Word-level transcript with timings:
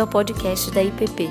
bem-vindo 0.00 0.02
ao 0.02 0.06
podcast 0.06 0.70
da 0.70 0.82
IPP. 0.82 1.28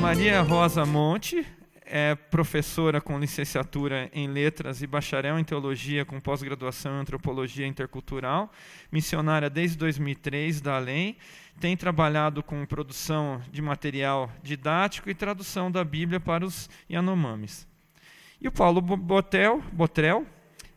Maria 0.00 0.42
Rosa 0.42 0.84
Monte 0.84 1.46
é 1.84 2.14
professora 2.14 3.00
com 3.00 3.18
licenciatura 3.18 4.10
em 4.12 4.26
Letras 4.26 4.82
e 4.82 4.86
bacharel 4.86 5.38
em 5.38 5.44
Teologia 5.44 6.04
com 6.04 6.18
pós-graduação 6.20 6.96
em 6.96 7.00
Antropologia 7.00 7.66
Intercultural, 7.66 8.50
missionária 8.90 9.48
desde 9.48 9.76
2003 9.78 10.60
da 10.60 10.76
Além, 10.76 11.16
tem 11.60 11.76
trabalhado 11.76 12.42
com 12.42 12.64
produção 12.66 13.40
de 13.52 13.62
material 13.62 14.30
didático 14.42 15.08
e 15.08 15.14
tradução 15.14 15.70
da 15.70 15.84
Bíblia 15.84 16.18
para 16.18 16.44
os 16.44 16.68
Yanomamis. 16.90 17.66
E 18.40 18.48
o 18.48 18.52
Paulo 18.52 18.80
Botel, 18.80 19.62
Botrel 19.72 20.26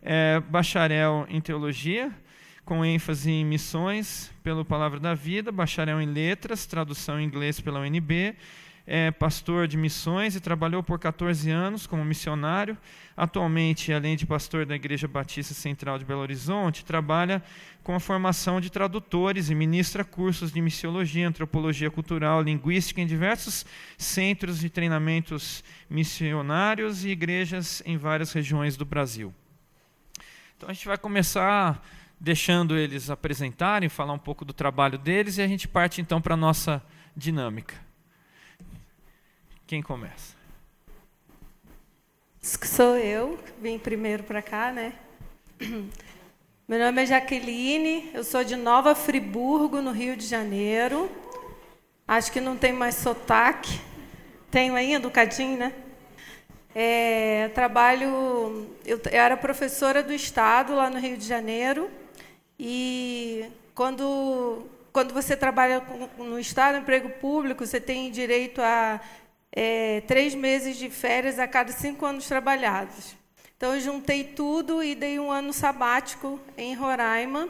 é 0.02 0.40
bacharel 0.40 1.26
em 1.30 1.42
Teologia, 1.42 2.14
com 2.68 2.84
ênfase 2.84 3.32
em 3.32 3.46
missões 3.46 4.30
pelo 4.44 4.66
Palavra 4.66 5.00
da 5.00 5.14
Vida, 5.14 5.54
bacharel 5.54 6.02
em 6.02 6.06
Letras, 6.06 6.66
tradução 6.66 7.18
em 7.18 7.24
inglês 7.24 7.62
pela 7.62 7.80
UNB, 7.80 8.36
é 8.86 9.10
pastor 9.10 9.70
de 9.70 9.78
missões 9.78 10.36
e 10.36 10.42
trabalhou 10.42 10.84
por 10.84 11.00
14 11.00 11.50
anos 11.50 11.88
como 11.88 12.04
missionário. 12.04 12.78
Atualmente, 13.16 13.94
além 13.94 14.18
de 14.18 14.26
pastor 14.26 14.66
da 14.66 14.76
Igreja 14.76 15.08
Batista 15.08 15.54
Central 15.54 15.98
de 15.98 16.04
Belo 16.04 16.20
Horizonte, 16.20 16.84
trabalha 16.84 17.42
com 17.84 17.96
a 17.96 18.02
formação 18.02 18.60
de 18.60 18.70
tradutores 18.70 19.50
e 19.50 19.56
ministra 19.56 20.04
cursos 20.04 20.52
de 20.52 20.60
missiologia, 20.60 21.26
antropologia 21.26 21.90
cultural, 21.90 22.42
linguística 22.42 23.00
em 23.00 23.08
diversos 23.08 23.66
centros 23.98 24.60
de 24.60 24.70
treinamentos 24.70 25.64
missionários 25.90 27.06
e 27.06 27.10
igrejas 27.12 27.82
em 27.86 27.96
várias 27.96 28.34
regiões 28.34 28.76
do 28.76 28.84
Brasil. 28.84 29.34
Então 30.58 30.68
a 30.70 30.74
gente 30.74 30.88
vai 30.88 30.98
começar 30.98 31.82
deixando 32.20 32.78
eles 32.78 33.10
apresentarem, 33.10 33.90
falar 33.90 34.14
um 34.14 34.20
pouco 34.20 34.44
do 34.44 34.54
trabalho 34.54 34.98
deles 34.98 35.38
e 35.38 35.42
a 35.42 35.48
gente 35.48 35.68
parte 35.68 36.02
então 36.02 36.22
para 36.22 36.34
a 36.34 36.38
nossa 36.38 36.84
dinâmica. 37.16 37.76
Quem 39.66 39.82
começa? 39.82 40.36
Sou 42.42 42.98
eu, 42.98 43.38
vim 43.62 43.78
primeiro 43.78 44.24
para 44.24 44.42
cá, 44.42 44.72
né? 44.72 44.94
Meu 46.68 46.80
nome 46.80 47.04
é 47.04 47.06
Jaqueline, 47.06 48.10
eu 48.14 48.24
sou 48.24 48.44
de 48.44 48.56
Nova 48.56 48.96
Friburgo, 48.96 49.82
no 49.82 49.92
Rio 49.92 50.16
de 50.16 50.26
Janeiro. 50.26 51.12
Acho 52.08 52.32
que 52.32 52.40
não 52.40 52.56
tem 52.58 52.72
mais 52.72 52.96
sotaque. 52.96 53.80
Tenho 54.50 54.76
ainda 54.76 55.08
um 55.08 55.12
cadinho, 55.12 55.58
né? 55.58 55.74
É, 56.74 57.50
trabalho, 57.56 58.68
eu, 58.86 59.02
era 59.12 59.36
professora 59.36 60.02
do 60.04 60.14
Estado 60.14 60.76
lá 60.76 60.90
no 60.90 61.00
Rio 61.00 61.18
de 61.18 61.26
Janeiro. 61.26 61.90
E 62.60 63.46
quando, 63.76 64.66
quando 64.92 65.14
você 65.14 65.38
trabalha 65.38 65.84
no 66.18 66.40
Estado, 66.40 66.80
emprego 66.80 67.10
público, 67.22 67.66
você 67.66 67.80
tem 67.80 68.10
direito 68.10 68.62
a 68.62 69.00
é, 69.52 70.02
três 70.02 70.34
meses 70.34 70.78
de 70.78 70.90
férias 70.90 71.38
a 71.38 71.48
cada 71.48 71.72
cinco 71.72 72.06
anos 72.06 72.28
trabalhados. 72.28 73.16
Então, 73.56 73.74
eu 73.74 73.80
juntei 73.80 74.24
tudo 74.24 74.84
e 74.84 74.96
dei 74.96 75.20
um 75.20 75.32
ano 75.32 75.54
sabático 75.54 76.40
em 76.58 76.76
Roraima, 76.76 77.50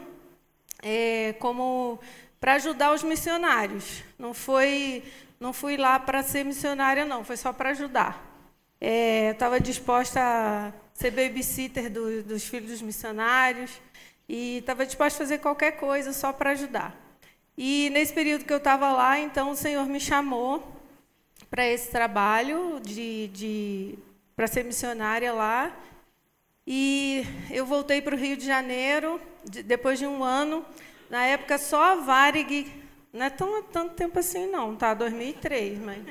é, 0.82 1.34
como 1.38 1.98
para 2.40 2.54
ajudar 2.54 2.92
os 2.92 3.02
missionários. 3.02 4.02
Não 4.18 4.32
foi, 4.32 5.02
não 5.40 5.52
fui 5.52 5.76
lá 5.76 5.98
para 5.98 6.22
ser 6.22 6.44
missionária, 6.44 7.04
não. 7.04 7.24
Foi 7.24 7.36
só 7.36 7.52
para 7.52 7.70
ajudar. 7.70 8.26
É, 8.80 9.30
Estava 9.30 9.60
disposta 9.60 10.20
a 10.20 10.72
ser 10.94 11.10
babysitter 11.10 11.90
do, 11.90 12.22
dos 12.22 12.44
filhos 12.44 12.70
dos 12.70 12.82
missionários 12.82 13.70
e 14.28 14.58
estava 14.58 14.84
disposta 14.84 15.16
a 15.16 15.24
fazer 15.24 15.38
qualquer 15.38 15.72
coisa 15.72 16.12
só 16.12 16.32
para 16.32 16.50
ajudar. 16.50 16.94
E 17.56 17.90
nesse 17.90 18.12
período 18.12 18.44
que 18.44 18.52
eu 18.52 18.58
estava 18.58 18.92
lá, 18.92 19.18
então 19.18 19.50
o 19.50 19.56
Senhor 19.56 19.86
me 19.86 19.98
chamou 19.98 20.76
para 21.50 21.66
esse 21.66 21.90
trabalho 21.90 22.78
de, 22.80 23.28
de 23.28 23.98
para 24.36 24.46
ser 24.46 24.64
missionária 24.64 25.32
lá. 25.32 25.74
E 26.66 27.24
eu 27.50 27.64
voltei 27.64 28.02
para 28.02 28.14
o 28.14 28.18
Rio 28.18 28.36
de 28.36 28.44
Janeiro 28.44 29.20
de, 29.44 29.62
depois 29.62 29.98
de 29.98 30.06
um 30.06 30.22
ano. 30.22 30.64
Na 31.08 31.24
época 31.24 31.56
só 31.56 31.82
a 31.82 31.94
Varig, 31.96 32.70
não 33.12 33.24
é 33.24 33.30
tão 33.30 33.62
tanto 33.62 33.94
tempo 33.94 34.18
assim 34.18 34.46
não, 34.46 34.76
tá? 34.76 34.92
2003, 34.92 35.78
mas 35.78 36.04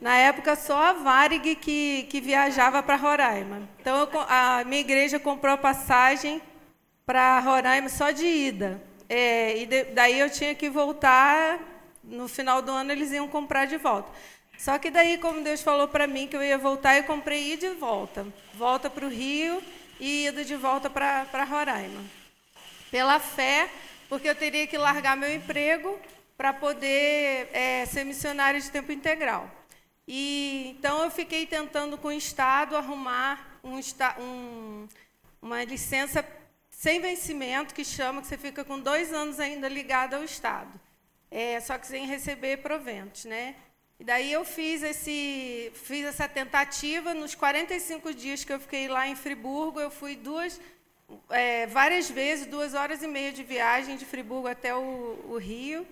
na 0.00 0.16
época 0.16 0.56
só 0.56 0.76
a 0.76 0.92
Varig 0.94 1.54
que, 1.56 2.04
que 2.04 2.20
viajava 2.20 2.82
para 2.82 2.96
Roraima. 2.96 3.68
Então 3.78 3.96
eu, 3.98 4.08
a 4.28 4.64
minha 4.64 4.80
igreja 4.80 5.20
comprou 5.20 5.52
a 5.52 5.58
passagem 5.58 6.40
para 7.06 7.38
Roraima 7.38 7.88
só 7.88 8.10
de 8.10 8.26
ida. 8.26 8.82
É, 9.08 9.56
e 9.58 9.66
de, 9.66 9.84
daí 9.84 10.18
eu 10.18 10.28
tinha 10.28 10.54
que 10.54 10.68
voltar 10.68 11.60
no 12.02 12.26
final 12.26 12.60
do 12.60 12.72
ano 12.72 12.90
eles 12.90 13.12
iam 13.12 13.28
comprar 13.28 13.66
de 13.66 13.76
volta. 13.76 14.10
Só 14.58 14.78
que 14.78 14.90
daí, 14.90 15.18
como 15.18 15.42
Deus 15.42 15.62
falou 15.62 15.86
para 15.86 16.06
mim 16.06 16.26
que 16.26 16.36
eu 16.36 16.42
ia 16.42 16.58
voltar, 16.58 16.96
eu 16.96 17.04
comprei 17.04 17.52
ida 17.52 17.68
de 17.68 17.74
volta. 17.74 18.26
Volta 18.54 18.90
para 18.90 19.06
o 19.06 19.08
Rio 19.08 19.62
e 20.00 20.26
ida 20.26 20.44
de 20.44 20.56
volta 20.56 20.90
para 20.90 21.44
Roraima. 21.44 22.02
Pela 22.90 23.20
fé, 23.20 23.68
porque 24.08 24.28
eu 24.28 24.34
teria 24.34 24.66
que 24.66 24.78
largar 24.78 25.16
meu 25.16 25.32
emprego 25.32 25.98
para 26.36 26.52
poder 26.52 27.48
é, 27.52 27.86
ser 27.86 28.04
missionária 28.04 28.60
de 28.60 28.70
tempo 28.70 28.92
integral. 28.92 29.50
E 30.08 30.74
então 30.78 31.04
eu 31.04 31.10
fiquei 31.10 31.46
tentando 31.46 31.98
com 31.98 32.08
o 32.08 32.12
Estado 32.12 32.76
arrumar 32.76 33.58
um, 33.62 33.78
um, 34.20 34.88
uma 35.42 35.64
licença 35.64 36.24
sem 36.76 37.00
vencimento, 37.00 37.74
que 37.74 37.82
chama, 37.82 38.20
que 38.20 38.26
você 38.26 38.36
fica 38.36 38.62
com 38.62 38.78
dois 38.78 39.10
anos 39.10 39.40
ainda 39.40 39.66
ligado 39.66 40.12
ao 40.12 40.22
Estado. 40.22 40.78
É, 41.30 41.58
só 41.58 41.78
que 41.78 41.86
sem 41.86 42.06
receber 42.06 42.58
proventos, 42.58 43.24
né? 43.24 43.56
E 43.98 44.04
daí 44.04 44.30
eu 44.30 44.44
fiz, 44.44 44.82
esse, 44.82 45.72
fiz 45.74 46.04
essa 46.04 46.28
tentativa, 46.28 47.14
nos 47.14 47.34
45 47.34 48.12
dias 48.12 48.44
que 48.44 48.52
eu 48.52 48.60
fiquei 48.60 48.88
lá 48.88 49.08
em 49.08 49.16
Friburgo, 49.16 49.80
eu 49.80 49.90
fui 49.90 50.16
duas, 50.16 50.60
é, 51.30 51.66
várias 51.66 52.10
vezes, 52.10 52.46
duas 52.46 52.74
horas 52.74 53.02
e 53.02 53.06
meia 53.06 53.32
de 53.32 53.42
viagem 53.42 53.96
de 53.96 54.04
Friburgo 54.04 54.46
até 54.46 54.74
o, 54.74 55.24
o 55.30 55.38
Rio, 55.38 55.86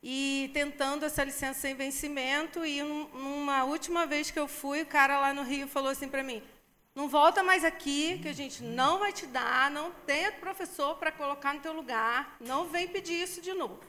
e 0.00 0.48
tentando 0.54 1.04
essa 1.04 1.24
licença 1.24 1.58
sem 1.58 1.74
vencimento, 1.74 2.64
e 2.64 2.80
numa 2.80 3.64
última 3.64 4.06
vez 4.06 4.30
que 4.30 4.38
eu 4.38 4.46
fui, 4.46 4.82
o 4.82 4.86
cara 4.86 5.18
lá 5.18 5.34
no 5.34 5.42
Rio 5.42 5.66
falou 5.66 5.90
assim 5.90 6.08
para 6.08 6.22
mim, 6.22 6.40
não 7.00 7.08
volta 7.08 7.42
mais 7.42 7.64
aqui, 7.64 8.18
que 8.18 8.28
a 8.28 8.32
gente 8.34 8.62
não 8.62 8.98
vai 8.98 9.10
te 9.10 9.26
dar, 9.26 9.70
não 9.70 9.90
tem 9.90 10.30
professor 10.32 10.96
para 10.96 11.10
colocar 11.10 11.54
no 11.54 11.60
teu 11.60 11.72
lugar, 11.72 12.36
não 12.38 12.66
vem 12.66 12.86
pedir 12.86 13.22
isso 13.22 13.40
de 13.40 13.54
novo. 13.54 13.80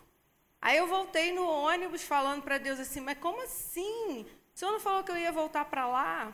Aí 0.61 0.77
eu 0.77 0.88
voltei 0.88 1.33
no 1.33 1.45
ônibus 1.45 2.03
falando 2.03 2.41
para 2.41 2.57
Deus 2.57 2.79
assim, 2.79 3.01
mas 3.01 3.17
como 3.17 3.44
assim? 3.44 4.25
O 4.55 4.57
senhor 4.57 4.71
não 4.71 4.79
falou 4.79 5.03
que 5.03 5.11
eu 5.11 5.17
ia 5.17 5.29
voltar 5.29 5.66
para 5.66 5.85
lá? 5.85 6.31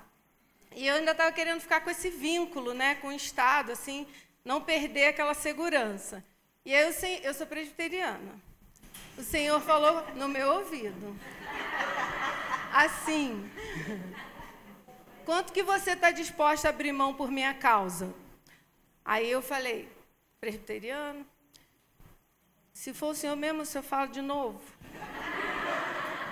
E 0.76 0.86
eu 0.86 0.98
ainda 0.98 1.14
estava 1.14 1.32
querendo 1.32 1.60
ficar 1.62 1.82
com 1.82 1.90
esse 1.90 2.12
vínculo, 2.12 2.76
né, 2.76 2.94
com 3.02 3.08
o 3.08 3.12
Estado, 3.12 3.72
assim, 3.72 4.06
não 4.46 4.62
perder 4.62 5.08
aquela 5.08 5.34
segurança. 5.34 6.24
E 6.64 6.76
aí 6.76 6.84
eu, 6.84 6.94
eu 7.24 7.34
sou 7.34 7.48
presbiteriana. 7.48 8.40
O 9.18 9.24
Senhor 9.24 9.60
falou 9.62 10.06
no 10.14 10.28
meu 10.28 10.58
ouvido, 10.58 11.18
assim, 12.72 13.50
quanto 15.28 15.52
que 15.52 15.62
você 15.62 15.92
está 15.92 16.10
disposta 16.10 16.70
a 16.70 16.72
abrir 16.72 16.94
mão 16.94 17.14
por 17.14 17.30
minha 17.30 17.54
causa? 17.54 18.14
Aí 19.04 19.30
eu 19.30 19.42
falei, 19.42 19.90
presbiteriano, 20.40 21.28
se 22.72 22.94
for 22.94 23.08
o 23.08 23.14
Senhor 23.14 23.36
mesmo, 23.36 23.64
o 23.64 23.66
Senhor 23.66 23.84
fala 23.84 24.08
de 24.08 24.22
novo. 24.22 24.62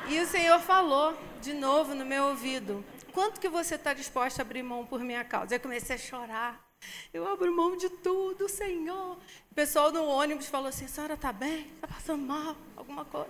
E 0.07 0.17
o 0.21 0.25
Senhor 0.25 0.61
falou 0.61 1.13
de 1.41 1.53
novo 1.53 1.93
no 1.93 2.05
meu 2.05 2.27
ouvido: 2.27 2.85
Quanto 3.11 3.41
que 3.41 3.49
você 3.49 3.75
está 3.75 3.93
disposto 3.93 4.39
a 4.39 4.43
abrir 4.43 4.63
mão 4.63 4.85
por 4.85 5.01
minha 5.01 5.25
causa? 5.25 5.55
Eu 5.55 5.59
comecei 5.59 5.97
a 5.97 5.99
chorar. 5.99 6.65
Eu 7.13 7.27
abro 7.27 7.53
mão 7.53 7.75
de 7.75 7.89
tudo, 7.89 8.47
Senhor. 8.47 9.17
O 9.51 9.55
pessoal 9.55 9.91
no 9.91 10.05
ônibus 10.05 10.47
falou 10.47 10.69
assim: 10.69 10.85
a 10.85 10.87
senhora 10.87 11.15
está 11.15 11.33
bem? 11.33 11.69
Está 11.75 11.87
passando 11.87 12.25
mal? 12.25 12.55
Alguma 12.77 13.03
coisa? 13.03 13.29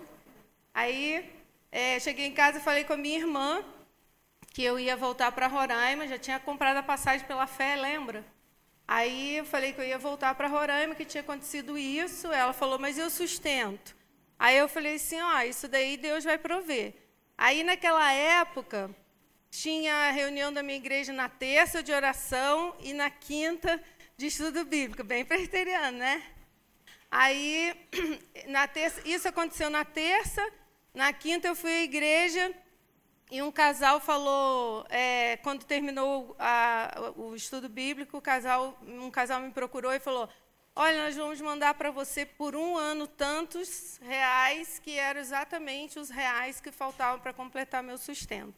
Aí 0.73 1.27
é, 1.71 1.99
cheguei 1.99 2.27
em 2.27 2.33
casa 2.33 2.59
e 2.59 2.61
falei 2.61 2.83
com 2.83 2.93
a 2.93 2.97
minha 2.97 3.17
irmã 3.17 3.63
que 4.55 4.63
eu 4.63 4.79
ia 4.79 4.95
voltar 4.95 5.33
para 5.33 5.47
Roraima, 5.47 6.07
já 6.07 6.17
tinha 6.17 6.39
comprado 6.39 6.77
a 6.77 6.81
passagem 6.81 7.27
pela 7.27 7.45
fé, 7.45 7.75
lembra? 7.75 8.23
Aí 8.87 9.35
eu 9.35 9.43
falei 9.43 9.73
que 9.73 9.81
eu 9.81 9.85
ia 9.85 9.97
voltar 9.99 10.33
para 10.33 10.47
Roraima, 10.47 10.95
que 10.95 11.03
tinha 11.03 11.19
acontecido 11.19 11.77
isso. 11.77 12.31
Ela 12.31 12.53
falou, 12.53 12.79
mas 12.79 12.97
eu 12.97 13.09
sustento. 13.09 13.93
Aí 14.39 14.57
eu 14.57 14.69
falei 14.69 14.95
assim, 14.95 15.19
ó, 15.19 15.41
isso 15.41 15.67
daí 15.67 15.97
Deus 15.97 16.23
vai 16.23 16.37
prover. 16.37 16.93
Aí 17.37 17.65
naquela 17.65 18.09
época 18.13 18.89
tinha 19.51 19.93
a 19.93 20.11
reunião 20.11 20.53
da 20.53 20.63
minha 20.63 20.77
igreja 20.77 21.11
na 21.11 21.27
terça 21.27 21.83
de 21.83 21.91
oração 21.91 22.77
e 22.79 22.93
na 22.93 23.09
quinta 23.09 23.83
de 24.15 24.27
estudo 24.27 24.63
bíblico, 24.63 25.03
bem 25.03 25.25
presbiteriano, 25.25 25.97
né? 25.97 26.23
Aí 27.11 27.75
na 28.47 28.69
terça, 28.69 29.01
isso 29.03 29.27
aconteceu 29.27 29.69
na 29.69 29.83
terça, 29.83 30.41
na 30.93 31.11
quinta 31.11 31.45
eu 31.45 31.57
fui 31.57 31.73
à 31.73 31.83
igreja 31.83 32.55
e 33.31 33.41
um 33.41 33.51
casal 33.51 33.99
falou, 33.99 34.85
é, 34.89 35.37
quando 35.37 35.63
terminou 35.63 36.35
a, 36.37 37.11
o 37.15 37.35
estudo 37.35 37.67
bíblico, 37.67 38.21
casal, 38.21 38.77
um 38.81 39.09
casal 39.09 39.39
me 39.39 39.51
procurou 39.51 39.91
e 39.91 39.99
falou: 39.99 40.29
Olha, 40.75 41.05
nós 41.05 41.15
vamos 41.15 41.39
mandar 41.39 41.73
para 41.75 41.89
você 41.89 42.25
por 42.25 42.55
um 42.55 42.77
ano 42.77 43.07
tantos 43.07 43.97
reais, 44.03 44.77
que 44.77 44.99
eram 44.99 45.21
exatamente 45.21 45.97
os 45.97 46.09
reais 46.09 46.59
que 46.59 46.69
faltavam 46.69 47.19
para 47.19 47.31
completar 47.31 47.81
meu 47.81 47.97
sustento. 47.97 48.53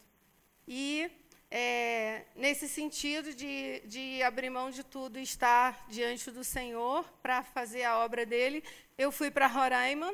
E, 0.67 1.09
é, 1.51 2.25
nesse 2.35 2.67
sentido 2.67 3.33
de, 3.35 3.81
de 3.85 4.23
abrir 4.23 4.49
mão 4.49 4.71
de 4.71 4.83
tudo 4.83 5.19
e 5.19 5.21
estar 5.21 5.85
diante 5.89 6.31
do 6.31 6.43
Senhor 6.43 7.05
para 7.21 7.43
fazer 7.43 7.83
a 7.83 7.99
obra 7.99 8.25
dele, 8.25 8.63
eu 8.97 9.11
fui 9.11 9.29
para 9.29 9.45
Roraima 9.45 10.11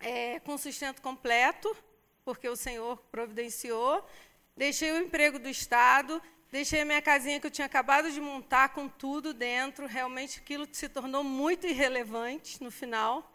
é, 0.00 0.40
com 0.40 0.56
sustento 0.56 1.02
completo, 1.02 1.76
porque 2.28 2.48
o 2.48 2.56
Senhor 2.56 2.96
providenciou. 3.10 4.04
Deixei 4.56 4.90
o 4.92 4.98
emprego 4.98 5.38
do 5.38 5.48
Estado 5.48 6.20
Deixei 6.50 6.80
a 6.80 6.84
minha 6.84 7.02
casinha 7.02 7.38
que 7.38 7.46
eu 7.46 7.50
tinha 7.50 7.66
acabado 7.66 8.10
de 8.10 8.18
montar 8.22 8.70
com 8.70 8.88
tudo 8.88 9.34
dentro. 9.34 9.86
Realmente 9.86 10.38
aquilo 10.38 10.66
se 10.72 10.88
tornou 10.88 11.22
muito 11.22 11.66
irrelevante 11.66 12.62
no 12.62 12.70
final. 12.70 13.30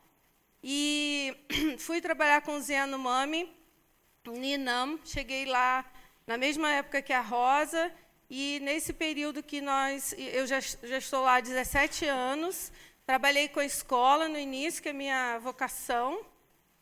E 0.64 1.36
fui 1.78 2.02
trabalhar 2.02 2.42
com 2.42 2.56
o 2.56 2.62
Ziano 2.62 2.98
Mami, 2.98 3.56
Ninam. 4.26 5.00
Cheguei 5.06 5.46
lá 5.46 5.86
na 6.26 6.40
mesma 6.40 6.72
época 6.72 7.04
que 7.04 7.14
a 7.14 7.22
Rosa. 7.22 7.92
E 8.28 8.60
nesse 8.64 8.92
período 8.92 9.44
que 9.44 9.62
nós. 9.62 10.16
Eu 10.18 10.48
já, 10.48 10.60
já 10.60 10.98
estou 10.98 11.22
lá 11.22 11.36
há 11.36 11.40
17 11.40 12.08
anos. 12.08 12.72
Trabalhei 13.06 13.48
com 13.48 13.60
a 13.60 13.66
escola 13.66 14.28
no 14.28 14.40
início, 14.40 14.82
que 14.82 14.88
é 14.88 14.92
a 14.92 14.96
minha 14.96 15.38
vocação. 15.38 16.26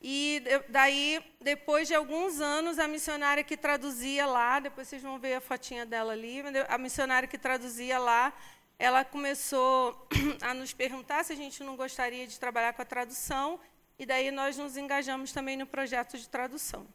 E 0.01 0.41
daí, 0.69 1.23
depois 1.39 1.87
de 1.87 1.93
alguns 1.93 2.41
anos, 2.41 2.79
a 2.79 2.87
missionária 2.87 3.43
que 3.43 3.55
traduzia 3.55 4.25
lá, 4.25 4.59
depois 4.59 4.87
vocês 4.87 5.01
vão 5.01 5.19
ver 5.19 5.35
a 5.35 5.41
fotinha 5.41 5.85
dela 5.85 6.13
ali, 6.13 6.41
a 6.67 6.77
missionária 6.77 7.27
que 7.27 7.37
traduzia 7.37 7.99
lá, 7.99 8.33
ela 8.79 9.05
começou 9.05 10.07
a 10.41 10.55
nos 10.55 10.73
perguntar 10.73 11.23
se 11.23 11.33
a 11.33 11.35
gente 11.35 11.63
não 11.63 11.75
gostaria 11.75 12.25
de 12.25 12.39
trabalhar 12.39 12.73
com 12.73 12.81
a 12.81 12.85
tradução, 12.85 13.59
e 13.99 14.05
daí 14.05 14.31
nós 14.31 14.57
nos 14.57 14.75
engajamos 14.75 15.31
também 15.31 15.55
no 15.55 15.67
projeto 15.67 16.17
de 16.17 16.27
tradução. 16.27 16.87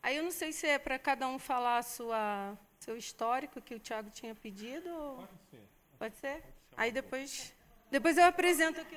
Aí 0.00 0.16
eu 0.16 0.22
não 0.22 0.30
sei 0.30 0.52
se 0.52 0.68
é 0.68 0.78
para 0.78 0.96
cada 0.96 1.26
um 1.26 1.40
falar 1.40 1.82
sua 1.82 2.56
seu 2.78 2.96
histórico 2.96 3.60
que 3.60 3.74
o 3.74 3.80
Tiago 3.80 4.10
tinha 4.10 4.34
pedido. 4.34 4.88
Pode 4.88 5.50
ser. 5.50 5.68
Pode 5.98 6.16
ser? 6.16 6.44
Aí 6.76 6.92
depois, 6.92 7.52
depois 7.90 8.16
eu 8.16 8.24
apresento 8.24 8.80
aqui. 8.80 8.96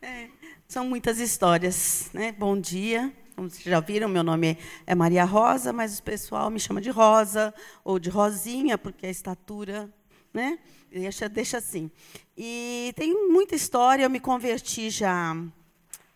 É, 0.00 0.28
são 0.68 0.84
muitas 0.84 1.18
histórias, 1.18 2.08
né? 2.14 2.30
Bom 2.30 2.58
dia. 2.60 3.12
Como 3.34 3.50
vocês 3.50 3.64
já 3.64 3.80
viram, 3.80 4.08
meu 4.08 4.22
nome 4.22 4.56
é 4.86 4.94
Maria 4.94 5.24
Rosa, 5.24 5.72
mas 5.72 5.98
o 5.98 6.02
pessoal 6.04 6.50
me 6.50 6.60
chama 6.60 6.80
de 6.80 6.88
Rosa 6.88 7.52
ou 7.82 7.98
de 7.98 8.08
Rosinha, 8.08 8.78
porque 8.78 9.06
a 9.06 9.10
estatura, 9.10 9.92
né? 10.32 10.60
Deixa, 10.88 11.28
deixa 11.28 11.58
assim. 11.58 11.90
E 12.36 12.92
tem 12.94 13.12
muita 13.28 13.56
história. 13.56 14.04
Eu 14.04 14.10
me 14.10 14.20
converti 14.20 14.88
já, 14.88 15.36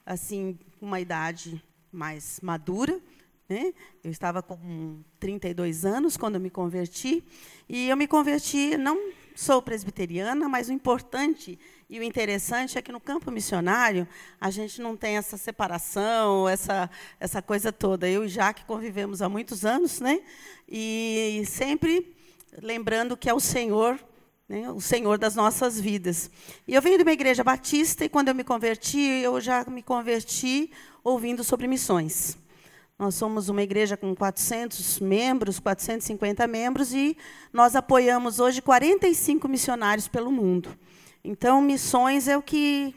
assim, 0.07 0.57
com 0.79 0.87
uma 0.87 1.01
idade 1.01 1.61
mais 1.91 2.39
madura. 2.41 3.01
Né? 3.49 3.75
Eu 4.03 4.13
estava 4.13 4.43
com 4.43 5.03
32 5.19 5.85
anos 5.85 6.17
quando 6.17 6.37
eu 6.37 6.41
me 6.41 6.51
converti. 6.51 7.25
E 7.69 7.89
eu 7.89 7.97
me 7.97 8.07
converti, 8.07 8.77
não 8.77 9.13
sou 9.35 9.61
presbiteriana, 9.61 10.49
mas 10.49 10.69
o 10.69 10.73
importante 10.73 11.59
e 11.93 11.99
o 11.99 12.03
interessante 12.03 12.79
é 12.79 12.81
que 12.81 12.91
no 12.91 12.99
campo 12.99 13.31
missionário 13.31 14.09
a 14.41 14.51
gente 14.51 14.81
não 14.81 14.97
tem 14.97 15.19
essa 15.19 15.37
separação, 15.37 16.49
essa, 16.49 16.89
essa 17.21 17.43
coisa 17.43 17.71
toda. 17.71 18.09
Eu 18.09 18.25
e 18.25 18.29
Jaque 18.29 18.65
convivemos 18.65 19.21
há 19.21 19.29
muitos 19.29 19.63
anos, 19.67 20.01
né? 20.01 20.23
E 20.67 21.43
sempre 21.47 22.17
lembrando 22.63 23.15
que 23.15 23.29
é 23.29 23.35
o 23.35 23.39
Senhor, 23.39 24.03
né? 24.49 24.71
o 24.71 24.81
Senhor 24.81 25.19
das 25.19 25.35
nossas 25.37 25.79
vidas. 25.79 26.31
E 26.67 26.75
eu 26.75 26.81
venho 26.81 26.97
de 26.97 27.03
uma 27.03 27.13
igreja 27.13 27.45
batista 27.45 28.07
e 28.07 28.09
quando 28.09 28.29
eu 28.29 28.35
me 28.35 28.43
converti, 28.43 28.99
eu 28.99 29.39
já 29.39 29.63
me 29.67 29.83
converti 29.83 30.73
ouvindo 31.05 31.45
sobre 31.45 31.67
missões. 31.67 32.39
Nós 32.99 33.17
somos 33.17 33.51
uma 33.51 33.63
igreja 33.63 33.99
com 33.99 34.17
400 34.17 34.99
membros, 34.99 35.61
450 35.61 36.47
membros, 36.47 36.95
e 36.95 37.19
nós 37.53 37.77
apoiamos 37.77 38.41
hoje 38.41 38.63
45 38.63 39.47
missionários 39.47 40.09
pelo 40.09 40.33
mundo. 40.33 40.75
Então, 41.25 41.63
missões 41.63 42.27
é 42.27 42.37
o 42.37 42.43
que 42.43 42.95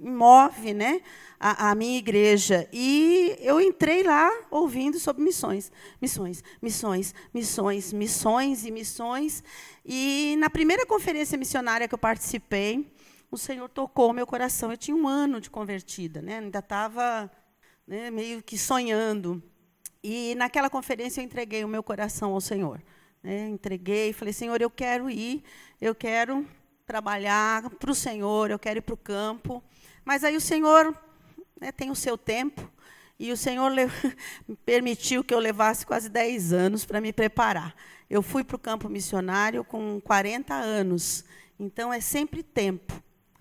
move 0.00 0.72
né, 0.72 1.00
a, 1.38 1.70
a, 1.70 1.74
minha 1.74 1.98
igreja. 1.98 2.68
E 2.72 3.36
eu 3.40 3.60
entrei 3.60 4.02
lá 4.02 4.30
ouvindo 4.50 4.98
sobre 4.98 5.22
missões. 5.22 5.70
Missões, 6.00 6.42
missões, 6.60 7.14
missões, 7.32 7.92
missões 7.92 8.64
e 8.64 8.70
missões. 8.70 9.44
E 9.84 10.36
na 10.38 10.48
primeira 10.48 10.86
conferência 10.86 11.38
missionária 11.38 11.86
que 11.86 11.94
eu 11.94 11.98
participei, 11.98 12.90
o 13.30 13.36
Senhor 13.36 13.68
tocou 13.68 14.12
meu 14.12 14.26
coração. 14.26 14.70
Eu 14.70 14.76
tinha 14.76 14.96
um 14.96 15.06
ano 15.06 15.40
de 15.40 15.50
convertida, 15.50 16.20
né? 16.20 16.38
ainda 16.38 16.58
estava 16.58 17.30
né, 17.86 18.10
meio 18.10 18.42
que 18.42 18.58
sonhando. 18.58 19.42
E 20.02 20.34
naquela 20.36 20.70
conferência 20.70 21.20
eu 21.20 21.24
entreguei 21.24 21.62
o 21.62 21.68
meu 21.68 21.82
coração 21.82 22.32
ao 22.32 22.40
Senhor. 22.40 22.82
Né? 23.22 23.48
Entreguei, 23.48 24.12
falei, 24.12 24.32
Senhor, 24.32 24.60
eu 24.60 24.70
quero 24.70 25.10
ir, 25.10 25.44
eu 25.80 25.94
quero 25.94 26.46
trabalhar 26.90 27.70
para 27.70 27.92
o 27.92 27.94
Senhor, 27.94 28.50
eu 28.50 28.58
quero 28.58 28.78
ir 28.78 28.82
para 28.82 28.94
o 28.94 28.96
campo. 28.96 29.62
Mas 30.04 30.24
aí 30.24 30.36
o 30.36 30.40
Senhor 30.40 30.92
né, 31.60 31.70
tem 31.70 31.88
o 31.88 31.94
seu 31.94 32.18
tempo, 32.18 32.68
e 33.16 33.30
o 33.30 33.36
Senhor 33.36 33.70
permitiu 34.66 35.22
que 35.22 35.32
eu 35.32 35.38
levasse 35.38 35.86
quase 35.86 36.08
10 36.08 36.52
anos 36.52 36.84
para 36.84 37.00
me 37.00 37.12
preparar. 37.12 37.76
Eu 38.08 38.22
fui 38.22 38.42
para 38.42 38.56
o 38.56 38.58
campo 38.58 38.88
missionário 38.88 39.62
com 39.62 40.00
40 40.00 40.52
anos, 40.52 41.24
então 41.60 41.92
é 41.92 42.00
sempre 42.00 42.42
tempo. 42.42 42.92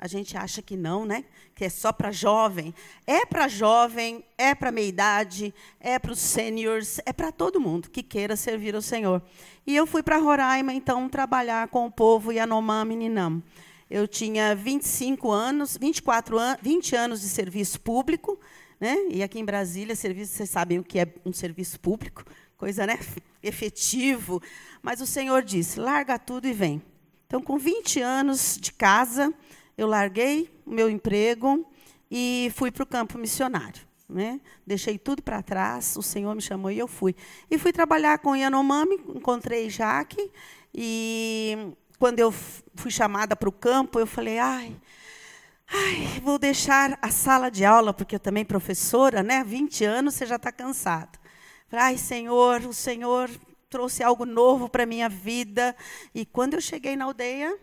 A 0.02 0.08
gente 0.08 0.38
acha 0.38 0.62
que 0.62 0.78
não, 0.78 1.06
né? 1.06 1.26
Que 1.54 1.66
é 1.66 1.70
só 1.70 1.92
para 1.92 2.10
jovem. 2.10 2.74
É 3.06 3.26
para 3.26 3.50
jovem, 3.50 4.24
é 4.38 4.56
para 4.56 4.72
meia 4.72 4.88
idade, 4.88 5.54
é 5.78 6.00
para 6.00 6.14
os 6.14 6.20
seniors, 6.20 7.02
é 7.06 7.12
para 7.12 7.34
todo 7.34 7.60
mundo 7.60 7.90
que 7.90 8.02
queira 8.02 8.38
servir 8.38 8.76
ao 8.76 8.82
Senhor. 8.82 9.22
E 9.68 9.76
eu 9.76 9.86
fui 9.86 10.02
para 10.02 10.18
Roraima, 10.18 10.74
então, 10.74 11.10
trabalhar 11.10 11.68
com 11.68 11.86
o 11.86 11.92
povo 11.92 12.32
Yanomami 12.32 12.96
Ninam. 12.96 13.44
Eu 13.90 14.08
tinha 14.08 14.56
25 14.56 15.30
anos, 15.32 15.76
24 15.76 16.40
anos, 16.40 16.60
20 16.62 16.96
anos 16.96 17.20
de 17.20 17.28
serviço 17.28 17.82
público, 17.82 18.40
né? 18.80 18.96
E 19.10 19.22
aqui 19.22 19.38
em 19.38 19.44
Brasília, 19.44 19.98
serviço, 19.98 20.34
vocês 20.34 20.50
sabem 20.50 20.80
o 20.80 20.84
que 20.84 20.98
é 20.98 21.14
um 21.26 21.34
serviço 21.34 21.78
público, 21.78 22.24
coisa, 22.56 22.88
né, 22.88 22.98
efetivo. 23.44 24.42
Mas 24.82 25.02
o 25.02 25.06
Senhor 25.06 25.44
disse: 25.44 25.78
"Larga 25.78 26.18
tudo 26.18 26.48
e 26.48 26.54
vem". 26.54 26.82
Então, 27.28 27.42
com 27.42 27.58
20 27.58 28.02
anos 28.02 28.58
de 28.60 28.72
casa, 28.72 29.34
eu 29.80 29.88
larguei 29.88 30.52
o 30.66 30.72
meu 30.72 30.90
emprego 30.90 31.66
e 32.12 32.52
fui 32.54 32.70
para 32.70 32.84
o 32.84 32.86
campo 32.86 33.18
missionário. 33.18 33.82
Né? 34.10 34.42
Deixei 34.68 34.98
tudo 34.98 35.24
para 35.24 35.42
trás, 35.42 35.96
o 35.96 36.02
Senhor 36.02 36.36
me 36.36 36.42
chamou 36.42 36.70
e 36.70 36.78
eu 36.78 36.88
fui. 36.88 37.16
E 37.50 37.58
fui 37.58 37.72
trabalhar 37.72 38.20
com 38.20 38.36
Yanomami, 38.36 38.96
encontrei 39.16 39.70
Jaque, 39.70 40.30
e 40.74 41.74
quando 41.98 42.20
eu 42.20 42.30
fui 42.76 42.92
chamada 42.92 43.38
para 43.38 43.48
o 43.48 43.54
campo, 43.54 44.00
eu 44.00 44.08
falei, 44.08 44.38
ai, 44.38 44.76
ai, 45.72 46.20
vou 46.24 46.38
deixar 46.38 47.00
a 47.02 47.10
sala 47.10 47.50
de 47.50 47.64
aula, 47.64 47.94
porque 47.94 48.16
eu 48.16 48.20
também 48.20 48.44
professora, 48.44 49.24
né? 49.24 49.46
20 49.46 49.86
anos, 49.86 50.16
você 50.16 50.26
já 50.26 50.36
está 50.36 50.52
cansado. 50.52 51.18
Ai, 51.72 51.98
Senhor, 51.98 52.66
o 52.66 52.74
Senhor 52.74 53.30
trouxe 53.70 54.04
algo 54.04 54.26
novo 54.26 54.68
para 54.68 54.84
a 54.84 54.88
minha 54.88 55.08
vida. 55.08 55.74
E 56.14 56.26
quando 56.26 56.56
eu 56.56 56.62
cheguei 56.62 56.98
na 56.98 57.06
aldeia, 57.06 57.56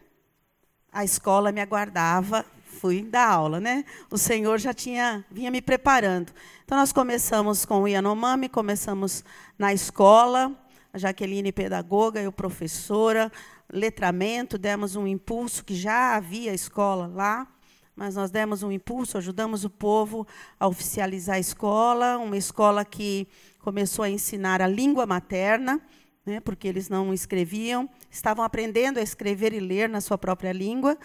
a 0.96 1.04
escola 1.04 1.52
me 1.52 1.60
aguardava, 1.60 2.42
fui 2.80 3.02
dar 3.02 3.28
aula, 3.28 3.60
né? 3.60 3.84
O 4.10 4.16
Senhor 4.16 4.58
já 4.58 4.72
tinha 4.72 5.22
vinha 5.30 5.50
me 5.50 5.60
preparando. 5.60 6.32
Então 6.64 6.78
nós 6.78 6.90
começamos 6.90 7.66
com 7.66 7.82
o 7.82 7.86
Yanomami, 7.86 8.48
começamos 8.48 9.22
na 9.58 9.74
escola, 9.74 10.50
a 10.94 10.96
Jaqueline 10.96 11.52
pedagoga, 11.52 12.22
eu 12.22 12.32
professora, 12.32 13.30
letramento, 13.70 14.56
demos 14.56 14.96
um 14.96 15.06
impulso 15.06 15.62
que 15.62 15.74
já 15.74 16.16
havia 16.16 16.54
escola 16.54 17.06
lá, 17.06 17.46
mas 17.94 18.16
nós 18.16 18.30
demos 18.30 18.62
um 18.62 18.72
impulso, 18.72 19.18
ajudamos 19.18 19.66
o 19.66 19.70
povo 19.70 20.26
a 20.58 20.66
oficializar 20.66 21.36
a 21.36 21.40
escola, 21.40 22.16
uma 22.16 22.38
escola 22.38 22.86
que 22.86 23.28
começou 23.58 24.02
a 24.02 24.08
ensinar 24.08 24.62
a 24.62 24.66
língua 24.66 25.04
materna, 25.04 25.78
né, 26.26 26.40
porque 26.40 26.66
eles 26.66 26.88
não 26.88 27.14
escreviam, 27.14 27.88
estavam 28.10 28.44
aprendendo 28.44 28.98
a 28.98 29.02
escrever 29.02 29.52
e 29.54 29.60
ler 29.60 29.88
na 29.88 30.00
sua 30.00 30.18
própria 30.18 30.52
língua. 30.52 30.98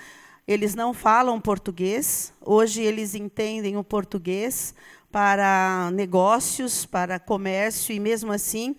Eles 0.47 0.73
não 0.73 0.93
falam 0.93 1.39
português. 1.39 2.33
Hoje 2.41 2.81
eles 2.81 3.13
entendem 3.13 3.77
o 3.77 3.83
português 3.83 4.73
para 5.11 5.91
negócios, 5.93 6.85
para 6.85 7.19
comércio 7.19 7.93
e 7.93 7.99
mesmo 7.99 8.31
assim 8.31 8.75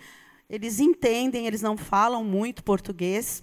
eles 0.52 0.80
entendem, 0.80 1.46
eles 1.46 1.62
não 1.62 1.78
falam 1.78 2.22
muito 2.22 2.62
português. 2.62 3.42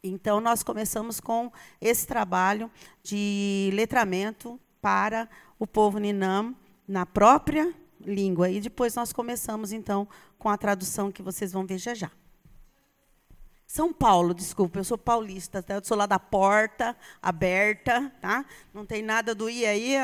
Então 0.00 0.40
nós 0.40 0.62
começamos 0.62 1.18
com 1.18 1.50
esse 1.80 2.06
trabalho 2.06 2.70
de 3.02 3.70
letramento 3.72 4.60
para 4.80 5.28
o 5.58 5.66
povo 5.66 5.98
Ninam 5.98 6.54
na 6.86 7.04
própria 7.04 7.74
língua. 8.00 8.50
E 8.50 8.60
depois 8.60 8.94
nós 8.94 9.12
começamos, 9.12 9.72
então, 9.72 10.08
com 10.38 10.48
a 10.48 10.56
tradução 10.56 11.12
que 11.12 11.22
vocês 11.22 11.52
vão 11.52 11.66
ver 11.66 11.78
já 11.78 11.94
já. 11.94 12.10
São 13.66 13.92
Paulo, 13.92 14.32
desculpa, 14.32 14.78
eu 14.78 14.84
sou 14.84 14.96
paulista, 14.96 15.62
tá? 15.62 15.74
eu 15.74 15.84
sou 15.84 15.94
lá 15.94 16.06
da 16.06 16.18
porta 16.18 16.96
aberta, 17.20 18.10
tá? 18.18 18.46
Não 18.72 18.86
tem 18.86 19.02
nada 19.02 19.34
do 19.34 19.50
I 19.50 19.66
aí, 19.66 19.96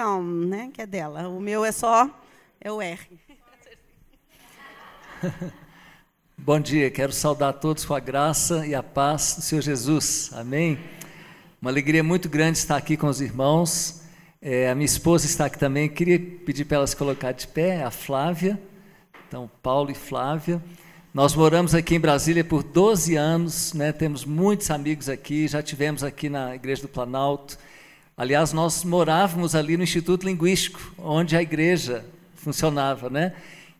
né, 0.46 0.70
que 0.70 0.82
é 0.82 0.86
dela. 0.86 1.28
O 1.30 1.40
meu 1.40 1.64
é 1.64 1.72
só, 1.72 2.10
é 2.60 2.70
o 2.70 2.82
R. 2.82 3.18
Bom 6.36 6.60
dia, 6.60 6.90
quero 6.90 7.10
saudar 7.10 7.54
todos 7.54 7.86
com 7.86 7.94
a 7.94 8.00
graça 8.00 8.66
e 8.66 8.74
a 8.74 8.82
paz 8.82 9.36
do 9.36 9.42
Senhor 9.42 9.62
Jesus. 9.62 10.30
Amém? 10.34 10.78
Uma 11.58 11.70
alegria 11.70 12.04
muito 12.04 12.28
grande 12.28 12.58
estar 12.58 12.76
aqui 12.76 12.98
com 12.98 13.06
os 13.06 13.22
irmãos. 13.22 14.03
É, 14.46 14.68
a 14.68 14.74
minha 14.74 14.84
esposa 14.84 15.24
está 15.24 15.46
aqui 15.46 15.58
também. 15.58 15.88
Queria 15.88 16.18
pedir 16.20 16.66
para 16.66 16.76
ela 16.76 16.86
se 16.86 16.94
colocar 16.94 17.32
de 17.32 17.48
pé, 17.48 17.82
a 17.82 17.90
Flávia. 17.90 18.60
Então, 19.26 19.50
Paulo 19.62 19.90
e 19.90 19.94
Flávia. 19.94 20.62
Nós 21.14 21.34
moramos 21.34 21.74
aqui 21.74 21.94
em 21.94 21.98
Brasília 21.98 22.44
por 22.44 22.62
12 22.62 23.16
anos, 23.16 23.72
né? 23.72 23.90
temos 23.90 24.26
muitos 24.26 24.70
amigos 24.70 25.08
aqui, 25.08 25.48
já 25.48 25.62
tivemos 25.62 26.04
aqui 26.04 26.28
na 26.28 26.54
Igreja 26.54 26.82
do 26.82 26.88
Planalto. 26.88 27.56
Aliás, 28.14 28.52
nós 28.52 28.84
morávamos 28.84 29.54
ali 29.54 29.78
no 29.78 29.82
Instituto 29.82 30.26
Linguístico, 30.26 30.92
onde 30.98 31.34
a 31.34 31.40
igreja 31.40 32.04
funcionava, 32.34 33.08
né? 33.08 33.32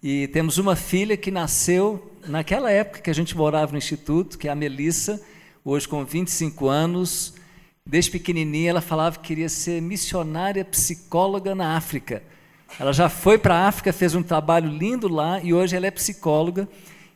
E 0.03 0.29
temos 0.29 0.57
uma 0.57 0.75
filha 0.75 1.15
que 1.15 1.31
nasceu 1.31 2.11
naquela 2.27 2.71
época 2.71 3.01
que 3.01 3.11
a 3.11 3.15
gente 3.15 3.37
morava 3.37 3.73
no 3.73 3.79
Instituto, 3.79 4.39
que 4.39 4.49
é 4.49 4.51
a 4.51 4.55
Melissa, 4.55 5.21
hoje 5.63 5.87
com 5.87 6.03
25 6.07 6.69
anos, 6.69 7.35
Desde 7.87 8.11
pequenininha 8.11 8.71
ela 8.71 8.81
falava 8.81 9.19
que 9.19 9.29
queria 9.29 9.49
ser 9.49 9.83
missionária 9.83 10.65
psicóloga 10.65 11.55
na 11.55 11.77
África. 11.77 12.23
Ela 12.81 12.95
já 12.95 13.11
foi 13.11 13.37
para 13.37 13.57
a 13.57 13.69
África, 13.69 13.93
fez 13.93 14.15
um 14.15 14.23
trabalho 14.23 14.71
lindo 14.71 15.07
lá 15.07 15.39
e 15.43 15.53
hoje 15.53 15.77
ela 15.77 15.87
é 15.87 15.91
psicóloga 15.91 16.67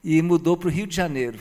e 0.04 0.20
mudou 0.20 0.58
para 0.58 0.68
o 0.68 0.70
Rio 0.70 0.87
de 0.87 0.94
Janeiro. 0.94 1.38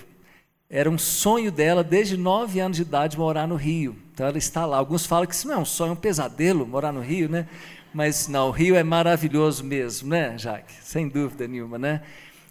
Era 0.70 0.90
um 0.90 0.98
sonho 0.98 1.52
dela, 1.52 1.84
desde 1.84 2.16
nove 2.16 2.62
anos 2.62 2.78
de 2.78 2.84
idade, 2.84 3.18
morar 3.18 3.48
no 3.48 3.56
Rio. 3.56 3.98
Então 4.14 4.26
ela 4.26 4.38
está 4.38 4.66
lá. 4.66 4.78
Alguns 4.78 5.06
falam 5.06 5.28
que 5.28 5.36
isso 5.36 5.48
não 5.48 5.56
é 5.56 5.58
um 5.58 5.66
sonho, 5.66 5.90
é 5.90 5.94
um 5.94 5.98
pesadelo, 5.98 6.66
morar 6.66 6.94
no 6.94 7.02
Rio, 7.02 7.28
né? 7.28 7.48
Mas 7.94 8.30
não, 8.30 8.48
o 8.48 8.52
Rio 8.52 8.76
é 8.76 8.84
maravilhoso 8.84 9.64
mesmo, 9.64 10.08
né, 10.10 10.38
Jaque? 10.38 10.74
Sem 10.82 11.10
dúvida 11.10 11.48
nenhuma, 11.50 11.78
né? 11.78 12.02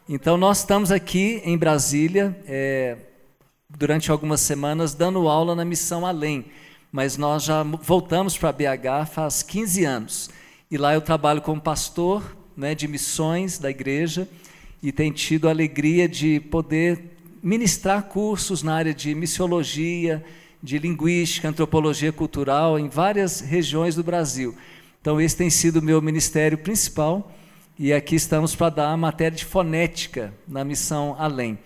Então 0.06 0.36
nós 0.36 0.58
estamos 0.58 0.92
aqui 0.92 1.40
em 1.42 1.56
Brasília, 1.56 2.38
é, 2.46 2.98
durante 3.70 4.10
algumas 4.10 4.42
semanas, 4.42 4.94
dando 4.94 5.26
aula 5.26 5.54
na 5.54 5.64
Missão 5.64 6.04
Além 6.04 6.44
mas 6.90 7.16
nós 7.16 7.44
já 7.44 7.62
voltamos 7.62 8.36
para 8.36 8.52
BH 8.52 9.06
faz 9.12 9.42
15 9.42 9.84
anos. 9.84 10.30
E 10.70 10.76
lá 10.76 10.94
eu 10.94 11.00
trabalho 11.00 11.42
como 11.42 11.60
pastor 11.60 12.36
né, 12.56 12.74
de 12.74 12.88
missões 12.88 13.58
da 13.58 13.70
igreja 13.70 14.28
e 14.82 14.90
tenho 14.90 15.12
tido 15.12 15.48
a 15.48 15.50
alegria 15.50 16.08
de 16.08 16.40
poder 16.40 17.16
ministrar 17.42 18.04
cursos 18.04 18.62
na 18.62 18.74
área 18.74 18.94
de 18.94 19.14
missiologia, 19.14 20.24
de 20.62 20.78
linguística, 20.78 21.48
antropologia 21.48 22.12
cultural 22.12 22.78
em 22.78 22.88
várias 22.88 23.40
regiões 23.40 23.94
do 23.94 24.02
Brasil. 24.02 24.56
Então, 25.00 25.20
esse 25.20 25.36
tem 25.36 25.48
sido 25.50 25.76
o 25.76 25.82
meu 25.82 26.02
ministério 26.02 26.58
principal 26.58 27.32
e 27.78 27.92
aqui 27.92 28.16
estamos 28.16 28.56
para 28.56 28.70
dar 28.70 28.90
a 28.90 28.96
matéria 28.96 29.36
de 29.36 29.44
fonética 29.44 30.32
na 30.48 30.64
missão 30.64 31.14
Além. 31.18 31.58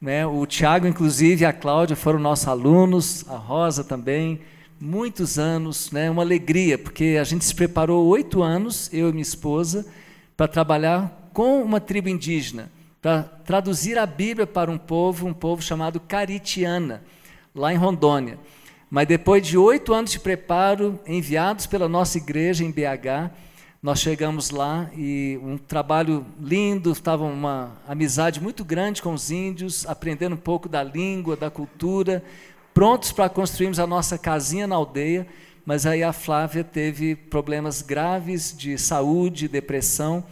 Né? 0.00 0.26
O 0.26 0.44
Tiago, 0.46 0.86
inclusive, 0.86 1.42
e 1.42 1.46
a 1.46 1.52
Cláudia 1.52 1.96
foram 1.96 2.18
nossos 2.18 2.46
alunos, 2.46 3.24
a 3.28 3.36
Rosa 3.36 3.82
também, 3.82 4.40
muitos 4.84 5.38
anos, 5.38 5.90
né, 5.90 6.10
uma 6.10 6.20
alegria, 6.20 6.76
porque 6.76 7.16
a 7.18 7.24
gente 7.24 7.42
se 7.42 7.54
preparou 7.54 8.06
oito 8.06 8.42
anos, 8.42 8.92
eu 8.92 9.08
e 9.08 9.12
minha 9.12 9.22
esposa, 9.22 9.86
para 10.36 10.46
trabalhar 10.46 11.30
com 11.32 11.62
uma 11.62 11.80
tribo 11.80 12.10
indígena, 12.10 12.70
para 13.00 13.22
traduzir 13.22 13.96
a 13.96 14.04
Bíblia 14.04 14.46
para 14.46 14.70
um 14.70 14.76
povo, 14.76 15.26
um 15.26 15.32
povo 15.32 15.62
chamado 15.62 15.98
Caritiana, 15.98 17.02
lá 17.54 17.72
em 17.72 17.78
Rondônia. 17.78 18.38
Mas 18.90 19.08
depois 19.08 19.46
de 19.46 19.56
oito 19.56 19.94
anos 19.94 20.10
de 20.10 20.20
preparo, 20.20 21.00
enviados 21.06 21.66
pela 21.66 21.88
nossa 21.88 22.18
igreja 22.18 22.62
em 22.62 22.70
BH, 22.70 23.32
nós 23.82 24.00
chegamos 24.00 24.50
lá 24.50 24.90
e 24.94 25.40
um 25.42 25.56
trabalho 25.56 26.26
lindo, 26.38 26.92
estava 26.92 27.24
uma 27.24 27.72
amizade 27.88 28.38
muito 28.38 28.62
grande 28.62 29.00
com 29.00 29.14
os 29.14 29.30
índios, 29.30 29.86
aprendendo 29.86 30.34
um 30.34 30.38
pouco 30.38 30.68
da 30.68 30.82
língua, 30.82 31.36
da 31.36 31.50
cultura, 31.50 32.22
prontos 32.74 33.12
para 33.12 33.28
construirmos 33.28 33.78
a 33.78 33.86
nossa 33.86 34.18
casinha 34.18 34.66
na 34.66 34.74
aldeia, 34.74 35.26
mas 35.64 35.86
aí 35.86 36.02
a 36.02 36.12
Flávia 36.12 36.64
teve 36.64 37.14
problemas 37.14 37.80
graves 37.80 38.54
de 38.54 38.76
saúde, 38.76 39.46
depressão, 39.46 40.24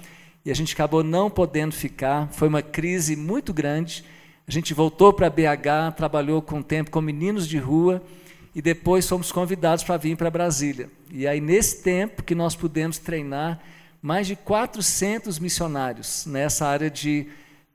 e 0.45 0.51
a 0.51 0.55
gente 0.55 0.75
acabou 0.75 1.05
não 1.05 1.31
podendo 1.31 1.73
ficar. 1.73 2.29
Foi 2.33 2.49
uma 2.49 2.61
crise 2.61 3.15
muito 3.15 3.55
grande. 3.55 4.05
A 4.47 4.51
gente 4.51 4.75
voltou 4.75 5.13
para 5.13 5.31
BH, 5.31 5.95
trabalhou 5.97 6.43
com 6.43 6.59
o 6.59 6.65
tempo 6.65 6.91
com 6.91 7.01
meninos 7.01 7.47
de 7.47 7.59
rua, 7.59 8.03
e 8.55 8.61
depois 8.61 9.09
fomos 9.09 9.31
convidados 9.31 9.85
para 9.85 9.97
vir 9.97 10.17
para 10.17 10.29
Brasília. 10.29 10.91
E 11.11 11.29
aí, 11.29 11.41
nesse 11.41 11.81
tempo 11.83 12.25
que 12.25 12.35
nós 12.35 12.57
pudemos 12.57 12.99
treinar 12.99 13.61
mais 14.03 14.27
de 14.27 14.35
400 14.35 15.39
missionários 15.39 16.27
nessa 16.27 16.67
área 16.67 16.91
de 16.91 17.29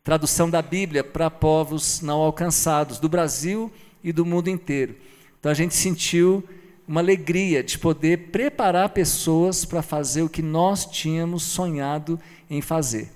tradução 0.04 0.50
da 0.50 0.62
Bíblia 0.62 1.06
para 1.06 1.32
povos 1.32 2.02
não 2.02 2.20
alcançados 2.20 3.00
do 3.00 3.08
Brasil 3.10 3.72
e 4.04 4.12
do 4.12 4.26
mundo 4.26 4.50
inteiro. 4.50 4.96
Então 5.40 5.52
a 5.52 5.56
gente 5.56 5.76
sentiu 5.76 6.44
uma 6.88 7.02
alegria 7.02 7.62
de 7.62 7.78
poder 7.78 8.30
preparar 8.30 8.90
pessoas 8.90 9.66
para 9.66 9.82
fazer 9.82 10.22
o 10.22 10.30
que 10.30 10.42
nós 10.42 10.86
tínhamos 10.86 11.44
sonhado 11.44 12.20
em 12.50 12.62
fazer. 12.62 13.12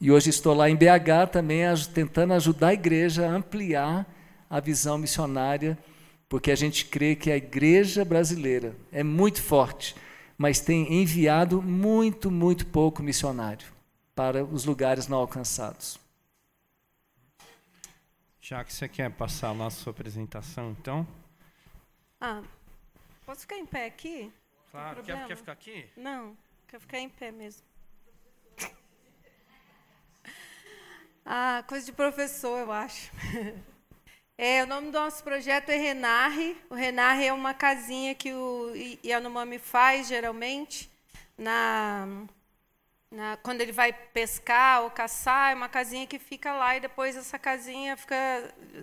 E 0.00 0.12
hoje 0.12 0.30
estou 0.30 0.54
lá 0.54 0.70
em 0.70 0.76
BH 0.76 1.30
também 1.32 1.62
tentando 1.92 2.32
ajudar 2.34 2.68
a 2.68 2.74
igreja 2.74 3.26
a 3.26 3.32
ampliar 3.32 4.06
a 4.48 4.60
visão 4.60 4.96
missionária, 4.96 5.76
porque 6.28 6.52
a 6.52 6.56
gente 6.56 6.84
crê 6.84 7.16
que 7.16 7.30
a 7.30 7.36
igreja 7.36 8.04
brasileira 8.04 8.76
é 8.92 9.02
muito 9.02 9.42
forte, 9.42 9.96
mas 10.36 10.60
tem 10.60 11.02
enviado 11.02 11.60
muito, 11.60 12.30
muito 12.30 12.66
pouco 12.66 13.02
missionário 13.02 13.66
para 14.14 14.44
os 14.44 14.64
lugares 14.64 15.08
não 15.08 15.18
alcançados. 15.18 15.98
Já 18.48 18.64
que 18.64 18.72
você 18.72 18.88
quer 18.88 19.10
passar 19.10 19.52
lá 19.52 19.66
a 19.66 19.70
sua 19.70 19.90
apresentação, 19.90 20.70
então. 20.70 21.06
Ah, 22.18 22.42
posso 23.26 23.42
ficar 23.42 23.58
em 23.58 23.66
pé 23.66 23.84
aqui? 23.84 24.32
Claro, 24.70 25.02
quer, 25.02 25.26
quer 25.26 25.36
ficar 25.36 25.52
aqui? 25.52 25.86
Não, 25.94 26.34
quero 26.66 26.80
ficar 26.80 26.98
em 26.98 27.10
pé 27.10 27.30
mesmo. 27.30 27.62
Ah, 31.30 31.62
coisa 31.68 31.84
de 31.84 31.92
professor, 31.92 32.60
eu 32.60 32.72
acho. 32.72 33.12
É, 34.40 34.62
o 34.62 34.66
nome 34.68 34.92
do 34.92 34.98
nosso 34.98 35.22
projeto 35.24 35.68
é 35.68 35.76
Renarre. 35.76 36.56
O 36.70 36.74
Renarre 36.74 37.26
é 37.26 37.32
uma 37.32 37.52
casinha 37.52 38.14
que 38.14 38.32
o 38.32 38.72
Yanomami 39.04 39.58
faz, 39.58 40.06
geralmente, 40.06 40.88
na 41.36 42.06
na, 43.10 43.36
quando 43.38 43.60
ele 43.60 43.72
vai 43.72 43.92
pescar 43.92 44.82
ou 44.82 44.90
caçar, 44.90 45.52
é 45.52 45.54
uma 45.54 45.68
casinha 45.68 46.06
que 46.06 46.18
fica 46.18 46.52
lá 46.52 46.76
e 46.76 46.80
depois 46.80 47.16
essa 47.16 47.38
casinha 47.38 47.96
fica 47.96 48.14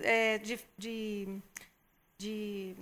é, 0.02 0.38
de, 0.38 0.58
de, 0.76 1.38
de, 2.18 2.76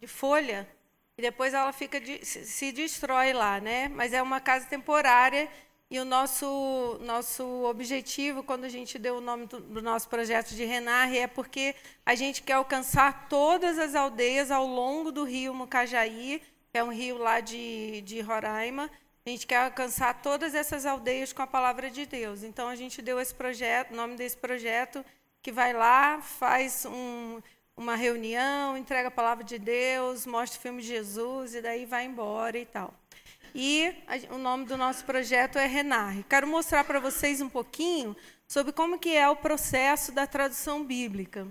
de, 0.00 0.06
folha 0.06 0.68
e 1.16 1.22
depois 1.22 1.54
ela 1.54 1.72
fica 1.72 1.98
de, 1.98 2.24
se 2.24 2.72
destrói 2.72 3.32
lá, 3.32 3.58
né? 3.60 3.88
Mas 3.88 4.12
é 4.12 4.20
uma 4.20 4.40
casa 4.40 4.66
temporária 4.66 5.48
e 5.90 5.98
o 5.98 6.04
nosso 6.04 6.98
nosso 7.00 7.64
objetivo 7.64 8.42
quando 8.42 8.64
a 8.64 8.68
gente 8.68 8.98
deu 8.98 9.16
o 9.16 9.20
nome 9.20 9.46
do, 9.46 9.60
do 9.60 9.82
nosso 9.82 10.08
projeto 10.08 10.50
de 10.54 10.64
Renarre 10.64 11.18
é 11.18 11.26
porque 11.26 11.74
a 12.04 12.14
gente 12.14 12.42
quer 12.42 12.52
alcançar 12.54 13.28
todas 13.28 13.78
as 13.78 13.94
aldeias 13.94 14.50
ao 14.50 14.66
longo 14.66 15.10
do 15.10 15.24
rio 15.24 15.54
Mucajaí, 15.54 16.42
que 16.70 16.78
é 16.78 16.84
um 16.84 16.92
rio 16.92 17.16
lá 17.16 17.40
de, 17.40 18.02
de 18.02 18.20
Roraima 18.20 18.90
a 19.30 19.32
gente 19.32 19.46
quer 19.46 19.58
alcançar 19.58 20.22
todas 20.22 20.56
essas 20.56 20.84
aldeias 20.84 21.32
com 21.32 21.40
a 21.40 21.46
palavra 21.46 21.88
de 21.88 22.04
Deus. 22.04 22.42
Então 22.42 22.68
a 22.68 22.74
gente 22.74 23.00
deu 23.00 23.20
esse 23.20 23.32
projeto, 23.32 23.92
o 23.92 23.96
nome 23.96 24.16
desse 24.16 24.36
projeto, 24.36 25.04
que 25.40 25.52
vai 25.52 25.72
lá, 25.72 26.20
faz 26.20 26.84
um, 26.84 27.40
uma 27.76 27.94
reunião, 27.94 28.76
entrega 28.76 29.06
a 29.06 29.10
palavra 29.10 29.44
de 29.44 29.56
Deus, 29.56 30.26
mostra 30.26 30.58
o 30.58 30.62
filme 30.62 30.82
de 30.82 30.88
Jesus 30.88 31.54
e 31.54 31.62
daí 31.62 31.86
vai 31.86 32.06
embora 32.06 32.58
e 32.58 32.66
tal. 32.66 32.92
E 33.54 33.94
a, 34.08 34.34
o 34.34 34.38
nome 34.38 34.64
do 34.64 34.76
nosso 34.76 35.04
projeto 35.04 35.58
é 35.58 35.66
Renarre. 35.66 36.24
Quero 36.28 36.48
mostrar 36.48 36.82
para 36.82 36.98
vocês 36.98 37.40
um 37.40 37.48
pouquinho 37.48 38.16
sobre 38.48 38.72
como 38.72 38.98
que 38.98 39.16
é 39.16 39.28
o 39.28 39.36
processo 39.36 40.10
da 40.10 40.26
tradução 40.26 40.84
bíblica. 40.84 41.46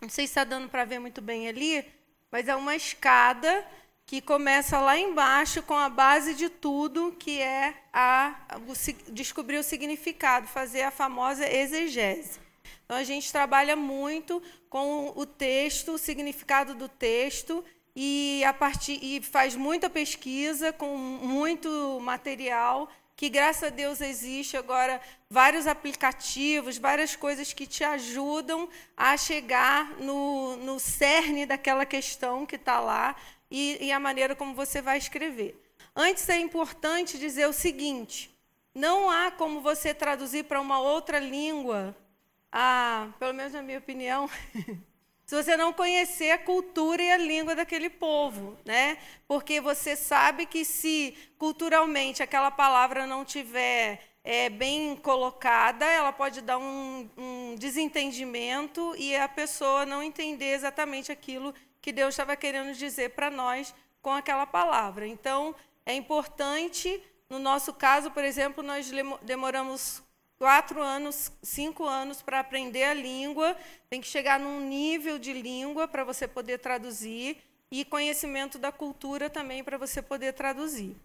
Não 0.00 0.08
sei 0.08 0.26
se 0.26 0.30
está 0.30 0.44
dando 0.44 0.70
para 0.70 0.86
ver 0.86 0.98
muito 0.98 1.20
bem 1.20 1.46
ali, 1.46 1.84
mas 2.30 2.48
é 2.48 2.56
uma 2.56 2.74
escada 2.74 3.64
que 4.12 4.20
começa 4.20 4.78
lá 4.78 4.98
embaixo 4.98 5.62
com 5.62 5.72
a 5.72 5.88
base 5.88 6.34
de 6.34 6.50
tudo, 6.50 7.16
que 7.18 7.40
é 7.40 7.72
a, 7.90 8.58
o, 8.68 9.10
descobrir 9.10 9.56
o 9.56 9.62
significado, 9.62 10.46
fazer 10.46 10.82
a 10.82 10.90
famosa 10.90 11.50
exegese. 11.50 12.38
Então 12.84 12.98
a 12.98 13.04
gente 13.04 13.32
trabalha 13.32 13.74
muito 13.74 14.42
com 14.68 15.14
o 15.16 15.24
texto, 15.24 15.92
o 15.92 15.98
significado 15.98 16.74
do 16.74 16.90
texto 16.90 17.64
e 17.96 18.44
a 18.44 18.52
partir 18.52 18.98
e 19.02 19.22
faz 19.22 19.56
muita 19.56 19.88
pesquisa 19.88 20.74
com 20.74 20.94
muito 20.94 21.98
material 22.02 22.90
que 23.16 23.30
graças 23.30 23.62
a 23.62 23.70
Deus 23.70 24.02
existe 24.02 24.58
agora 24.58 25.00
vários 25.30 25.66
aplicativos, 25.66 26.76
várias 26.76 27.16
coisas 27.16 27.52
que 27.54 27.66
te 27.66 27.82
ajudam 27.82 28.68
a 28.94 29.16
chegar 29.16 29.90
no, 30.00 30.56
no 30.58 30.78
cerne 30.78 31.46
daquela 31.46 31.86
questão 31.86 32.44
que 32.44 32.56
está 32.56 32.78
lá 32.78 33.16
e, 33.52 33.76
e 33.84 33.92
a 33.92 34.00
maneira 34.00 34.34
como 34.34 34.54
você 34.54 34.80
vai 34.80 34.96
escrever. 34.96 35.62
Antes 35.94 36.26
é 36.30 36.38
importante 36.38 37.18
dizer 37.18 37.46
o 37.46 37.52
seguinte: 37.52 38.34
não 38.74 39.10
há 39.10 39.30
como 39.30 39.60
você 39.60 39.92
traduzir 39.92 40.44
para 40.44 40.60
uma 40.60 40.80
outra 40.80 41.18
língua, 41.18 41.94
a, 42.50 43.08
pelo 43.18 43.34
menos 43.34 43.52
na 43.52 43.60
minha 43.60 43.78
opinião, 43.78 44.28
se 45.26 45.36
você 45.36 45.54
não 45.54 45.70
conhecer 45.70 46.30
a 46.30 46.38
cultura 46.38 47.02
e 47.02 47.12
a 47.12 47.18
língua 47.18 47.54
daquele 47.54 47.90
povo, 47.90 48.56
né? 48.64 48.96
Porque 49.28 49.60
você 49.60 49.94
sabe 49.96 50.46
que 50.46 50.64
se 50.64 51.14
culturalmente 51.36 52.22
aquela 52.22 52.50
palavra 52.50 53.06
não 53.06 53.22
tiver 53.22 54.00
é, 54.24 54.48
bem 54.48 54.96
colocada, 54.96 55.84
ela 55.84 56.12
pode 56.12 56.40
dar 56.40 56.56
um, 56.56 57.10
um 57.18 57.54
desentendimento 57.56 58.94
e 58.96 59.14
a 59.14 59.28
pessoa 59.28 59.84
não 59.84 60.02
entender 60.02 60.54
exatamente 60.54 61.12
aquilo 61.12 61.52
que 61.82 61.92
Deus 61.92 62.14
estava 62.14 62.36
querendo 62.36 62.72
dizer 62.74 63.10
para 63.10 63.30
nós 63.30 63.74
com 64.00 64.12
aquela 64.12 64.46
palavra. 64.46 65.06
Então, 65.06 65.54
é 65.84 65.92
importante, 65.92 67.02
no 67.28 67.40
nosso 67.40 67.74
caso, 67.74 68.10
por 68.12 68.24
exemplo, 68.24 68.62
nós 68.62 68.90
demoramos 69.22 70.00
quatro 70.38 70.80
anos, 70.80 71.32
cinco 71.42 71.84
anos 71.84 72.22
para 72.22 72.40
aprender 72.40 72.84
a 72.84 72.94
língua, 72.94 73.56
tem 73.90 74.00
que 74.00 74.06
chegar 74.06 74.40
num 74.40 74.60
nível 74.60 75.18
de 75.18 75.32
língua 75.32 75.86
para 75.86 76.04
você 76.04 76.26
poder 76.26 76.58
traduzir 76.58 77.36
e 77.70 77.84
conhecimento 77.84 78.58
da 78.58 78.70
cultura 78.70 79.28
também 79.28 79.64
para 79.64 79.76
você 79.76 80.00
poder 80.00 80.34
traduzir. 80.34 80.96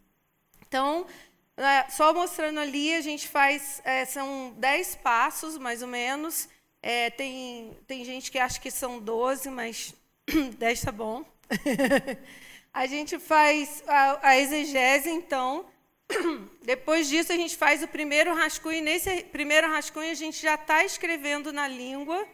Então, 0.67 1.07
é, 1.55 1.89
só 1.89 2.13
mostrando 2.13 2.59
ali, 2.59 2.93
a 2.93 3.01
gente 3.01 3.27
faz, 3.27 3.81
é, 3.83 4.05
são 4.05 4.53
dez 4.57 4.95
passos, 4.95 5.57
mais 5.57 5.81
ou 5.81 5.87
menos. 5.87 6.49
É, 6.81 7.09
tem, 7.09 7.75
tem 7.87 8.05
gente 8.05 8.29
que 8.29 8.37
acha 8.37 8.59
que 8.59 8.69
são 8.69 8.99
doze, 8.99 9.49
mas 9.49 9.93
dez 10.57 10.79
está 10.79 10.91
bom. 10.91 11.25
a 12.73 12.85
gente 12.85 13.17
faz 13.19 13.83
a, 13.87 14.29
a 14.29 14.37
exegese, 14.37 15.09
então, 15.09 15.65
Depois 16.63 17.07
disso, 17.07 17.31
a 17.31 17.35
gente 17.35 17.55
faz 17.55 17.83
o 17.83 17.87
primeiro 17.87 18.33
rascunho. 18.33 18.81
Nesse 18.81 19.23
primeiro 19.25 19.67
rascunho, 19.67 20.11
a 20.11 20.15
gente 20.15 20.41
já 20.41 20.55
está 20.55 20.83
escrevendo 20.83 21.51
na 21.51 21.67
língua. 21.67 22.25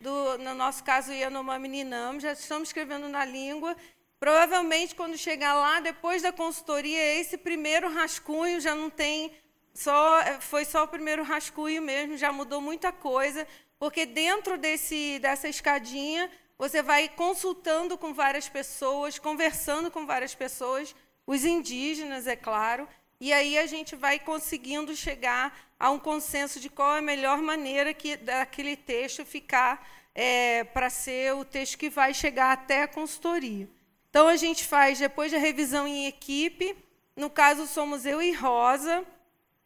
Do, 0.00 0.38
no 0.38 0.54
nosso 0.54 0.82
caso, 0.82 1.12
Yanomami 1.12 1.68
Ninam, 1.68 2.18
já 2.18 2.32
estamos 2.32 2.68
escrevendo 2.68 3.08
na 3.08 3.24
língua. 3.24 3.76
Provavelmente, 4.18 4.94
quando 4.94 5.16
chegar 5.16 5.54
lá, 5.54 5.80
depois 5.80 6.22
da 6.22 6.32
consultoria, 6.32 7.20
esse 7.20 7.38
primeiro 7.38 7.88
rascunho 7.88 8.60
já 8.60 8.74
não 8.74 8.90
tem. 8.90 9.32
Só, 9.74 10.20
foi 10.40 10.64
só 10.64 10.84
o 10.84 10.88
primeiro 10.88 11.22
rascunho 11.22 11.80
mesmo, 11.80 12.16
já 12.16 12.30
mudou 12.30 12.60
muita 12.60 12.92
coisa, 12.92 13.46
porque 13.78 14.04
dentro 14.04 14.58
desse, 14.58 15.18
dessa 15.18 15.48
escadinha, 15.48 16.30
você 16.58 16.82
vai 16.82 17.08
consultando 17.08 17.98
com 17.98 18.14
várias 18.14 18.48
pessoas, 18.48 19.18
conversando 19.18 19.90
com 19.90 20.06
várias 20.06 20.34
pessoas, 20.34 20.94
os 21.26 21.44
indígenas, 21.44 22.26
é 22.26 22.36
claro, 22.36 22.88
e 23.20 23.32
aí 23.32 23.56
a 23.56 23.66
gente 23.66 23.94
vai 23.94 24.18
conseguindo 24.18 24.96
chegar 24.96 25.56
a 25.78 25.90
um 25.90 25.98
consenso 25.98 26.58
de 26.58 26.68
qual 26.68 26.96
é 26.96 26.98
a 26.98 27.02
melhor 27.02 27.40
maneira 27.40 27.94
que 27.94 28.16
daquele 28.16 28.76
texto 28.76 29.24
ficar 29.24 29.88
é, 30.14 30.64
para 30.64 30.90
ser 30.90 31.34
o 31.34 31.44
texto 31.44 31.78
que 31.78 31.88
vai 31.88 32.12
chegar 32.12 32.52
até 32.52 32.82
a 32.82 32.88
consultoria. 32.88 33.68
Então 34.10 34.28
a 34.28 34.36
gente 34.36 34.64
faz 34.64 34.98
depois 34.98 35.32
da 35.32 35.38
revisão 35.38 35.86
em 35.86 36.06
equipe. 36.06 36.76
No 37.16 37.30
caso 37.30 37.66
somos 37.66 38.04
eu 38.04 38.20
e 38.20 38.32
Rosa. 38.32 39.04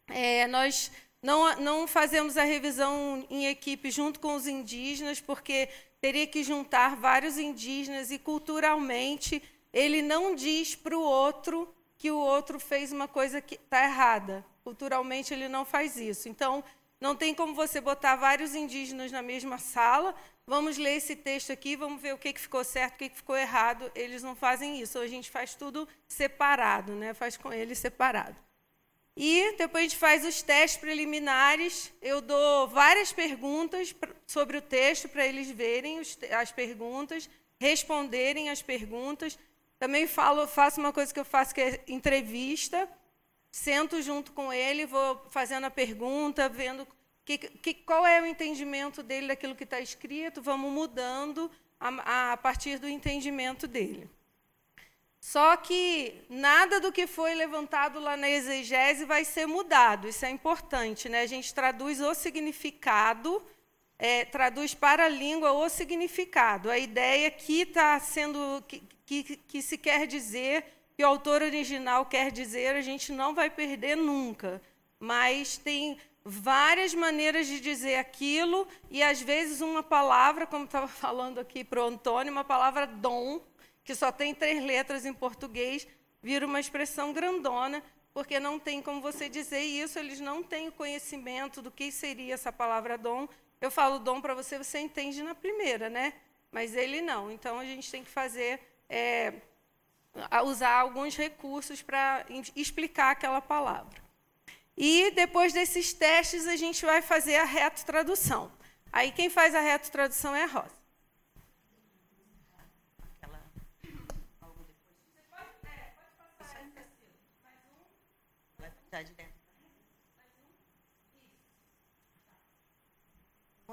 É, 0.07 0.47
nós 0.47 0.91
não, 1.21 1.55
não 1.59 1.87
fazemos 1.87 2.37
a 2.37 2.43
revisão 2.43 3.25
em 3.29 3.47
equipe 3.47 3.89
junto 3.89 4.19
com 4.19 4.35
os 4.35 4.47
indígenas, 4.47 5.19
porque 5.19 5.67
teria 6.01 6.27
que 6.27 6.43
juntar 6.43 6.95
vários 6.95 7.37
indígenas 7.37 8.11
e 8.11 8.19
culturalmente 8.19 9.41
ele 9.73 10.01
não 10.01 10.35
diz 10.35 10.75
para 10.75 10.97
o 10.97 11.01
outro 11.01 11.73
que 11.97 12.11
o 12.11 12.17
outro 12.17 12.59
fez 12.59 12.91
uma 12.91 13.07
coisa 13.07 13.41
que 13.41 13.55
está 13.55 13.83
errada. 13.83 14.45
Culturalmente, 14.63 15.33
ele 15.33 15.47
não 15.47 15.65
faz 15.65 15.97
isso. 15.97 16.29
Então, 16.29 16.63
não 16.99 17.15
tem 17.15 17.33
como 17.33 17.53
você 17.53 17.81
botar 17.81 18.15
vários 18.15 18.55
indígenas 18.55 19.11
na 19.11 19.21
mesma 19.21 19.57
sala. 19.57 20.15
Vamos 20.45 20.77
ler 20.77 20.97
esse 20.97 21.15
texto 21.15 21.51
aqui, 21.51 21.75
vamos 21.75 22.01
ver 22.01 22.13
o 22.13 22.17
que, 22.17 22.33
que 22.33 22.39
ficou 22.39 22.63
certo, 22.63 22.95
o 22.95 22.97
que, 22.97 23.09
que 23.09 23.17
ficou 23.17 23.35
errado. 23.35 23.91
Eles 23.95 24.23
não 24.23 24.35
fazem 24.35 24.79
isso. 24.79 24.97
A 24.99 25.07
gente 25.07 25.29
faz 25.29 25.55
tudo 25.55 25.87
separado, 26.07 26.93
né? 26.93 27.13
faz 27.13 27.35
com 27.35 27.51
eles 27.51 27.77
separado. 27.79 28.35
E 29.19 29.55
depois 29.57 29.81
a 29.81 29.87
gente 29.87 29.97
faz 29.97 30.23
os 30.23 30.43
testes 30.43 30.79
preliminares. 30.79 31.91
Eu 31.99 32.21
dou 32.21 32.67
várias 32.67 33.11
perguntas 33.11 33.95
sobre 34.27 34.57
o 34.57 34.61
texto 34.61 35.09
para 35.09 35.25
eles 35.25 35.49
verem 35.49 35.99
as 35.99 36.51
perguntas, 36.51 37.27
responderem 37.59 38.51
as 38.51 38.61
perguntas. 38.61 39.39
Também 39.79 40.05
falo, 40.05 40.45
faço 40.45 40.79
uma 40.79 40.93
coisa 40.93 41.11
que 41.11 41.19
eu 41.19 41.25
faço 41.25 41.55
que 41.55 41.61
é 41.61 41.83
entrevista. 41.87 42.87
Sento 43.51 43.99
junto 44.03 44.33
com 44.33 44.53
ele, 44.53 44.85
vou 44.85 45.25
fazendo 45.31 45.65
a 45.65 45.71
pergunta, 45.71 46.47
vendo 46.47 46.87
que, 47.25 47.39
que, 47.39 47.73
qual 47.73 48.05
é 48.05 48.21
o 48.21 48.25
entendimento 48.25 49.01
dele 49.01 49.29
daquilo 49.29 49.55
que 49.55 49.63
está 49.63 49.79
escrito, 49.79 50.43
vamos 50.43 50.71
mudando 50.71 51.49
a, 51.79 52.33
a 52.33 52.37
partir 52.37 52.77
do 52.77 52.87
entendimento 52.87 53.67
dele. 53.67 54.07
Só 55.27 55.57
que 55.57 56.21
nada 56.29 56.79
do 56.79 56.89
que 56.89 57.05
foi 57.05 57.35
levantado 57.35 57.99
lá 57.99 58.15
na 58.15 58.29
exegese 58.29 59.03
vai 59.03 59.25
ser 59.25 59.45
mudado. 59.45 60.07
Isso 60.07 60.25
é 60.25 60.29
importante, 60.29 61.09
né? 61.09 61.19
A 61.19 61.25
gente 61.25 61.53
traduz 61.53 61.99
o 61.99 62.13
significado, 62.13 63.43
é, 63.99 64.23
traduz 64.23 64.73
para 64.73 65.03
a 65.03 65.09
língua 65.09 65.51
o 65.51 65.67
significado. 65.67 66.71
A 66.71 66.77
ideia 66.77 67.29
que 67.29 67.63
está 67.63 67.99
sendo 67.99 68.63
que, 68.69 68.81
que, 69.05 69.35
que 69.35 69.61
se 69.61 69.77
quer 69.77 70.07
dizer, 70.07 70.63
que 70.95 71.03
o 71.03 71.07
autor 71.07 71.41
original 71.41 72.05
quer 72.05 72.31
dizer, 72.31 72.77
a 72.77 72.81
gente 72.81 73.11
não 73.11 73.35
vai 73.35 73.49
perder 73.49 73.97
nunca. 73.97 74.61
Mas 74.97 75.57
tem 75.57 75.97
várias 76.23 76.93
maneiras 76.93 77.47
de 77.47 77.59
dizer 77.59 77.95
aquilo, 77.95 78.65
e 78.89 79.03
às 79.03 79.21
vezes 79.21 79.59
uma 79.59 79.83
palavra, 79.83 80.47
como 80.47 80.63
estava 80.63 80.87
falando 81.03 81.37
aqui 81.37 81.65
para 81.65 81.83
o 81.83 81.87
Antônio, 81.87 82.31
uma 82.31 82.45
palavra 82.45 82.87
dom, 82.87 83.41
que 83.87 83.95
só 83.95 84.11
tem 84.11 84.35
três 84.35 84.61
letras 84.61 85.05
em 85.05 85.13
português, 85.13 85.87
vira 86.21 86.45
uma 86.45 86.59
expressão 86.59 87.13
grandona, 87.13 87.81
porque 88.13 88.37
não 88.37 88.59
tem 88.59 88.81
como 88.81 88.99
você 88.99 89.29
dizer 89.29 89.61
isso, 89.61 89.97
eles 89.97 90.19
não 90.19 90.43
têm 90.43 90.67
o 90.67 90.73
conhecimento 90.73 91.61
do 91.61 91.71
que 91.71 91.89
seria 91.89 92.33
essa 92.33 92.51
palavra 92.51 92.97
dom. 92.97 93.29
Eu 93.61 93.71
falo 93.71 93.97
dom 93.97 94.19
para 94.19 94.33
você, 94.33 94.57
você 94.57 94.79
entende 94.79 95.23
na 95.23 95.33
primeira, 95.33 95.89
né? 95.89 96.11
Mas 96.51 96.75
ele 96.75 97.01
não. 97.01 97.31
Então 97.31 97.59
a 97.59 97.63
gente 97.63 97.89
tem 97.89 98.03
que 98.03 98.09
fazer 98.09 98.59
é, 98.89 99.35
usar 100.43 100.81
alguns 100.81 101.15
recursos 101.15 101.81
para 101.81 102.25
explicar 102.57 103.11
aquela 103.11 103.39
palavra. 103.39 104.03
E 104.75 105.11
depois 105.11 105.53
desses 105.53 105.93
testes, 105.93 106.45
a 106.45 106.57
gente 106.57 106.85
vai 106.85 107.01
fazer 107.01 107.37
a 107.37 107.45
reto 107.45 107.85
tradução. 107.85 108.51
Aí 108.91 109.13
quem 109.13 109.29
faz 109.29 109.55
a 109.55 109.61
reto 109.61 109.89
tradução 109.89 110.35
é 110.35 110.43
a 110.43 110.47
Rosa. 110.47 110.77
Vai 118.97 119.03
direto. 119.03 119.37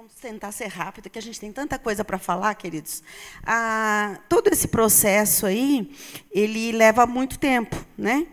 Vamos 0.05 0.17
tentar 0.17 0.53
ser 0.53 0.67
rápido, 0.67 1.09
que 1.09 1.19
a 1.19 1.23
gente 1.23 1.41
tem 1.41 1.51
tanta 1.51 1.79
coisa 1.79 2.05
para 2.05 2.19
falar, 2.19 2.55
queridos. 2.57 3.03
Ah, 3.43 4.21
todo 4.29 4.49
esse 4.49 4.69
processo 4.69 5.47
aí, 5.47 5.97
ele 6.31 6.73
leva 6.73 7.07
muito 7.07 7.39
tempo, 7.39 7.75
né? 7.97 8.27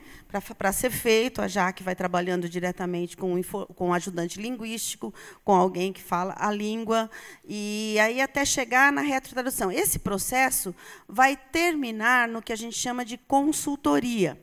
Para 0.58 0.74
ser 0.74 0.90
feito, 0.92 1.42
a 1.42 1.48
Jaque 1.48 1.82
vai 1.82 1.96
trabalhando 1.96 2.50
diretamente 2.50 3.16
com, 3.16 3.42
com 3.74 3.88
um 3.88 3.94
ajudante 3.94 4.38
linguístico, 4.42 5.14
com 5.46 5.54
alguém 5.54 5.94
que 5.94 6.02
fala 6.02 6.36
a 6.38 6.52
língua, 6.52 7.10
e 7.46 7.96
aí 8.02 8.20
até 8.20 8.44
chegar 8.44 8.92
na 8.92 9.00
retrotradução. 9.00 9.72
Esse 9.72 9.98
processo 9.98 10.76
vai 11.08 11.38
terminar 11.38 12.28
no 12.28 12.42
que 12.42 12.52
a 12.52 12.58
gente 12.58 12.76
chama 12.76 13.06
de 13.06 13.18
consultoria. 13.18 14.38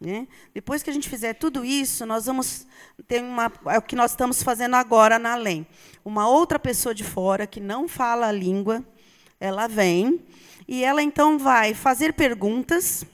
Né? 0.00 0.28
Depois 0.54 0.80
que 0.82 0.90
a 0.90 0.92
gente 0.92 1.08
fizer 1.08 1.34
tudo 1.34 1.64
isso, 1.64 2.06
nós 2.06 2.26
vamos 2.26 2.66
ter 3.08 3.20
uma, 3.20 3.52
é 3.66 3.78
o 3.78 3.82
que 3.82 3.96
nós 3.96 4.12
estamos 4.12 4.42
fazendo 4.42 4.76
agora 4.76 5.18
na 5.18 5.32
Além. 5.32 5.66
Uma 6.04 6.28
outra 6.28 6.58
pessoa 6.58 6.94
de 6.94 7.02
fora 7.02 7.48
que 7.48 7.58
não 7.58 7.88
fala 7.88 8.28
a 8.28 8.32
língua, 8.32 8.84
ela 9.40 9.66
vem 9.66 10.24
e 10.68 10.84
ela 10.84 11.02
então 11.02 11.36
vai 11.38 11.74
fazer 11.74 12.12
perguntas. 12.12 13.04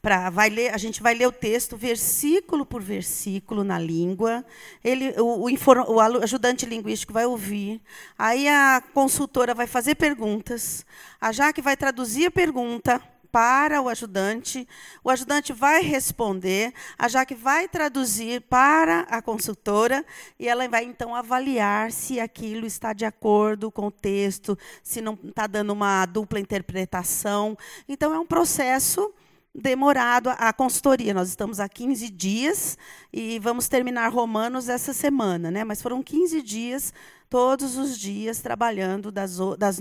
Pra, 0.00 0.30
vai 0.30 0.50
ler, 0.50 0.74
a 0.74 0.78
gente 0.78 1.00
vai 1.00 1.14
ler 1.14 1.26
o 1.26 1.32
texto 1.32 1.76
versículo 1.76 2.66
por 2.66 2.82
versículo 2.82 3.62
na 3.62 3.78
língua. 3.78 4.44
Ele, 4.82 5.14
o, 5.20 5.48
o, 5.48 5.94
o 5.94 6.00
ajudante 6.00 6.66
linguístico 6.66 7.12
vai 7.12 7.24
ouvir. 7.24 7.80
Aí 8.18 8.48
a 8.48 8.82
consultora 8.92 9.54
vai 9.54 9.66
fazer 9.68 9.94
perguntas. 9.94 10.84
A 11.20 11.30
Jaque 11.30 11.62
vai 11.62 11.76
traduzir 11.76 12.26
a 12.26 12.30
pergunta 12.32 13.00
para 13.32 13.80
o 13.80 13.88
ajudante, 13.88 14.68
o 15.02 15.08
ajudante 15.08 15.54
vai 15.54 15.80
responder, 15.82 16.74
a 16.98 17.08
Jaque 17.08 17.34
vai 17.34 17.66
traduzir 17.66 18.42
para 18.42 19.00
a 19.08 19.22
consultora 19.22 20.04
e 20.38 20.46
ela 20.46 20.68
vai 20.68 20.84
então 20.84 21.14
avaliar 21.14 21.90
se 21.90 22.20
aquilo 22.20 22.66
está 22.66 22.92
de 22.92 23.06
acordo 23.06 23.70
com 23.70 23.86
o 23.86 23.90
texto, 23.90 24.56
se 24.82 25.00
não 25.00 25.18
está 25.24 25.46
dando 25.46 25.72
uma 25.72 26.04
dupla 26.04 26.38
interpretação. 26.38 27.56
Então, 27.88 28.12
é 28.12 28.18
um 28.18 28.26
processo 28.26 29.12
demorado 29.54 30.30
a 30.30 30.52
consultoria. 30.52 31.12
Nós 31.12 31.28
estamos 31.28 31.60
há 31.60 31.68
15 31.68 32.08
dias 32.10 32.78
e 33.12 33.38
vamos 33.38 33.68
terminar 33.68 34.10
Romanos 34.10 34.68
essa 34.68 34.92
semana, 34.92 35.50
né? 35.50 35.62
Mas 35.64 35.82
foram 35.82 36.02
15 36.02 36.40
dias, 36.42 36.92
todos 37.28 37.76
os 37.76 37.98
dias, 37.98 38.40
trabalhando 38.40 39.10
das, 39.10 39.38
das 39.58 39.78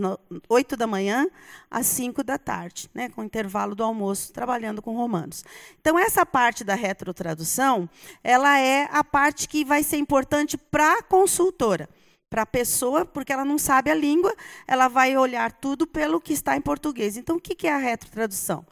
8 0.50 0.76
da 0.76 0.88
manhã 0.88 1.28
às 1.70 1.86
5 1.88 2.24
da 2.24 2.38
tarde, 2.38 2.90
né? 2.94 3.10
com 3.10 3.24
intervalo 3.24 3.76
do 3.76 3.84
almoço, 3.84 4.32
trabalhando 4.32 4.82
com 4.82 4.96
Romanos. 4.96 5.44
Então, 5.80 5.98
essa 5.98 6.26
parte 6.26 6.64
da 6.64 6.76
retrotradução, 6.76 7.90
ela 8.24 8.58
é 8.60 8.88
a 8.92 9.04
parte 9.04 9.48
que 9.48 9.66
vai 9.66 9.84
ser 9.84 9.98
importante 9.98 10.58
para 10.58 11.00
a 11.00 11.04
consultora 11.04 11.90
para 12.30 12.44
a 12.44 12.46
pessoa, 12.46 13.06
porque 13.06 13.34
ela 13.34 13.44
não 13.44 13.58
sabe 13.58 13.92
a 13.92 13.94
língua, 13.94 14.34
ela 14.66 14.88
vai 14.88 15.18
olhar 15.18 15.52
tudo 15.52 15.86
pelo 15.86 16.22
que 16.22 16.32
está 16.32 16.56
em 16.56 16.62
português. 16.62 17.18
Então, 17.18 17.36
o 17.36 17.42
que 17.42 17.68
é 17.68 17.74
a 17.74 17.78
retrotradução? 17.78 18.66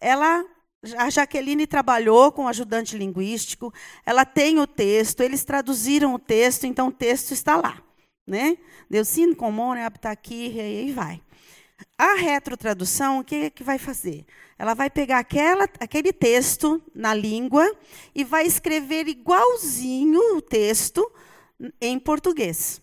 Ela 0.00 0.44
a 0.96 1.10
Jaqueline 1.10 1.66
trabalhou 1.66 2.30
com 2.30 2.46
ajudante 2.46 2.96
linguístico, 2.96 3.72
ela 4.04 4.24
tem 4.24 4.58
o 4.60 4.66
texto, 4.66 5.20
eles 5.20 5.42
traduziram 5.44 6.14
o 6.14 6.18
texto, 6.18 6.64
então 6.64 6.88
o 6.88 6.92
texto 6.92 7.32
está 7.32 7.56
lá. 7.56 7.82
Né? 8.26 8.58
Deus 8.88 9.08
sim, 9.08 9.34
comum, 9.34 9.74
está 9.74 10.10
aqui, 10.10 10.52
e 10.54 10.60
aí 10.60 10.92
vai. 10.92 11.20
A 11.98 12.14
retrotradução, 12.14 13.20
o 13.20 13.24
que, 13.24 13.50
que 13.50 13.62
vai 13.62 13.78
fazer? 13.78 14.24
Ela 14.58 14.74
vai 14.74 14.88
pegar 14.88 15.18
aquela, 15.18 15.64
aquele 15.80 16.12
texto 16.12 16.82
na 16.94 17.12
língua 17.12 17.70
e 18.14 18.24
vai 18.24 18.46
escrever 18.46 19.08
igualzinho 19.08 20.36
o 20.36 20.42
texto 20.42 21.10
em 21.80 21.98
português. 21.98 22.80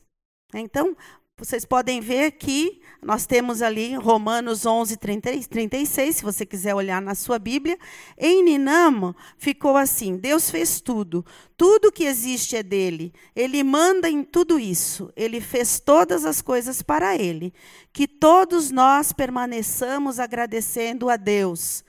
Então, 0.54 0.95
vocês 1.36 1.65
podem 1.65 2.00
ver 2.00 2.34
que 2.34 2.80
nós 3.02 3.26
temos 3.26 3.63
ali 3.63 3.96
Romanos 3.96 4.67
11, 4.67 4.96
30, 4.98 5.32
36, 5.50 6.15
se 6.17 6.24
você 6.24 6.46
quiser 6.46 6.76
olhar 6.76 7.02
na 7.02 7.15
sua 7.15 7.39
Bíblia. 7.39 7.78
Em 8.17 8.43
Ninamo 8.43 9.15
ficou 9.36 9.76
assim: 9.76 10.15
Deus 10.15 10.52
fez 10.52 10.80
tudo, 10.80 11.26
tudo 11.58 11.91
que 11.91 12.04
existe 12.04 12.56
é 12.56 12.62
dele. 12.62 13.12
Ele 13.36 13.63
manda 13.63 14.08
em 14.08 14.24
tudo 14.24 14.60
isso. 14.60 15.12
Ele 15.15 15.41
fez 15.41 15.80
todas 15.80 16.24
as 16.24 16.39
coisas 16.39 16.84
para 16.84 17.15
ele. 17.15 17.52
Que 17.91 18.08
todos 18.08 18.69
nós 18.69 19.12
permaneçamos 19.12 20.19
agradecendo 20.19 21.10
a 21.10 21.17
Deus 21.17 21.84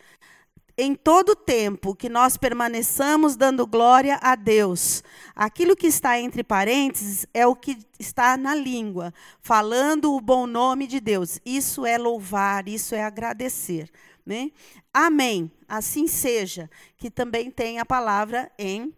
em 0.76 0.94
todo 0.94 1.36
tempo 1.36 1.94
que 1.94 2.08
nós 2.08 2.36
permaneçamos 2.36 3.36
dando 3.36 3.66
glória 3.66 4.18
a 4.20 4.34
Deus. 4.34 5.02
Aquilo 5.34 5.76
que 5.76 5.86
está 5.86 6.18
entre 6.18 6.42
parênteses 6.42 7.26
é 7.32 7.46
o 7.46 7.54
que 7.54 7.78
está 7.98 8.36
na 8.36 8.54
língua, 8.54 9.14
falando 9.40 10.12
o 10.14 10.20
bom 10.20 10.46
nome 10.46 10.86
de 10.86 11.00
Deus. 11.00 11.38
Isso 11.44 11.86
é 11.86 11.96
louvar, 11.96 12.68
isso 12.68 12.94
é 12.94 13.04
agradecer. 13.04 13.90
Né? 14.26 14.50
Amém. 14.92 15.50
Assim 15.68 16.06
seja. 16.06 16.68
Que 16.96 17.10
também 17.10 17.50
tem 17.50 17.78
a 17.78 17.86
palavra 17.86 18.50
em 18.58 18.92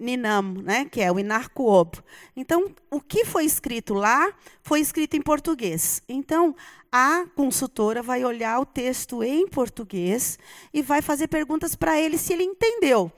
Ninam, 0.00 0.54
né, 0.54 0.86
que 0.86 1.02
é 1.02 1.12
o 1.12 1.18
Inarcoop. 1.18 2.00
Então, 2.34 2.74
o 2.90 3.00
que 3.00 3.24
foi 3.26 3.44
escrito 3.44 3.92
lá 3.92 4.32
foi 4.62 4.80
escrito 4.80 5.14
em 5.14 5.20
português. 5.20 6.02
Então, 6.08 6.56
a 6.92 7.26
consultora 7.34 8.02
vai 8.02 8.24
olhar 8.24 8.58
o 8.60 8.66
texto 8.66 9.22
em 9.22 9.46
português 9.48 10.38
e 10.72 10.82
vai 10.82 11.00
fazer 11.00 11.28
perguntas 11.28 11.76
para 11.76 12.00
ele 12.00 12.18
se 12.18 12.32
ele 12.32 12.44
entendeu. 12.44 13.12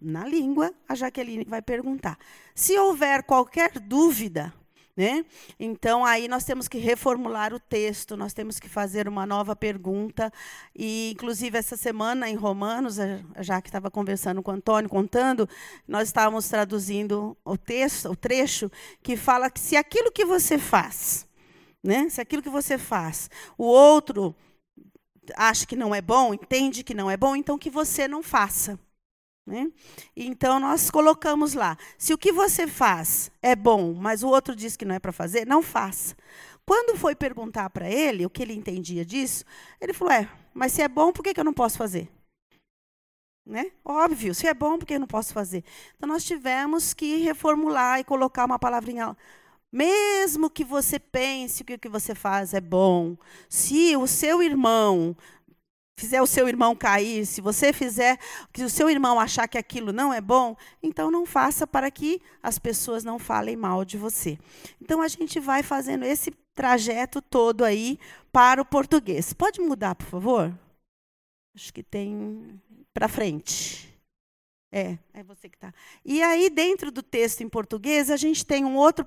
Na 0.00 0.26
língua, 0.26 0.74
a 0.88 0.94
Jaqueline 0.94 1.44
vai 1.44 1.62
perguntar. 1.62 2.18
Se 2.54 2.76
houver 2.78 3.22
qualquer 3.22 3.78
dúvida, 3.78 4.52
né? 4.96 5.24
Então, 5.58 6.04
aí 6.04 6.28
nós 6.28 6.44
temos 6.44 6.68
que 6.68 6.78
reformular 6.78 7.52
o 7.52 7.58
texto, 7.58 8.16
nós 8.16 8.32
temos 8.32 8.60
que 8.60 8.68
fazer 8.68 9.08
uma 9.08 9.26
nova 9.26 9.56
pergunta. 9.56 10.32
E, 10.74 11.12
inclusive, 11.12 11.58
essa 11.58 11.76
semana, 11.76 12.28
em 12.28 12.36
Romanos, 12.36 12.96
já 13.40 13.60
que 13.60 13.68
estava 13.68 13.90
conversando 13.90 14.42
com 14.42 14.52
o 14.52 14.54
Antônio, 14.54 14.88
contando, 14.88 15.48
nós 15.86 16.08
estávamos 16.08 16.48
traduzindo 16.48 17.36
o 17.44 17.56
texto, 17.56 18.10
o 18.10 18.16
trecho, 18.16 18.70
que 19.02 19.16
fala 19.16 19.50
que 19.50 19.58
se 19.58 19.76
aquilo 19.76 20.12
que 20.12 20.24
você 20.24 20.58
faz, 20.58 21.26
né? 21.84 22.08
se 22.08 22.20
aquilo 22.20 22.42
que 22.42 22.48
você 22.48 22.78
faz, 22.78 23.28
o 23.58 23.64
outro 23.64 24.34
acha 25.36 25.66
que 25.66 25.76
não 25.76 25.94
é 25.94 26.00
bom, 26.00 26.32
entende 26.32 26.82
que 26.82 26.94
não 26.94 27.10
é 27.10 27.16
bom, 27.16 27.36
então 27.36 27.58
que 27.58 27.70
você 27.70 28.08
não 28.08 28.22
faça. 28.22 28.78
Né? 29.46 29.70
Então, 30.16 30.58
nós 30.58 30.90
colocamos 30.90 31.52
lá: 31.52 31.76
se 31.98 32.14
o 32.14 32.18
que 32.18 32.32
você 32.32 32.66
faz 32.66 33.30
é 33.42 33.54
bom, 33.54 33.92
mas 33.92 34.22
o 34.22 34.28
outro 34.28 34.56
diz 34.56 34.74
que 34.74 34.86
não 34.86 34.94
é 34.94 34.98
para 34.98 35.12
fazer, 35.12 35.46
não 35.46 35.62
faça. 35.62 36.16
Quando 36.64 36.96
foi 36.96 37.14
perguntar 37.14 37.68
para 37.68 37.90
ele 37.90 38.24
o 38.24 38.30
que 38.30 38.42
ele 38.42 38.54
entendia 38.54 39.04
disso, 39.04 39.44
ele 39.78 39.92
falou: 39.92 40.14
é, 40.14 40.28
mas 40.54 40.72
se 40.72 40.80
é 40.80 40.88
bom, 40.88 41.12
por 41.12 41.22
que, 41.22 41.34
que 41.34 41.40
eu 41.40 41.44
não 41.44 41.52
posso 41.52 41.76
fazer? 41.76 42.10
Né? 43.46 43.70
Óbvio, 43.84 44.34
se 44.34 44.46
é 44.46 44.54
bom, 44.54 44.78
por 44.78 44.86
que 44.86 44.94
eu 44.94 45.00
não 45.00 45.06
posso 45.06 45.34
fazer? 45.34 45.62
Então, 45.94 46.08
nós 46.08 46.24
tivemos 46.24 46.94
que 46.94 47.18
reformular 47.18 48.00
e 48.00 48.04
colocar 48.04 48.46
uma 48.46 48.58
palavrinha. 48.58 49.14
Mesmo 49.74 50.48
que 50.48 50.62
você 50.62 51.00
pense 51.00 51.64
que 51.64 51.74
o 51.74 51.78
que 51.80 51.88
você 51.88 52.14
faz 52.14 52.54
é 52.54 52.60
bom, 52.60 53.16
se 53.48 53.96
o 53.96 54.06
seu 54.06 54.40
irmão 54.40 55.16
fizer 55.98 56.22
o 56.22 56.28
seu 56.28 56.48
irmão 56.48 56.76
cair, 56.76 57.26
se 57.26 57.40
você 57.40 57.72
fizer 57.72 58.16
que 58.52 58.62
o 58.62 58.70
seu 58.70 58.88
irmão 58.88 59.18
achar 59.18 59.48
que 59.48 59.58
aquilo 59.58 59.92
não 59.92 60.14
é 60.14 60.20
bom, 60.20 60.56
então 60.80 61.10
não 61.10 61.26
faça 61.26 61.66
para 61.66 61.90
que 61.90 62.22
as 62.40 62.56
pessoas 62.56 63.02
não 63.02 63.18
falem 63.18 63.56
mal 63.56 63.84
de 63.84 63.98
você. 63.98 64.38
Então 64.80 65.02
a 65.02 65.08
gente 65.08 65.40
vai 65.40 65.60
fazendo 65.60 66.04
esse 66.04 66.30
trajeto 66.54 67.20
todo 67.20 67.64
aí 67.64 67.98
para 68.30 68.62
o 68.62 68.64
português. 68.64 69.32
Pode 69.32 69.60
mudar, 69.60 69.96
por 69.96 70.06
favor? 70.06 70.56
Acho 71.52 71.74
que 71.74 71.82
tem 71.82 72.60
para 72.92 73.08
frente. 73.08 73.92
É, 74.72 74.96
é 75.12 75.22
você 75.24 75.48
que 75.48 75.56
está. 75.56 75.74
E 76.04 76.22
aí, 76.22 76.48
dentro 76.48 76.92
do 76.92 77.02
texto 77.02 77.42
em 77.42 77.48
português, 77.48 78.08
a 78.08 78.16
gente 78.16 78.46
tem 78.46 78.64
um 78.64 78.76
outro, 78.76 79.06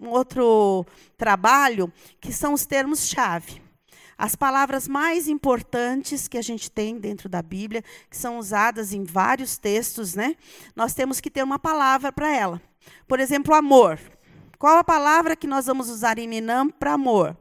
um 0.00 0.08
outro 0.08 0.86
trabalho, 1.16 1.92
que 2.20 2.32
são 2.32 2.52
os 2.52 2.64
termos-chave. 2.64 3.62
As 4.16 4.34
palavras 4.34 4.88
mais 4.88 5.28
importantes 5.28 6.26
que 6.26 6.36
a 6.36 6.42
gente 6.42 6.70
tem 6.70 6.98
dentro 6.98 7.28
da 7.28 7.40
Bíblia, 7.40 7.84
que 8.10 8.16
são 8.16 8.38
usadas 8.38 8.92
em 8.92 9.04
vários 9.04 9.56
textos, 9.56 10.14
né? 10.14 10.34
Nós 10.74 10.92
temos 10.92 11.20
que 11.20 11.30
ter 11.30 11.42
uma 11.42 11.58
palavra 11.58 12.10
para 12.10 12.34
ela. 12.34 12.60
Por 13.06 13.20
exemplo, 13.20 13.54
amor. 13.54 13.98
Qual 14.58 14.76
a 14.76 14.82
palavra 14.82 15.36
que 15.36 15.46
nós 15.46 15.66
vamos 15.66 15.88
usar 15.88 16.18
em 16.18 16.26
Ninam 16.26 16.68
para 16.68 16.94
amor? 16.94 17.36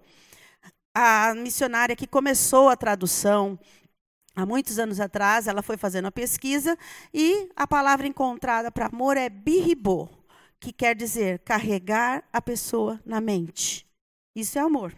A 0.94 1.34
missionária 1.34 1.96
que 1.96 2.06
começou 2.06 2.70
a 2.70 2.76
tradução, 2.76 3.58
há 4.36 4.46
muitos 4.46 4.78
anos 4.78 5.00
atrás, 5.00 5.48
ela 5.48 5.64
foi 5.64 5.78
fazendo 5.78 6.08
a 6.08 6.12
pesquisa 6.12 6.78
e 7.12 7.50
a 7.56 7.66
palavra 7.66 8.06
encontrada 8.06 8.72
para 8.72 8.86
amor 8.86 9.18
é 9.18 9.30
birribô, 9.30 10.08
que 10.60 10.72
quer 10.72 10.96
dizer 10.96 11.40
carregar 11.40 12.24
a 12.32 12.42
pessoa 12.42 13.00
na 13.06 13.22
mente. 13.22 13.88
Isso 14.36 14.58
é 14.58 14.62
amor. 14.62 14.94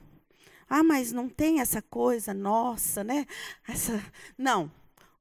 Ah, 0.70 0.84
mas 0.84 1.12
não 1.12 1.28
tem 1.28 1.60
essa 1.60 1.82
coisa 1.82 2.34
nossa, 2.34 3.04
né? 3.04 3.26
Essa 3.68 4.04
não. 4.38 4.72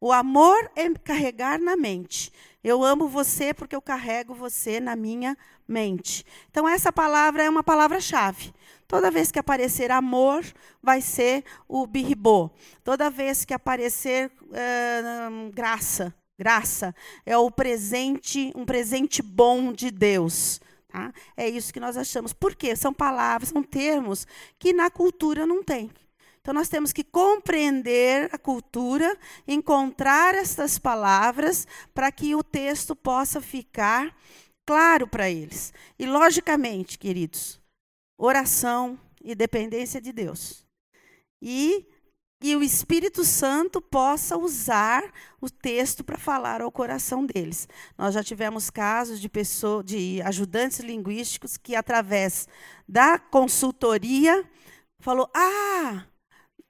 O 0.00 0.12
amor 0.12 0.70
é 0.76 0.88
carregar 0.94 1.58
na 1.58 1.76
mente. 1.76 2.30
Eu 2.62 2.84
amo 2.84 3.08
você 3.08 3.54
porque 3.54 3.74
eu 3.74 3.82
carrego 3.82 4.34
você 4.34 4.78
na 4.78 4.94
minha 4.94 5.36
mente. 5.66 6.24
Então, 6.50 6.68
essa 6.68 6.92
palavra 6.92 7.42
é 7.42 7.50
uma 7.50 7.62
palavra-chave. 7.62 8.52
Toda 8.86 9.10
vez 9.10 9.32
que 9.32 9.38
aparecer 9.38 9.90
amor, 9.90 10.44
vai 10.82 11.00
ser 11.00 11.44
o 11.66 11.86
birribô. 11.86 12.50
Toda 12.84 13.10
vez 13.10 13.44
que 13.44 13.54
aparecer 13.54 14.30
uh, 14.42 15.52
graça, 15.52 16.14
graça 16.38 16.94
é 17.26 17.36
o 17.36 17.50
presente, 17.50 18.52
um 18.54 18.64
presente 18.64 19.20
bom 19.20 19.72
de 19.72 19.90
Deus. 19.90 20.60
Tá? 20.88 21.12
É 21.36 21.48
isso 21.48 21.72
que 21.72 21.80
nós 21.80 21.96
achamos. 21.96 22.32
Por 22.32 22.54
quê? 22.54 22.76
São 22.76 22.94
palavras, 22.94 23.50
são 23.50 23.62
termos 23.62 24.26
que 24.58 24.72
na 24.72 24.88
cultura 24.90 25.46
não 25.46 25.62
tem. 25.62 25.90
Então, 26.40 26.54
nós 26.54 26.68
temos 26.68 26.94
que 26.94 27.04
compreender 27.04 28.30
a 28.32 28.38
cultura, 28.38 29.18
encontrar 29.46 30.34
essas 30.34 30.78
palavras 30.78 31.66
para 31.92 32.10
que 32.10 32.34
o 32.34 32.42
texto 32.42 32.96
possa 32.96 33.38
ficar 33.38 34.16
claro 34.64 35.06
para 35.06 35.28
eles. 35.28 35.74
E, 35.98 36.06
logicamente, 36.06 36.98
queridos, 36.98 37.60
oração 38.16 38.98
e 39.22 39.34
dependência 39.34 40.00
de 40.00 40.10
Deus. 40.10 40.64
E 41.42 41.86
e 42.40 42.54
o 42.54 42.62
Espírito 42.62 43.24
Santo 43.24 43.80
possa 43.80 44.36
usar 44.36 45.02
o 45.40 45.50
texto 45.50 46.04
para 46.04 46.16
falar 46.16 46.60
ao 46.60 46.70
coração 46.70 47.26
deles. 47.26 47.68
Nós 47.96 48.14
já 48.14 48.22
tivemos 48.22 48.70
casos 48.70 49.20
de 49.20 49.28
pessoas, 49.28 49.84
de 49.84 50.22
ajudantes 50.22 50.78
linguísticos 50.78 51.56
que 51.56 51.74
através 51.74 52.46
da 52.88 53.18
consultoria 53.18 54.48
falou: 55.00 55.28
"Ah, 55.34 56.06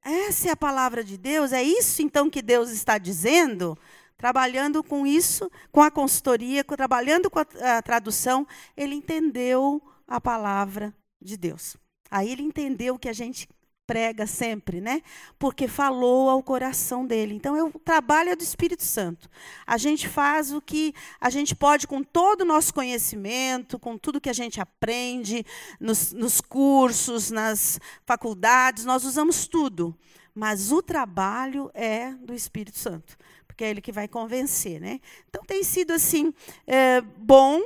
essa 0.03 0.49
é 0.49 0.53
a 0.53 0.57
palavra 0.57 1.05
de 1.05 1.19
Deus, 1.19 1.53
é 1.53 1.63
isso 1.63 2.01
então 2.03 2.31
que 2.31 2.41
Deus 2.41 2.71
está 2.71 2.97
dizendo? 2.97 3.77
Trabalhando 4.17 4.83
com 4.83 5.07
isso, 5.07 5.51
com 5.71 5.83
a 5.83 5.91
consultoria, 5.91 6.65
trabalhando 6.65 7.31
com 7.31 7.39
a, 7.39 7.47
a 7.77 7.83
tradução, 7.83 8.47
ele 8.77 8.95
entendeu 8.95 9.83
a 10.07 10.21
palavra 10.21 10.95
de 11.21 11.37
Deus. 11.37 11.77
Aí 12.11 12.33
ele 12.33 12.43
entendeu 12.43 12.99
que 12.99 13.09
a 13.09 13.13
gente 13.13 13.49
prega 13.89 14.27
sempre, 14.27 14.83
né? 14.83 15.01
Porque 15.39 15.67
falou 15.67 16.29
ao 16.29 16.43
coração 16.43 17.07
dele. 17.07 17.35
Então, 17.35 17.57
é 17.57 17.65
o 17.65 17.71
trabalho 17.71 18.37
do 18.37 18.43
Espírito 18.43 18.85
Santo. 18.85 19.31
A 19.67 19.79
gente 19.79 20.07
faz 20.07 20.53
o 20.53 20.61
que 20.61 20.95
a 21.19 21.31
gente 21.31 21.57
pode 21.57 21.87
com 21.87 22.03
todo 22.03 22.43
o 22.43 22.45
nosso 22.45 22.75
conhecimento, 22.75 23.79
com 23.79 23.97
tudo 23.97 24.21
que 24.21 24.29
a 24.29 24.35
gente 24.35 24.61
aprende 24.61 25.43
nos, 25.81 26.13
nos 26.13 26.39
cursos, 26.39 27.31
nas 27.31 27.81
faculdades, 28.05 28.85
nós 28.85 29.05
usamos 29.05 29.49
tudo. 29.49 29.97
Mas 30.35 30.71
o 30.71 30.83
trabalho 30.83 31.71
é 31.73 32.13
do 32.13 32.35
Espírito 32.35 32.77
Santo, 32.77 33.17
porque 33.47 33.65
é 33.65 33.71
ele 33.71 33.81
que 33.81 33.91
vai 33.91 34.07
convencer, 34.07 34.79
né? 34.79 35.01
Então, 35.31 35.43
tem 35.45 35.65
sido 35.65 35.95
assim 35.95 36.35
é, 36.67 37.01
bom 37.01 37.63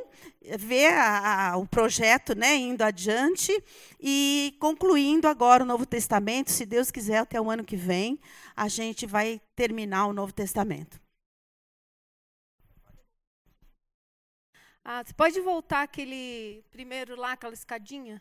ver 0.58 0.92
a, 0.92 1.52
a, 1.52 1.56
o 1.56 1.66
projeto 1.66 2.34
né, 2.34 2.56
indo 2.56 2.82
adiante 2.82 3.52
e 4.00 4.56
concluindo 4.58 5.28
agora 5.28 5.62
o 5.62 5.66
Novo 5.66 5.86
Testamento. 5.86 6.50
Se 6.50 6.66
Deus 6.66 6.90
quiser, 6.90 7.18
até 7.18 7.40
o 7.40 7.50
ano 7.50 7.64
que 7.64 7.76
vem, 7.76 8.18
a 8.56 8.68
gente 8.68 9.06
vai 9.06 9.40
terminar 9.54 10.06
o 10.06 10.12
Novo 10.12 10.32
Testamento. 10.32 11.00
Ah, 14.84 15.02
você 15.04 15.14
pode 15.14 15.40
voltar 15.40 15.82
aquele 15.82 16.64
primeiro 16.70 17.14
lá, 17.14 17.32
aquela 17.32 17.54
escadinha? 17.54 18.20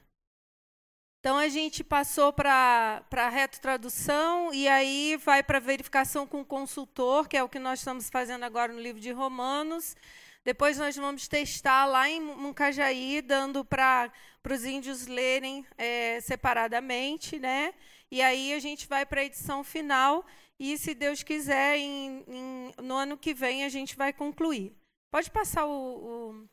Então 1.20 1.38
a 1.38 1.48
gente 1.48 1.84
passou 1.84 2.34
para 2.34 3.04
a 3.12 3.30
retrotradução 3.30 4.52
e 4.52 4.68
aí 4.68 5.18
vai 5.18 5.44
para 5.44 5.60
verificação 5.60 6.26
com 6.26 6.42
o 6.42 6.46
consultor, 6.46 7.28
que 7.28 7.38
é 7.38 7.44
o 7.44 7.50
que 7.50 7.60
nós 7.60 7.80
estamos 7.80 8.10
fazendo 8.10 8.44
agora 8.44 8.74
no 8.74 8.80
livro 8.80 9.00
de 9.00 9.12
Romanos. 9.12 9.96
Depois 10.44 10.78
nós 10.78 10.96
vamos 10.96 11.28
testar 11.28 11.86
lá 11.86 12.10
em 12.10 12.20
Muncajaí, 12.20 13.22
dando 13.22 13.64
para 13.64 14.12
os 14.50 14.66
índios 14.66 15.06
lerem 15.06 15.66
é, 15.78 16.20
separadamente, 16.22 17.40
né? 17.40 17.74
E 18.10 18.22
aí 18.22 18.54
a 18.54 18.60
gente 18.60 18.88
vai 18.88 19.06
para 19.06 19.22
a 19.22 19.26
edição 19.26 19.64
final 19.64 20.26
e, 20.60 20.78
se 20.78 20.94
Deus 20.96 21.22
quiser, 21.24 21.78
em, 21.78 22.26
em, 22.28 22.74
no 22.82 22.96
ano 22.96 23.18
que 23.18 23.34
vem 23.34 23.64
a 23.64 23.70
gente 23.70 23.96
vai 23.96 24.12
concluir. 24.12 24.76
Pode 25.12 25.30
passar 25.30 25.66
o, 25.66 25.72
o... 25.72 26.50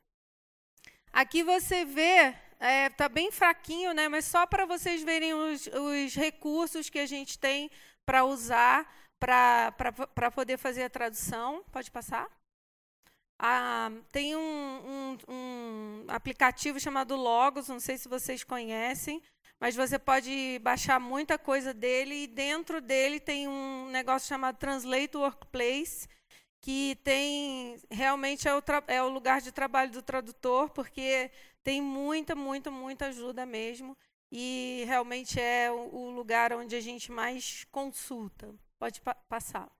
Aqui 1.10 1.42
você 1.42 1.84
vê, 1.84 2.28
está 2.28 2.66
é, 2.66 2.88
tá 2.90 3.08
bem 3.08 3.32
fraquinho, 3.32 3.92
né? 3.94 4.08
Mas 4.08 4.26
só 4.26 4.46
para 4.46 4.66
vocês 4.66 5.02
verem 5.02 5.32
os, 5.32 5.66
os 5.66 6.14
recursos 6.14 6.90
que 6.90 6.98
a 6.98 7.06
gente 7.06 7.38
tem 7.38 7.70
para 8.04 8.24
usar 8.24 8.86
para 9.18 10.30
poder 10.34 10.58
fazer 10.58 10.84
a 10.84 10.90
tradução. 10.90 11.64
Pode 11.72 11.90
passar? 11.90 12.37
Ah, 13.38 13.90
tem 14.10 14.34
um, 14.34 14.40
um, 14.40 15.18
um, 15.28 16.04
aplicativo 16.08 16.80
chamado 16.80 17.14
Logos, 17.14 17.68
não 17.68 17.78
sei 17.78 17.96
se 17.96 18.08
vocês 18.08 18.42
conhecem, 18.42 19.22
mas 19.60 19.76
você 19.76 19.98
pode 19.98 20.58
baixar 20.60 20.98
muita 20.98 21.38
coisa 21.38 21.72
dele 21.72 22.24
e 22.24 22.26
dentro 22.26 22.80
dele 22.80 23.20
tem 23.20 23.46
um 23.46 23.88
negócio 23.90 24.28
chamado 24.28 24.56
Translate 24.56 25.16
Workplace, 25.16 26.08
que 26.60 26.98
tem 27.04 27.76
realmente 27.90 28.48
é 28.48 28.54
o, 28.54 28.62
é 28.88 29.02
o 29.02 29.08
lugar 29.08 29.40
de 29.40 29.52
trabalho 29.52 29.92
do 29.92 30.02
tradutor, 30.02 30.70
porque 30.70 31.30
tem 31.62 31.80
muita, 31.80 32.34
muita, 32.34 32.70
muita 32.70 33.06
ajuda 33.06 33.46
mesmo 33.46 33.96
e 34.30 34.84
realmente 34.86 35.40
é 35.40 35.70
o, 35.70 36.10
lugar 36.10 36.52
onde 36.52 36.74
a 36.74 36.80
gente 36.80 37.10
mais 37.10 37.64
consulta. 37.70 38.54
Pode 38.78 39.00
pa 39.00 39.14
passar. 39.14 39.70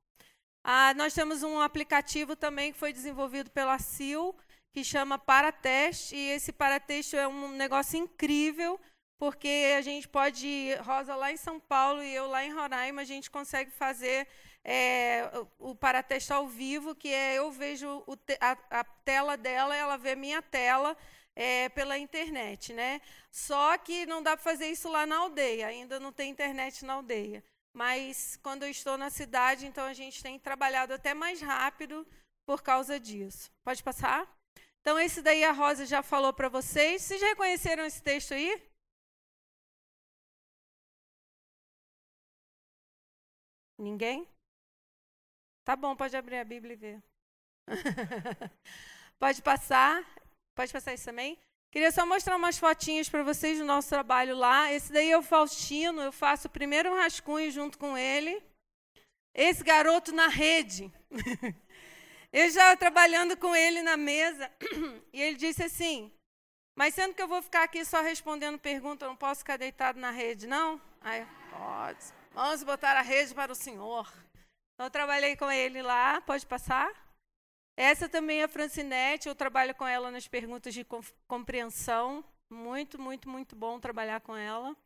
Ah, 0.64 0.92
nós 0.94 1.14
temos 1.14 1.42
um 1.42 1.60
aplicativo 1.60 2.36
também 2.36 2.72
que 2.72 2.78
foi 2.78 2.92
desenvolvido 2.92 3.50
pela 3.50 3.78
CIL, 3.78 4.36
que 4.72 4.84
chama 4.84 5.18
Parateste, 5.18 6.14
e 6.14 6.30
esse 6.30 6.52
Parateste 6.52 7.16
é 7.16 7.26
um 7.26 7.48
negócio 7.52 7.98
incrível, 7.98 8.78
porque 9.18 9.74
a 9.76 9.80
gente 9.80 10.06
pode, 10.06 10.74
Rosa 10.82 11.14
lá 11.16 11.32
em 11.32 11.36
São 11.36 11.58
Paulo 11.58 12.02
e 12.02 12.14
eu 12.14 12.28
lá 12.28 12.44
em 12.44 12.52
Roraima, 12.52 13.02
a 13.02 13.04
gente 13.04 13.30
consegue 13.30 13.70
fazer 13.70 14.28
é, 14.64 15.30
o 15.58 15.74
Parateste 15.74 16.32
ao 16.32 16.46
vivo, 16.46 16.94
que 16.94 17.08
é 17.08 17.34
eu 17.34 17.50
vejo 17.50 18.04
te, 18.26 18.36
a, 18.40 18.56
a, 18.70 18.84
tela 18.84 19.36
dela, 19.36 19.74
ela 19.74 19.96
vê 19.96 20.12
a 20.12 20.16
minha 20.16 20.42
tela 20.42 20.96
é, 21.34 21.68
pela 21.70 21.98
internet. 21.98 22.72
Né? 22.72 23.00
Só 23.30 23.76
que 23.78 24.06
não 24.06 24.22
dá 24.22 24.36
para 24.36 24.44
fazer 24.44 24.66
isso 24.66 24.90
lá 24.90 25.06
na 25.06 25.16
aldeia, 25.16 25.66
ainda 25.66 25.98
não 25.98 26.12
tem 26.12 26.30
internet 26.30 26.84
na 26.84 26.94
aldeia 26.94 27.42
mas 27.72 28.36
quando 28.42 28.62
eu 28.64 28.70
estou 28.70 28.96
na 28.98 29.10
cidade, 29.10 29.66
então 29.66 29.84
a 29.84 29.94
gente 29.94 30.22
tem 30.22 30.38
trabalhado 30.38 30.92
até 30.92 31.14
mais 31.14 31.40
rápido 31.40 32.06
por 32.46 32.62
causa 32.62 32.98
disso. 32.98 33.50
Pode 33.62 33.82
passar? 33.82 34.26
Então, 34.80 34.98
esse 34.98 35.20
daí 35.22 35.44
a 35.44 35.52
Rosa 35.52 35.84
já 35.86 36.02
falou 36.02 36.32
para 36.32 36.48
vocês. 36.48 37.02
Vocês 37.02 37.20
reconheceram 37.20 37.84
esse 37.84 38.02
texto 38.02 38.32
aí? 38.32 38.62
Ninguém? 43.78 44.26
Tá 45.64 45.76
bom, 45.76 45.94
pode 45.94 46.16
abrir 46.16 46.38
a 46.38 46.44
Bíblia 46.44 46.72
e 46.72 46.76
ver. 46.76 47.02
pode 49.18 49.42
passar. 49.42 50.02
Pode 50.54 50.72
passar 50.72 50.94
isso 50.94 51.04
também? 51.04 51.38
Queria 51.70 51.92
só 51.92 52.06
mostrar 52.06 52.36
umas 52.36 52.58
fotinhas 52.58 53.10
para 53.10 53.22
vocês 53.22 53.58
do 53.58 53.64
nosso 53.64 53.88
trabalho 53.90 54.34
lá. 54.34 54.72
Esse 54.72 54.90
daí 54.90 55.10
é 55.10 55.18
o 55.18 55.22
Faustino, 55.22 56.00
eu 56.00 56.12
faço 56.12 56.48
primeiro 56.48 56.90
um 56.90 56.96
rascunho 56.96 57.50
junto 57.50 57.78
com 57.78 57.96
ele. 57.96 58.42
Esse 59.34 59.62
garoto 59.62 60.10
na 60.12 60.28
rede. 60.28 60.90
eu 62.32 62.46
estava 62.46 62.74
trabalhando 62.76 63.36
com 63.36 63.54
ele 63.54 63.82
na 63.82 63.98
mesa 63.98 64.50
e 65.12 65.20
ele 65.20 65.36
disse 65.36 65.62
assim: 65.62 66.10
Mas 66.74 66.94
sendo 66.94 67.14
que 67.14 67.20
eu 67.20 67.28
vou 67.28 67.42
ficar 67.42 67.64
aqui 67.64 67.84
só 67.84 68.00
respondendo 68.00 68.58
perguntas, 68.58 69.02
eu 69.02 69.10
não 69.10 69.16
posso 69.16 69.40
ficar 69.40 69.58
deitado 69.58 70.00
na 70.00 70.10
rede, 70.10 70.46
não? 70.46 70.80
Aí, 71.02 71.26
pode. 71.50 72.04
Vamos 72.32 72.62
botar 72.62 72.96
a 72.96 73.02
rede 73.02 73.34
para 73.34 73.52
o 73.52 73.54
senhor. 73.54 74.10
Então, 74.74 74.86
eu 74.86 74.90
trabalhei 74.90 75.36
com 75.36 75.50
ele 75.50 75.82
lá, 75.82 76.20
pode 76.22 76.46
passar? 76.46 76.90
Essa 77.78 78.08
também 78.08 78.40
é 78.40 78.42
a 78.42 78.48
Francinete, 78.48 79.28
eu 79.28 79.36
trabalho 79.36 79.72
com 79.72 79.86
ela 79.86 80.10
nas 80.10 80.26
perguntas 80.26 80.74
de 80.74 80.84
compreensão. 81.28 82.24
Muito, 82.50 83.00
muito, 83.00 83.28
muito 83.28 83.54
bom 83.54 83.78
trabalhar 83.78 84.20
com 84.20 84.36
ela. 84.36 84.76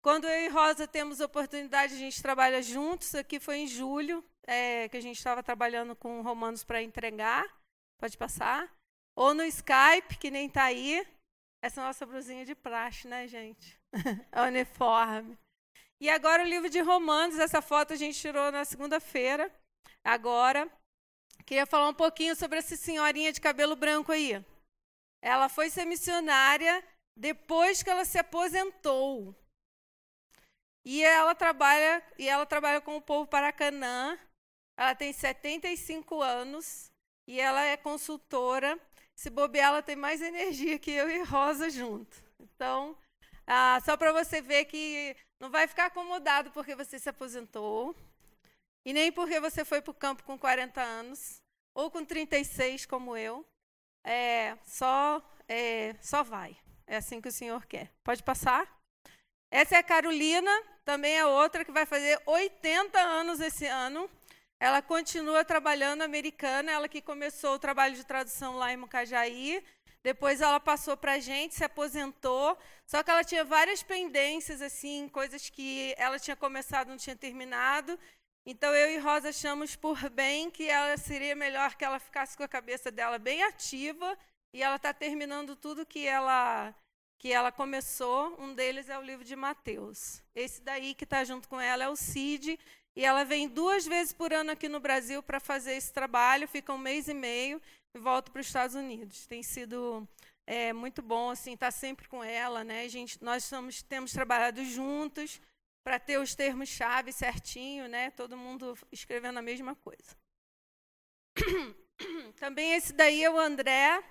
Quando 0.00 0.28
eu 0.28 0.44
e 0.44 0.48
Rosa 0.48 0.86
temos 0.86 1.18
oportunidade, 1.18 1.94
a 1.94 1.98
gente 1.98 2.22
trabalha 2.22 2.62
juntos. 2.62 3.16
Aqui 3.16 3.40
foi 3.40 3.56
em 3.56 3.66
julho, 3.66 4.24
é, 4.46 4.88
que 4.88 4.96
a 4.96 5.00
gente 5.00 5.16
estava 5.16 5.42
trabalhando 5.42 5.96
com 5.96 6.22
romanos 6.22 6.62
para 6.62 6.80
entregar. 6.80 7.44
Pode 7.98 8.16
passar. 8.16 8.72
Ou 9.16 9.34
no 9.34 9.42
Skype, 9.42 10.16
que 10.16 10.30
nem 10.30 10.46
está 10.46 10.66
aí. 10.66 11.04
Essa 11.60 11.80
é 11.80 11.82
a 11.82 11.86
nossa 11.88 12.06
brusinha 12.06 12.44
de 12.44 12.54
praxe, 12.54 13.08
né, 13.08 13.26
gente? 13.26 13.76
é 14.30 14.42
uniforme. 14.42 15.36
E 16.00 16.08
agora 16.08 16.44
o 16.44 16.48
livro 16.48 16.70
de 16.70 16.78
Romanos, 16.78 17.40
essa 17.40 17.60
foto 17.60 17.92
a 17.92 17.96
gente 17.96 18.20
tirou 18.20 18.52
na 18.52 18.64
segunda-feira, 18.64 19.50
agora. 20.04 20.70
Queria 21.46 21.64
falar 21.64 21.88
um 21.88 21.94
pouquinho 21.94 22.34
sobre 22.34 22.58
essa 22.58 22.76
senhorinha 22.76 23.32
de 23.32 23.40
cabelo 23.40 23.76
branco 23.76 24.10
aí. 24.10 24.44
Ela 25.22 25.48
foi 25.48 25.70
ser 25.70 25.84
missionária 25.84 26.84
depois 27.16 27.82
que 27.82 27.88
ela 27.88 28.04
se 28.04 28.18
aposentou. 28.18 29.34
E 30.84 31.02
ela 31.04 31.34
trabalha, 31.34 32.02
e 32.18 32.28
ela 32.28 32.44
trabalha 32.44 32.80
com 32.80 32.96
o 32.96 33.00
povo 33.00 33.28
Paracanã. 33.28 34.18
Ela 34.78 34.94
tem 34.94 35.12
75 35.12 36.20
anos 36.20 36.90
e 37.28 37.40
ela 37.40 37.64
é 37.64 37.76
consultora. 37.76 38.78
Se 39.16 39.30
bobear, 39.30 39.68
ela 39.68 39.82
tem 39.82 39.96
mais 39.96 40.20
energia 40.20 40.78
que 40.78 40.90
eu 40.90 41.08
e 41.08 41.22
Rosa 41.22 41.70
junto. 41.70 42.16
Então, 42.40 42.96
ah, 43.46 43.80
só 43.84 43.96
para 43.96 44.12
você 44.12 44.40
ver 44.40 44.66
que 44.66 45.16
não 45.40 45.50
vai 45.50 45.66
ficar 45.66 45.86
acomodado 45.86 46.50
porque 46.50 46.74
você 46.74 46.98
se 46.98 47.08
aposentou. 47.08 47.94
E 48.86 48.92
nem 48.92 49.10
porque 49.10 49.40
você 49.40 49.64
foi 49.64 49.82
para 49.82 49.90
o 49.90 49.94
campo 49.94 50.22
com 50.22 50.38
40 50.38 50.80
anos, 50.80 51.42
ou 51.74 51.90
com 51.90 52.04
36, 52.04 52.86
como 52.86 53.16
eu. 53.16 53.44
É, 54.04 54.56
só, 54.64 55.20
é, 55.48 55.96
só 56.00 56.22
vai. 56.22 56.56
É 56.86 56.98
assim 56.98 57.20
que 57.20 57.26
o 57.26 57.32
Senhor 57.32 57.66
quer. 57.66 57.90
Pode 58.04 58.22
passar? 58.22 58.64
Essa 59.50 59.74
é 59.74 59.78
a 59.78 59.82
Carolina, 59.82 60.52
também 60.84 61.18
é 61.18 61.26
outra 61.26 61.64
que 61.64 61.72
vai 61.72 61.84
fazer 61.84 62.22
80 62.24 62.96
anos 62.96 63.40
esse 63.40 63.66
ano. 63.66 64.08
Ela 64.60 64.80
continua 64.80 65.44
trabalhando 65.44 66.02
americana, 66.02 66.70
ela 66.70 66.88
que 66.88 67.02
começou 67.02 67.54
o 67.54 67.58
trabalho 67.58 67.96
de 67.96 68.04
tradução 68.04 68.54
lá 68.54 68.72
em 68.72 68.76
Mucajaí. 68.76 69.64
Depois 70.00 70.40
ela 70.40 70.60
passou 70.60 70.96
para 70.96 71.14
a 71.14 71.18
gente, 71.18 71.56
se 71.56 71.64
aposentou. 71.64 72.56
Só 72.86 73.02
que 73.02 73.10
ela 73.10 73.24
tinha 73.24 73.44
várias 73.44 73.82
pendências, 73.82 74.62
assim, 74.62 75.08
coisas 75.08 75.50
que 75.50 75.92
ela 75.98 76.20
tinha 76.20 76.36
começado 76.36 76.86
não 76.86 76.96
tinha 76.96 77.16
terminado. 77.16 77.98
Então 78.48 78.72
eu 78.72 78.92
e 78.92 78.98
Rosa 78.98 79.30
achamos 79.30 79.74
por 79.74 80.08
bem 80.08 80.48
que 80.52 80.68
ela 80.68 80.96
seria 80.96 81.34
melhor 81.34 81.74
que 81.74 81.84
ela 81.84 81.98
ficasse 81.98 82.36
com 82.36 82.44
a 82.44 82.48
cabeça 82.48 82.92
dela 82.92 83.18
bem 83.18 83.42
ativa 83.42 84.16
e 84.54 84.62
ela 84.62 84.76
está 84.76 84.94
terminando 84.94 85.56
tudo 85.56 85.84
que 85.84 86.06
ela 86.06 86.72
que 87.18 87.32
ela 87.32 87.50
começou. 87.50 88.40
Um 88.40 88.54
deles 88.54 88.88
é 88.88 88.96
o 88.96 89.02
livro 89.02 89.24
de 89.24 89.34
Mateus. 89.34 90.22
Esse 90.32 90.60
daí 90.62 90.94
que 90.94 91.02
está 91.02 91.24
junto 91.24 91.48
com 91.48 91.60
ela 91.60 91.84
é 91.84 91.88
o 91.88 91.96
Cid. 91.96 92.56
E 92.94 93.04
ela 93.04 93.24
vem 93.24 93.48
duas 93.48 93.84
vezes 93.84 94.12
por 94.12 94.32
ano 94.32 94.52
aqui 94.52 94.68
no 94.68 94.78
Brasil 94.78 95.22
para 95.22 95.40
fazer 95.40 95.72
esse 95.72 95.92
trabalho, 95.92 96.48
fica 96.48 96.72
um 96.72 96.78
mês 96.78 97.08
e 97.08 97.14
meio 97.14 97.60
e 97.94 97.98
volta 97.98 98.30
para 98.30 98.40
os 98.40 98.46
Estados 98.46 98.74
Unidos. 98.74 99.26
Tem 99.26 99.42
sido 99.42 100.08
é, 100.46 100.72
muito 100.72 101.02
bom 101.02 101.30
assim 101.30 101.54
estar 101.54 101.66
tá 101.66 101.70
sempre 101.72 102.08
com 102.08 102.24
ela, 102.24 102.64
né? 102.64 102.84
A 102.84 102.88
gente, 102.88 103.22
nós 103.22 103.44
estamos, 103.44 103.82
temos 103.82 104.12
trabalhado 104.12 104.64
juntos 104.64 105.40
para 105.86 106.00
ter 106.00 106.18
os 106.18 106.34
termos-chave 106.34 107.12
certinho, 107.12 107.86
né? 107.86 108.10
Todo 108.10 108.36
mundo 108.36 108.76
escrevendo 108.90 109.38
a 109.38 109.42
mesma 109.42 109.76
coisa. 109.76 110.16
Também 112.40 112.74
esse 112.74 112.92
daí 112.92 113.22
é 113.22 113.30
o 113.30 113.38
André. 113.38 114.02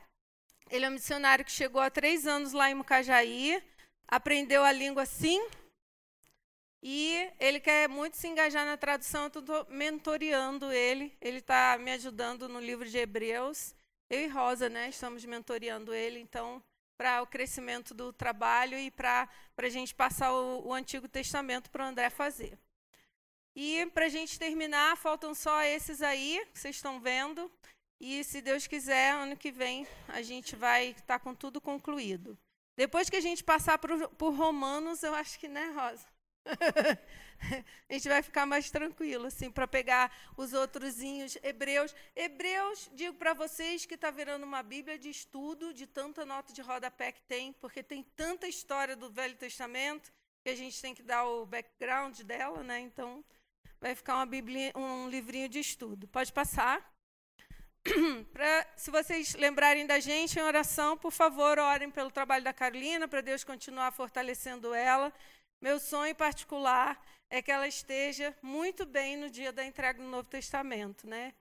Ele 0.71 0.85
é 0.85 0.87
um 0.87 0.93
missionário 0.93 1.43
que 1.43 1.51
chegou 1.51 1.81
há 1.81 1.89
três 1.89 2.25
anos 2.25 2.53
lá 2.53 2.71
em 2.71 2.75
Mucajaí, 2.75 3.61
aprendeu 4.07 4.63
a 4.63 4.71
língua 4.71 5.03
assim, 5.03 5.45
e 6.81 7.29
ele 7.41 7.59
quer 7.59 7.89
muito 7.89 8.15
se 8.15 8.29
engajar 8.29 8.65
na 8.65 8.77
tradução, 8.77 9.23
eu 9.23 9.41
estou 9.41 9.67
mentoreando 9.69 10.71
ele. 10.71 11.13
Ele 11.19 11.39
está 11.39 11.77
me 11.77 11.91
ajudando 11.91 12.47
no 12.47 12.61
livro 12.61 12.87
de 12.87 12.99
Hebreus. 12.99 13.75
Eu 14.09 14.21
e 14.21 14.27
Rosa, 14.27 14.69
né, 14.69 14.87
estamos 14.87 15.25
mentoreando 15.25 15.93
ele, 15.93 16.19
então, 16.19 16.63
para 16.97 17.21
o 17.21 17.27
crescimento 17.27 17.93
do 17.93 18.11
trabalho 18.13 18.77
e 18.77 18.89
para 18.89 19.29
a 19.57 19.69
gente 19.69 19.93
passar 19.93 20.33
o, 20.33 20.67
o 20.67 20.73
Antigo 20.73 21.07
Testamento 21.07 21.69
para 21.69 21.85
o 21.85 21.87
André 21.87 22.09
fazer. 22.09 22.57
E 23.55 23.85
para 23.93 24.05
a 24.05 24.09
gente 24.09 24.37
terminar, 24.37 24.97
faltam 24.97 25.33
só 25.33 25.63
esses 25.63 26.01
aí, 26.01 26.45
que 26.51 26.59
vocês 26.59 26.75
estão 26.75 26.99
vendo. 26.99 27.49
E 27.99 28.23
se 28.23 28.41
Deus 28.41 28.67
quiser, 28.67 29.13
ano 29.13 29.37
que 29.37 29.51
vem 29.51 29.87
a 30.09 30.21
gente 30.21 30.55
vai 30.55 30.87
estar 30.87 31.17
tá 31.17 31.19
com 31.19 31.33
tudo 31.33 31.61
concluído. 31.61 32.37
Depois 32.75 33.09
que 33.09 33.15
a 33.15 33.21
gente 33.21 33.43
passar 33.43 33.77
por, 33.77 34.09
por 34.09 34.33
Romanos, 34.33 35.01
eu 35.01 35.15
acho 35.15 35.39
que, 35.39 35.47
né, 35.47 35.71
Rosa? 35.73 36.07
a 37.89 37.93
gente 37.93 38.07
vai 38.07 38.21
ficar 38.21 38.45
mais 38.45 38.69
tranquilo, 38.69 39.27
assim, 39.27 39.51
para 39.51 39.67
pegar 39.67 40.11
os 40.37 40.53
outrozinhos 40.53 41.37
hebreus. 41.43 41.93
Hebreus, 42.15 42.89
digo 42.93 43.15
para 43.15 43.33
vocês 43.33 43.85
que 43.85 43.95
está 43.95 44.11
virando 44.11 44.43
uma 44.43 44.63
Bíblia 44.63 44.97
de 44.97 45.09
estudo, 45.09 45.73
de 45.73 45.85
tanta 45.85 46.25
nota 46.25 46.53
de 46.53 46.61
rodapé 46.61 47.11
que 47.11 47.21
tem, 47.23 47.53
porque 47.53 47.83
tem 47.83 48.03
tanta 48.15 48.47
história 48.47 48.95
do 48.95 49.09
Velho 49.09 49.35
Testamento 49.35 50.11
que 50.43 50.49
a 50.49 50.55
gente 50.55 50.79
tem 50.79 50.93
que 50.93 51.01
dar 51.01 51.25
o 51.25 51.45
background 51.45 52.19
dela, 52.21 52.61
né? 52.61 52.79
Então, 52.79 53.23
vai 53.81 53.95
ficar 53.95 54.15
uma 54.15 54.25
Bíblia, 54.25 54.71
um 54.75 55.09
livrinho 55.09 55.49
de 55.49 55.59
estudo. 55.59 56.07
Pode 56.07 56.31
passar. 56.31 56.93
Pra, 58.33 58.67
se 58.75 58.89
vocês 58.91 59.35
lembrarem 59.35 59.85
da 59.85 59.99
gente 59.99 60.37
em 60.37 60.41
oração, 60.41 60.97
por 60.97 61.11
favor, 61.11 61.59
orem 61.59 61.91
pelo 61.91 62.11
trabalho 62.11 62.43
da 62.43 62.53
Carolina, 62.53 63.07
para 63.07 63.21
Deus 63.21 63.43
continuar 63.43 63.91
fortalecendo 63.91 64.73
ela. 64.73 65.13
Meu 65.61 65.79
sonho 65.79 66.15
particular 66.15 66.99
é 67.29 67.41
que 67.41 67.51
ela 67.51 67.67
esteja 67.67 68.35
muito 68.41 68.85
bem 68.85 69.17
no 69.17 69.29
dia 69.29 69.51
da 69.51 69.65
entrega 69.65 70.01
do 70.01 70.07
Novo 70.07 70.29
Testamento, 70.29 71.07
né? 71.07 71.33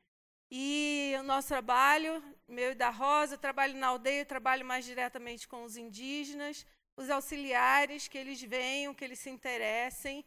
E 0.51 1.15
o 1.19 1.23
nosso 1.23 1.49
trabalho, 1.49 2.23
meu 2.47 2.73
e 2.73 2.75
da 2.75 2.91
Rosa, 2.91 3.37
trabalho 3.37 3.75
na 3.77 3.89
aldeia, 3.89 4.25
trabalho 4.25 4.65
mais 4.65 4.85
diretamente 4.85 5.49
com 5.49 5.65
os 5.65 5.77
indígenas, 5.77 6.67
os 6.97 7.11
auxiliares, 7.11 8.09
que 8.09 8.19
eles 8.19 8.41
venham, 8.43 8.95
que 8.95 9.05
eles 9.05 9.19
se 9.19 9.31
interessem 9.31 10.25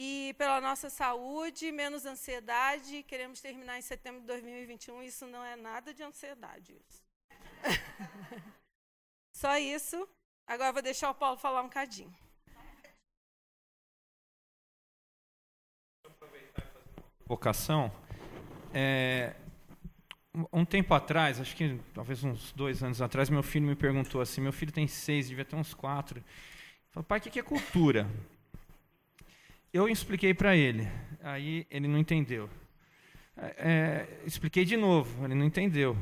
e 0.00 0.32
pela 0.38 0.60
nossa 0.60 0.88
saúde, 0.88 1.72
menos 1.72 2.06
ansiedade. 2.06 3.02
Queremos 3.02 3.40
terminar 3.40 3.78
em 3.78 3.82
setembro 3.82 4.20
de 4.20 4.28
2021. 4.28 5.02
Isso 5.02 5.26
não 5.26 5.44
é 5.44 5.56
nada 5.56 5.92
de 5.92 6.04
ansiedade. 6.04 6.80
Isso. 6.88 7.04
Só 9.34 9.58
isso. 9.58 10.08
Agora 10.46 10.72
vou 10.72 10.82
deixar 10.82 11.10
o 11.10 11.14
Paulo 11.16 11.36
falar 11.36 11.62
um 11.62 11.68
cadinho. 11.68 12.16
Vocação. 17.28 17.92
É, 18.74 19.34
um 20.52 20.64
tempo 20.64 20.94
atrás, 20.94 21.40
acho 21.40 21.54
que 21.54 21.78
talvez 21.94 22.24
uns 22.24 22.52
dois 22.52 22.82
anos 22.82 23.00
atrás, 23.00 23.28
meu 23.28 23.42
filho 23.42 23.66
me 23.66 23.76
perguntou 23.76 24.20
assim: 24.20 24.40
meu 24.40 24.52
filho 24.52 24.72
tem 24.72 24.88
seis, 24.88 25.28
devia 25.28 25.44
ter 25.44 25.54
uns 25.54 25.74
quatro. 25.74 26.24
Falei, 26.90 27.06
pai, 27.06 27.18
o 27.18 27.22
que 27.22 27.38
é 27.38 27.42
cultura? 27.42 28.08
eu 29.72 29.88
expliquei 29.88 30.32
para 30.32 30.56
ele, 30.56 30.88
aí 31.22 31.66
ele 31.70 31.86
não 31.86 31.98
entendeu. 31.98 32.48
É, 33.36 33.54
é, 33.58 34.26
expliquei 34.26 34.64
de 34.64 34.76
novo, 34.76 35.24
ele 35.24 35.34
não 35.34 35.44
entendeu. 35.44 35.96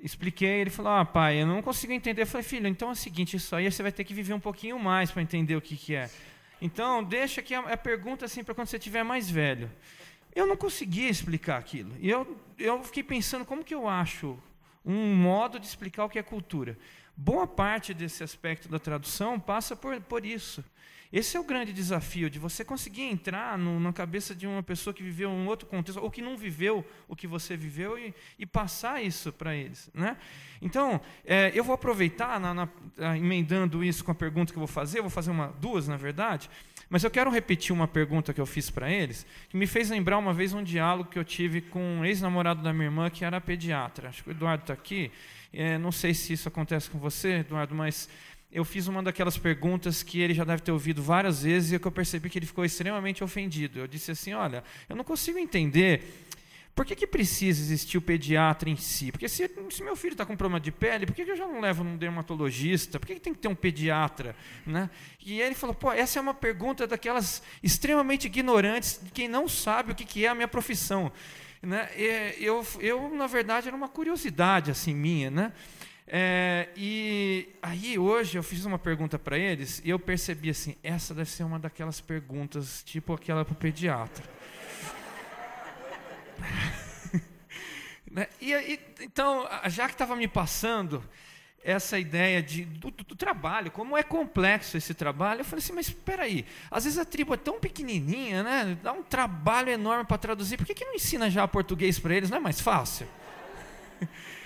Expliquei, 0.00 0.60
ele 0.60 0.70
falou: 0.70 0.92
Ah, 0.92 1.04
pai, 1.04 1.42
eu 1.42 1.46
não 1.46 1.60
consigo 1.60 1.92
entender. 1.92 2.22
Eu 2.22 2.26
falei: 2.26 2.44
Filho, 2.44 2.68
então 2.68 2.90
é 2.90 2.92
o 2.92 2.96
seguinte, 2.96 3.36
isso 3.36 3.54
aí 3.54 3.70
você 3.70 3.82
vai 3.82 3.92
ter 3.92 4.04
que 4.04 4.14
viver 4.14 4.32
um 4.32 4.40
pouquinho 4.40 4.78
mais 4.78 5.10
para 5.10 5.20
entender 5.20 5.56
o 5.56 5.60
que, 5.60 5.76
que 5.76 5.94
é. 5.94 6.08
Então, 6.60 7.02
deixa 7.04 7.40
aqui 7.40 7.54
a, 7.54 7.60
a 7.60 7.76
pergunta 7.76 8.24
assim 8.24 8.42
para 8.42 8.54
quando 8.54 8.68
você 8.68 8.78
tiver 8.78 9.02
mais 9.02 9.28
velho. 9.28 9.70
Eu 10.38 10.46
não 10.46 10.56
conseguia 10.56 11.10
explicar 11.10 11.58
aquilo. 11.58 11.92
E 11.98 12.08
eu, 12.08 12.38
eu 12.56 12.80
fiquei 12.84 13.02
pensando 13.02 13.44
como 13.44 13.64
que 13.64 13.74
eu 13.74 13.88
acho 13.88 14.38
um 14.84 15.12
modo 15.16 15.58
de 15.58 15.66
explicar 15.66 16.04
o 16.04 16.08
que 16.08 16.16
é 16.16 16.22
cultura. 16.22 16.78
Boa 17.16 17.44
parte 17.44 17.92
desse 17.92 18.22
aspecto 18.22 18.68
da 18.68 18.78
tradução 18.78 19.40
passa 19.40 19.74
por, 19.74 20.00
por 20.02 20.24
isso. 20.24 20.64
Esse 21.12 21.36
é 21.36 21.40
o 21.40 21.44
grande 21.44 21.72
desafio, 21.72 22.28
de 22.28 22.38
você 22.38 22.64
conseguir 22.64 23.02
entrar 23.02 23.56
no, 23.56 23.80
na 23.80 23.92
cabeça 23.92 24.34
de 24.34 24.46
uma 24.46 24.62
pessoa 24.62 24.92
que 24.92 25.02
viveu 25.02 25.30
um 25.30 25.46
outro 25.46 25.66
contexto, 25.66 26.02
ou 26.02 26.10
que 26.10 26.20
não 26.20 26.36
viveu 26.36 26.84
o 27.06 27.16
que 27.16 27.26
você 27.26 27.56
viveu, 27.56 27.98
e, 27.98 28.14
e 28.38 28.44
passar 28.44 29.02
isso 29.02 29.32
para 29.32 29.54
eles. 29.54 29.90
Né? 29.94 30.16
Então, 30.60 31.00
é, 31.24 31.50
eu 31.54 31.64
vou 31.64 31.74
aproveitar, 31.74 32.38
na, 32.38 32.52
na, 32.52 32.68
emendando 33.16 33.82
isso 33.82 34.04
com 34.04 34.12
a 34.12 34.14
pergunta 34.14 34.52
que 34.52 34.58
eu 34.58 34.60
vou 34.60 34.68
fazer, 34.68 34.98
eu 34.98 35.02
vou 35.02 35.10
fazer 35.10 35.30
uma, 35.30 35.48
duas, 35.60 35.88
na 35.88 35.96
verdade, 35.96 36.50
mas 36.90 37.04
eu 37.04 37.10
quero 37.10 37.30
repetir 37.30 37.72
uma 37.72 37.86
pergunta 37.86 38.32
que 38.32 38.40
eu 38.40 38.46
fiz 38.46 38.70
para 38.70 38.90
eles, 38.90 39.26
que 39.48 39.56
me 39.56 39.66
fez 39.66 39.90
lembrar 39.90 40.16
uma 40.16 40.32
vez 40.32 40.54
um 40.54 40.62
diálogo 40.62 41.10
que 41.10 41.18
eu 41.18 41.24
tive 41.24 41.60
com 41.60 41.80
um 41.80 42.04
ex-namorado 42.04 42.62
da 42.62 42.72
minha 42.72 42.86
irmã, 42.86 43.10
que 43.10 43.24
era 43.24 43.40
pediatra. 43.40 44.08
Acho 44.08 44.24
que 44.24 44.30
o 44.30 44.32
Eduardo 44.32 44.62
está 44.62 44.72
aqui. 44.72 45.10
É, 45.52 45.78
não 45.78 45.92
sei 45.92 46.14
se 46.14 46.32
isso 46.32 46.48
acontece 46.48 46.90
com 46.90 46.98
você, 46.98 47.38
Eduardo, 47.38 47.74
mas 47.74 48.08
eu 48.50 48.64
fiz 48.64 48.86
uma 48.86 49.02
daquelas 49.02 49.36
perguntas 49.36 50.02
que 50.02 50.20
ele 50.20 50.32
já 50.32 50.44
deve 50.44 50.62
ter 50.62 50.72
ouvido 50.72 51.02
várias 51.02 51.42
vezes 51.42 51.72
e 51.72 51.78
que 51.78 51.86
eu 51.86 51.92
percebi 51.92 52.30
que 52.30 52.38
ele 52.38 52.46
ficou 52.46 52.64
extremamente 52.64 53.22
ofendido. 53.22 53.78
Eu 53.78 53.86
disse 53.86 54.10
assim: 54.10 54.32
olha, 54.32 54.64
eu 54.88 54.96
não 54.96 55.04
consigo 55.04 55.38
entender 55.38 56.26
por 56.74 56.86
que, 56.86 56.94
que 56.94 57.08
precisa 57.08 57.60
existir 57.60 57.98
o 57.98 58.00
pediatra 58.00 58.70
em 58.70 58.76
si? 58.76 59.10
Porque 59.10 59.28
se, 59.28 59.50
se 59.68 59.82
meu 59.82 59.96
filho 59.96 60.12
está 60.12 60.24
com 60.24 60.36
problema 60.36 60.60
de 60.60 60.70
pele, 60.70 61.06
por 61.06 61.14
que, 61.14 61.24
que 61.24 61.32
eu 61.32 61.36
já 61.36 61.44
não 61.44 61.60
levo 61.60 61.82
num 61.82 61.96
dermatologista? 61.96 63.00
Por 63.00 63.06
que, 63.06 63.14
que 63.14 63.20
tem 63.20 63.34
que 63.34 63.40
ter 63.40 63.48
um 63.48 63.54
pediatra? 63.54 64.36
Né? 64.64 64.88
E 65.26 65.40
ele 65.40 65.54
falou: 65.54 65.74
pô, 65.74 65.92
essa 65.92 66.18
é 66.18 66.22
uma 66.22 66.34
pergunta 66.34 66.86
daquelas 66.86 67.42
extremamente 67.62 68.28
ignorantes, 68.28 69.00
de 69.02 69.10
quem 69.10 69.28
não 69.28 69.48
sabe 69.48 69.92
o 69.92 69.94
que, 69.94 70.04
que 70.04 70.24
é 70.24 70.28
a 70.28 70.34
minha 70.34 70.48
profissão. 70.48 71.12
Né? 71.60 71.88
Eu, 72.38 72.64
eu, 72.78 73.14
na 73.14 73.26
verdade, 73.26 73.66
era 73.66 73.76
uma 73.76 73.88
curiosidade 73.88 74.70
assim 74.70 74.94
minha. 74.94 75.30
Né? 75.30 75.52
É, 76.10 76.68
e 76.74 77.50
aí 77.60 77.98
hoje 77.98 78.38
eu 78.38 78.42
fiz 78.42 78.64
uma 78.64 78.78
pergunta 78.78 79.18
para 79.18 79.36
eles 79.36 79.82
e 79.84 79.90
eu 79.90 79.98
percebi 79.98 80.48
assim, 80.48 80.74
essa 80.82 81.14
deve 81.14 81.28
ser 81.28 81.44
uma 81.44 81.58
daquelas 81.58 82.00
perguntas 82.00 82.82
tipo 82.82 83.12
aquela 83.12 83.44
para 83.44 83.52
o 83.52 83.56
pediatra. 83.56 84.24
Né? 88.10 88.26
e, 88.40 88.54
e, 88.54 88.80
então, 89.02 89.46
já 89.66 89.86
que 89.86 89.92
estava 89.92 90.16
me 90.16 90.26
passando 90.26 91.04
essa 91.62 91.98
ideia 91.98 92.42
de, 92.42 92.64
do, 92.64 92.90
do, 92.90 93.14
trabalho, 93.14 93.70
como 93.70 93.98
é 93.98 94.02
complexo 94.02 94.78
esse 94.78 94.94
trabalho, 94.94 95.42
eu 95.42 95.44
falei 95.44 95.62
assim, 95.62 95.74
mas 95.74 95.88
espera 95.88 96.22
aí, 96.22 96.46
às 96.70 96.84
vezes 96.84 96.98
a 96.98 97.04
tribo 97.04 97.34
é 97.34 97.36
tão 97.36 97.60
pequenininha, 97.60 98.42
né? 98.42 98.78
dá 98.82 98.94
um 98.94 99.02
trabalho 99.02 99.68
enorme 99.68 100.06
para 100.06 100.16
traduzir, 100.16 100.56
por 100.56 100.64
que, 100.64 100.72
que 100.72 100.86
não 100.86 100.94
ensina 100.94 101.28
já 101.28 101.46
português 101.46 101.98
para 101.98 102.14
eles? 102.14 102.30
Não 102.30 102.38
é 102.38 102.40
mais 102.40 102.62
fácil? 102.62 103.06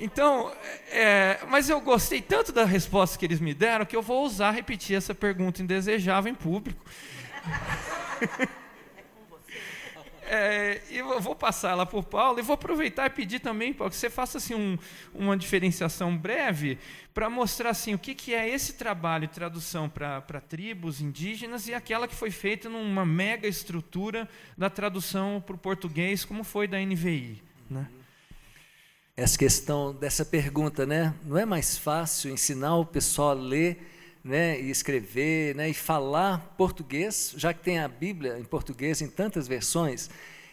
Então, 0.00 0.52
é, 0.90 1.40
mas 1.48 1.68
eu 1.68 1.80
gostei 1.80 2.22
tanto 2.22 2.52
da 2.52 2.64
resposta 2.64 3.18
que 3.18 3.24
eles 3.24 3.40
me 3.40 3.52
deram 3.52 3.84
que 3.84 3.96
eu 3.96 4.02
vou 4.02 4.24
usar 4.24 4.52
repetir 4.52 4.96
essa 4.96 5.14
pergunta 5.14 5.62
indesejável 5.62 6.30
em 6.30 6.34
público. 6.34 6.84
É, 10.30 10.82
eu 10.90 11.18
vou 11.22 11.34
passar 11.34 11.74
lá 11.74 11.86
para 11.86 11.98
o 11.98 12.02
Paulo 12.02 12.38
e 12.38 12.42
vou 12.42 12.52
aproveitar 12.52 13.06
e 13.06 13.10
pedir 13.10 13.40
também, 13.40 13.72
Paulo, 13.72 13.90
que 13.90 13.96
você 13.96 14.10
faça 14.10 14.36
assim, 14.36 14.54
um, 14.54 14.78
uma 15.14 15.34
diferenciação 15.34 16.14
breve 16.14 16.78
para 17.14 17.30
mostrar 17.30 17.70
assim, 17.70 17.94
o 17.94 17.98
que, 17.98 18.14
que 18.14 18.34
é 18.34 18.46
esse 18.46 18.74
trabalho 18.74 19.26
de 19.26 19.32
tradução 19.32 19.88
para 19.88 20.40
tribos 20.46 21.00
indígenas 21.00 21.66
e 21.66 21.72
aquela 21.72 22.06
que 22.06 22.14
foi 22.14 22.30
feita 22.30 22.68
numa 22.68 23.06
mega 23.06 23.48
estrutura 23.48 24.28
da 24.54 24.68
tradução 24.68 25.42
para 25.44 25.54
o 25.54 25.58
português, 25.58 26.26
como 26.26 26.44
foi 26.44 26.68
da 26.68 26.78
NVI. 26.78 27.42
Né? 27.70 27.88
Essa 29.18 29.36
questão 29.36 29.92
dessa 29.92 30.24
pergunta, 30.24 30.86
né? 30.86 31.12
Não 31.24 31.36
é 31.36 31.44
mais 31.44 31.76
fácil 31.76 32.30
ensinar 32.30 32.76
o 32.76 32.86
pessoal 32.86 33.30
a 33.30 33.34
ler, 33.34 33.84
né, 34.22 34.60
e 34.60 34.70
escrever, 34.70 35.56
né, 35.56 35.68
e 35.68 35.74
falar 35.74 36.54
português, 36.56 37.34
já 37.36 37.52
que 37.52 37.60
tem 37.60 37.80
a 37.80 37.88
Bíblia 37.88 38.38
em 38.38 38.44
português 38.44 39.02
em 39.02 39.08
tantas 39.08 39.48
versões? 39.48 40.08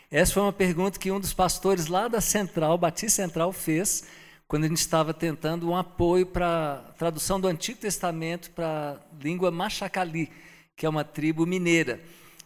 Essa 0.09 0.33
foi 0.33 0.41
uma 0.41 0.51
pergunta 0.51 0.97
que 0.97 1.11
um 1.11 1.19
dos 1.19 1.31
pastores 1.31 1.85
lá 1.85 2.07
da 2.07 2.19
Central, 2.19 2.75
Batista 2.75 3.21
Central, 3.21 3.53
fez 3.53 4.05
quando 4.47 4.63
a 4.63 4.67
gente 4.67 4.79
estava 4.79 5.13
tentando 5.13 5.69
um 5.69 5.77
apoio 5.77 6.25
para 6.25 6.91
tradução 6.97 7.39
do 7.39 7.47
Antigo 7.47 7.79
Testamento 7.79 8.49
para 8.49 8.93
a 8.93 9.23
língua 9.23 9.51
Machacali, 9.51 10.31
que 10.75 10.87
é 10.87 10.89
uma 10.89 11.03
tribo 11.03 11.45
mineira, 11.45 12.01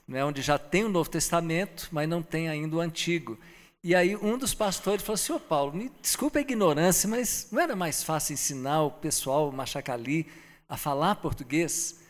né, 0.05 0.26
onde 0.26 0.41
já 0.41 0.57
tem 0.57 0.84
o 0.84 0.89
Novo 0.89 1.09
Testamento, 1.09 1.88
mas 1.93 2.09
não 2.09 2.22
tem 2.22 2.49
ainda 2.49 2.76
o 2.76 2.82
Antigo. 2.82 3.39
E 3.82 3.95
aí 3.95 4.13
um 4.17 4.38
dos 4.38 4.53
pastores 4.53 5.01
falou 5.01 5.13
assim, 5.13 5.32
ô 5.32 5.39
Paulo, 5.39 5.73
me 5.73 5.89
desculpa 6.01 6.39
a 6.39 6.41
ignorância, 6.41 7.07
mas 7.07 7.47
não 7.49 7.61
era 7.61 7.77
mais 7.77 8.03
fácil 8.03 8.34
ensinar 8.34 8.84
o 8.84 8.91
pessoal 8.91 9.49
Machacali 9.53 10.27
a 10.67 10.75
falar 10.75 11.15
português? 11.15 12.01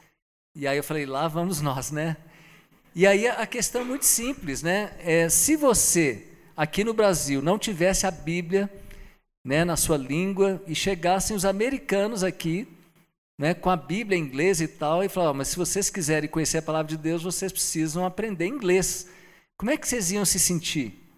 E 0.56 0.68
aí 0.68 0.78
eu 0.78 0.84
falei, 0.84 1.06
lá 1.06 1.28
vamos 1.28 1.62
nós, 1.62 1.92
né? 1.92 2.18
E 2.96 3.06
aí 3.06 3.28
a 3.28 3.46
questão 3.46 3.82
é 3.82 3.84
muito 3.84 4.04
simples, 4.04 4.64
né? 4.64 4.96
É, 5.00 5.30
se 5.30 5.56
você 5.56 6.28
aqui 6.58 6.84
no 6.84 6.94
Brasil 6.94 7.40
não 7.40 7.60
tivesse 7.60 8.08
a 8.08 8.12
Bíblia 8.12 8.68
né, 9.46 9.64
na 9.64 9.78
sua 9.78 9.96
língua 9.96 10.62
e 10.66 10.74
chegassem 10.74 11.36
os 11.36 11.46
americanos 11.46 12.24
aqui 12.24 12.68
né, 13.38 13.54
com 13.54 13.70
a 13.70 13.78
Bíblia 13.78 14.18
em 14.18 14.22
inglês 14.22 14.60
e 14.60 14.68
tal, 14.68 15.04
e 15.04 15.08
falavam, 15.08 15.36
mas 15.36 15.50
se 15.50 15.56
vocês 15.56 15.90
quiserem 15.90 16.28
conhecer 16.28 16.58
a 16.58 16.64
palavra 16.64 16.90
de 16.90 16.98
Deus, 16.98 17.24
vocês 17.24 17.52
precisam 17.52 18.06
aprender 18.06 18.48
inglês. 18.48 19.08
Como 19.56 19.70
é 19.70 19.78
que 19.78 19.88
vocês 19.88 20.12
iam 20.12 20.26
se 20.26 20.40
sentir? 20.40 21.09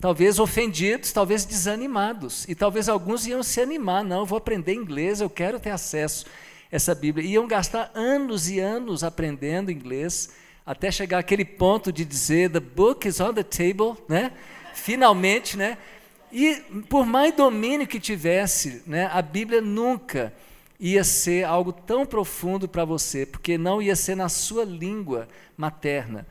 Talvez 0.00 0.38
ofendidos, 0.38 1.12
talvez 1.12 1.44
desanimados. 1.44 2.48
E 2.48 2.54
talvez 2.54 2.88
alguns 2.88 3.26
iam 3.26 3.42
se 3.42 3.60
animar, 3.60 4.02
não, 4.02 4.20
eu 4.20 4.26
vou 4.26 4.38
aprender 4.38 4.72
inglês, 4.72 5.20
eu 5.20 5.28
quero 5.28 5.60
ter 5.60 5.70
acesso 5.70 6.24
a 6.26 6.76
essa 6.76 6.94
Bíblia. 6.94 7.28
Iam 7.28 7.46
gastar 7.46 7.90
anos 7.94 8.48
e 8.48 8.58
anos 8.58 9.04
aprendendo 9.04 9.70
inglês, 9.70 10.30
até 10.64 10.90
chegar 10.90 11.18
àquele 11.18 11.44
ponto 11.44 11.92
de 11.92 12.04
dizer, 12.04 12.50
the 12.50 12.60
book 12.60 13.06
is 13.06 13.20
on 13.20 13.34
the 13.34 13.42
table, 13.42 13.94
né? 14.08 14.32
Finalmente, 14.72 15.58
né? 15.58 15.76
E 16.32 16.56
por 16.88 17.04
mais 17.04 17.34
domínio 17.34 17.86
que 17.86 18.00
tivesse, 18.00 18.82
né, 18.86 19.10
a 19.12 19.20
Bíblia 19.20 19.60
nunca 19.60 20.32
ia 20.78 21.04
ser 21.04 21.44
algo 21.44 21.72
tão 21.72 22.06
profundo 22.06 22.66
para 22.66 22.86
você, 22.86 23.26
porque 23.26 23.58
não 23.58 23.82
ia 23.82 23.94
ser 23.94 24.14
na 24.14 24.30
sua 24.30 24.64
língua 24.64 25.28
materna. 25.56 26.26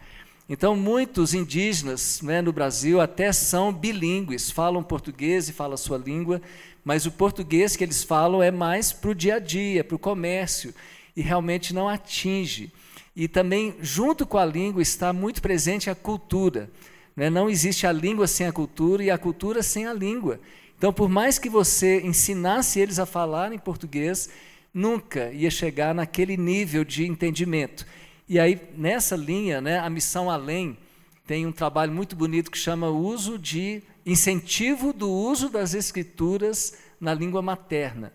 Então, 0.52 0.76
muitos 0.76 1.36
indígenas 1.36 2.24
né, 2.24 2.42
no 2.42 2.52
Brasil 2.52 3.00
até 3.00 3.32
são 3.32 3.72
bilíngues, 3.72 4.50
falam 4.50 4.82
português 4.82 5.48
e 5.48 5.54
falam 5.54 5.76
a 5.76 5.78
sua 5.78 6.00
língua, 6.00 6.42
mas 6.84 7.06
o 7.06 7.12
português 7.12 7.76
que 7.76 7.84
eles 7.84 8.04
falam 8.04 8.42
é 8.42 8.50
mais 8.50 8.92
para 8.92 9.12
o 9.12 9.16
dia 9.16 9.36
a 9.36 9.40
dia, 9.40 9.84
para 9.84 9.96
o 9.96 10.00
comércio, 10.00 10.74
e 11.16 11.22
realmente 11.22 11.72
não 11.72 11.88
atinge. 11.88 12.74
E 13.16 13.28
também, 13.28 13.76
junto 13.80 14.26
com 14.26 14.40
a 14.40 14.46
língua, 14.46 14.82
está 14.82 15.14
muito 15.14 15.40
presente 15.40 15.88
a 15.88 15.94
cultura. 15.94 16.68
Né? 17.16 17.30
Não 17.30 17.48
existe 17.48 17.86
a 17.86 17.92
língua 17.92 18.26
sem 18.26 18.48
a 18.48 18.52
cultura 18.52 19.04
e 19.04 19.12
a 19.12 19.20
cultura 19.20 19.62
sem 19.62 19.86
a 19.86 19.94
língua. 19.94 20.40
Então, 20.76 20.92
por 20.92 21.10
mais 21.10 21.38
que 21.38 21.50
você 21.50 22.02
ensinasse 22.02 22.80
eles 22.80 22.98
a 22.98 23.06
falar 23.06 23.54
em 23.54 23.60
português, 23.60 24.30
nunca 24.74 25.32
ia 25.32 25.52
chegar 25.52 25.94
naquele 25.94 26.38
nível 26.38 26.84
de 26.84 27.06
entendimento. 27.06 27.86
E 28.30 28.40
aí, 28.40 28.62
nessa 28.78 29.16
linha, 29.16 29.60
né, 29.60 29.80
a 29.80 29.90
Missão 29.90 30.30
Além 30.30 30.78
tem 31.26 31.48
um 31.48 31.52
trabalho 31.52 31.92
muito 31.92 32.16
bonito 32.16 32.52
que 32.52 32.60
chama 32.60 32.88
uso 32.88 33.40
de 33.40 33.82
incentivo 34.06 34.94
do 34.94 35.10
uso 35.10 35.50
das 35.50 35.74
escrituras 35.74 36.78
na 37.02 37.12
língua 37.12 37.42
materna. 37.42 38.14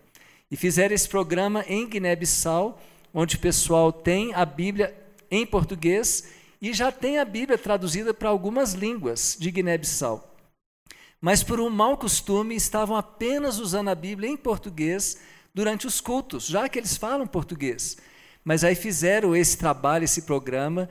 E 0.49 0.55
fizeram 0.55 0.95
esse 0.95 1.09
programa 1.09 1.65
em 1.67 1.85
Guiné-Bissau, 1.85 2.81
onde 3.13 3.35
o 3.35 3.39
pessoal 3.39 3.91
tem 3.91 4.33
a 4.33 4.45
Bíblia 4.45 4.95
em 5.29 5.45
português 5.45 6.29
e 6.61 6.71
já 6.71 6.93
tem 6.93 7.19
a 7.19 7.25
Bíblia 7.25 7.57
traduzida 7.57 8.13
para 8.13 8.29
algumas 8.29 8.73
línguas 8.73 9.35
de 9.37 9.51
Guiné-Bissau. 9.51 10.33
Mas 11.19 11.43
por 11.43 11.59
um 11.59 11.69
mau 11.69 11.97
costume 11.97 12.55
estavam 12.55 12.95
apenas 12.95 13.59
usando 13.59 13.89
a 13.89 13.95
Bíblia 13.95 14.29
em 14.29 14.37
português 14.37 15.17
durante 15.53 15.85
os 15.85 15.99
cultos, 15.99 16.47
já 16.47 16.69
que 16.69 16.79
eles 16.79 16.95
falam 16.95 17.27
português. 17.27 17.97
Mas 18.45 18.63
aí 18.63 18.75
fizeram 18.75 19.35
esse 19.35 19.57
trabalho, 19.57 20.05
esse 20.05 20.21
programa, 20.21 20.87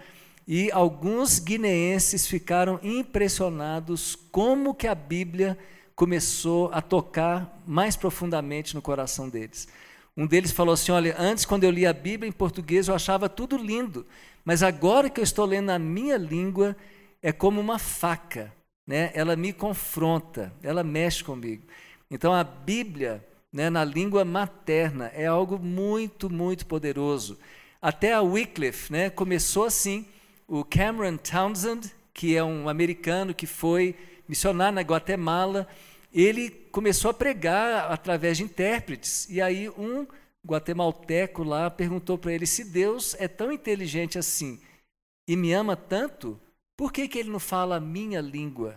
e 0.46 0.70
alguns 0.72 1.38
guineenses 1.38 2.26
ficaram 2.26 2.80
impressionados 2.82 4.16
como 4.32 4.74
que 4.74 4.88
a 4.88 4.94
Bíblia 4.94 5.56
começou 5.94 6.68
a 6.72 6.82
tocar 6.82 7.62
mais 7.64 7.94
profundamente 7.96 8.74
no 8.74 8.82
coração 8.82 9.28
deles. 9.28 9.68
Um 10.16 10.26
deles 10.26 10.50
falou 10.50 10.74
assim: 10.74 10.90
Olha, 10.90 11.14
antes, 11.16 11.44
quando 11.44 11.62
eu 11.62 11.70
lia 11.70 11.90
a 11.90 11.94
Bíblia 11.94 12.28
em 12.28 12.32
português, 12.32 12.88
eu 12.88 12.94
achava 12.94 13.28
tudo 13.28 13.56
lindo, 13.56 14.04
mas 14.44 14.62
agora 14.62 15.08
que 15.08 15.20
eu 15.20 15.24
estou 15.24 15.46
lendo 15.46 15.66
na 15.66 15.78
minha 15.78 16.16
língua, 16.16 16.76
é 17.22 17.32
como 17.32 17.60
uma 17.60 17.78
faca, 17.78 18.52
né? 18.86 19.10
ela 19.14 19.34
me 19.36 19.52
confronta, 19.52 20.52
ela 20.62 20.84
mexe 20.84 21.24
comigo. 21.24 21.62
Então 22.10 22.34
a 22.34 22.44
Bíblia, 22.44 23.24
né, 23.54 23.70
na 23.70 23.84
língua 23.84 24.24
materna, 24.24 25.12
é 25.14 25.26
algo 25.26 25.60
muito, 25.60 26.28
muito 26.28 26.66
poderoso. 26.66 27.38
Até 27.80 28.12
a 28.12 28.20
Wycliffe 28.20 28.92
né, 28.92 29.08
começou 29.10 29.62
assim. 29.62 30.04
O 30.48 30.64
Cameron 30.64 31.16
Townsend, 31.16 31.88
que 32.12 32.36
é 32.36 32.42
um 32.42 32.68
americano 32.68 33.32
que 33.32 33.46
foi 33.46 33.94
missionar 34.28 34.72
na 34.72 34.80
Guatemala, 34.80 35.68
ele 36.12 36.50
começou 36.50 37.12
a 37.12 37.14
pregar 37.14 37.92
através 37.92 38.38
de 38.38 38.42
intérpretes. 38.42 39.30
E 39.30 39.40
aí 39.40 39.70
um 39.70 40.04
guatemalteco 40.44 41.44
lá 41.44 41.70
perguntou 41.70 42.18
para 42.18 42.32
ele: 42.32 42.46
se 42.46 42.64
Deus 42.64 43.14
é 43.20 43.28
tão 43.28 43.52
inteligente 43.52 44.18
assim 44.18 44.60
e 45.28 45.36
me 45.36 45.52
ama 45.52 45.76
tanto, 45.76 46.40
por 46.76 46.92
que, 46.92 47.06
que 47.06 47.20
ele 47.20 47.30
não 47.30 47.38
fala 47.38 47.76
a 47.76 47.80
minha 47.80 48.20
língua? 48.20 48.76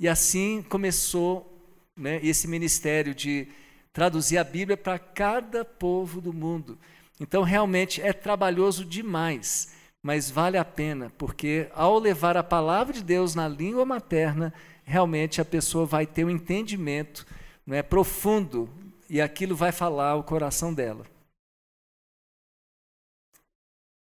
E 0.00 0.08
assim 0.08 0.62
começou 0.62 1.50
né, 1.94 2.18
esse 2.22 2.48
ministério 2.48 3.14
de 3.14 3.46
traduzir 3.94 4.36
a 4.36 4.44
Bíblia 4.44 4.76
para 4.76 4.98
cada 4.98 5.64
povo 5.64 6.20
do 6.20 6.32
mundo. 6.32 6.76
Então, 7.20 7.44
realmente 7.44 8.02
é 8.02 8.12
trabalhoso 8.12 8.84
demais, 8.84 9.72
mas 10.02 10.28
vale 10.28 10.58
a 10.58 10.64
pena, 10.64 11.10
porque 11.16 11.70
ao 11.72 11.98
levar 11.98 12.36
a 12.36 12.42
palavra 12.42 12.92
de 12.92 13.04
Deus 13.04 13.36
na 13.36 13.46
língua 13.46 13.86
materna, 13.86 14.52
realmente 14.84 15.40
a 15.40 15.44
pessoa 15.44 15.86
vai 15.86 16.06
ter 16.06 16.24
um 16.24 16.30
entendimento 16.30 17.24
não 17.64 17.76
é, 17.76 17.82
profundo 17.82 18.68
e 19.08 19.20
aquilo 19.20 19.54
vai 19.54 19.70
falar 19.70 20.16
o 20.16 20.24
coração 20.24 20.74
dela. 20.74 21.06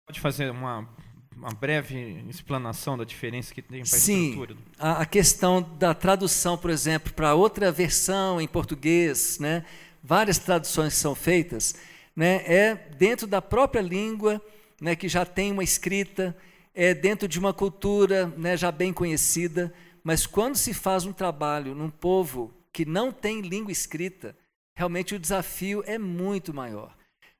Pode 0.07 0.21
fazer 0.21 0.49
uma, 0.51 0.87
uma 1.35 1.51
breve 1.51 2.23
explanação 2.29 2.97
da 2.97 3.03
diferença 3.03 3.53
que 3.53 3.61
tem 3.61 3.83
para 3.83 3.95
a 3.95 3.97
estrutura? 3.97 4.53
Sim, 4.53 4.61
a, 4.79 5.01
a 5.01 5.05
questão 5.05 5.61
da 5.61 5.93
tradução, 5.93 6.57
por 6.57 6.69
exemplo, 6.69 7.13
para 7.13 7.35
outra 7.35 7.71
versão 7.71 8.39
em 8.39 8.47
português, 8.47 9.37
né, 9.39 9.65
várias 10.03 10.37
traduções 10.37 10.93
são 10.93 11.13
feitas, 11.13 11.75
né, 12.15 12.43
é 12.45 12.75
dentro 12.97 13.27
da 13.27 13.41
própria 13.41 13.81
língua, 13.81 14.41
né, 14.79 14.95
que 14.95 15.07
já 15.07 15.25
tem 15.25 15.51
uma 15.51 15.63
escrita, 15.63 16.35
é 16.73 16.93
dentro 16.93 17.27
de 17.27 17.39
uma 17.39 17.53
cultura 17.53 18.27
né, 18.37 18.55
já 18.55 18.71
bem 18.71 18.91
conhecida, 18.93 19.73
mas 20.03 20.25
quando 20.25 20.55
se 20.55 20.73
faz 20.73 21.05
um 21.05 21.13
trabalho 21.13 21.73
num 21.73 21.89
povo 21.89 22.53
que 22.71 22.85
não 22.85 23.11
tem 23.11 23.41
língua 23.41 23.71
escrita, 23.71 24.35
realmente 24.75 25.15
o 25.15 25.19
desafio 25.19 25.83
é 25.85 25.97
muito 25.97 26.53
maior. 26.53 26.95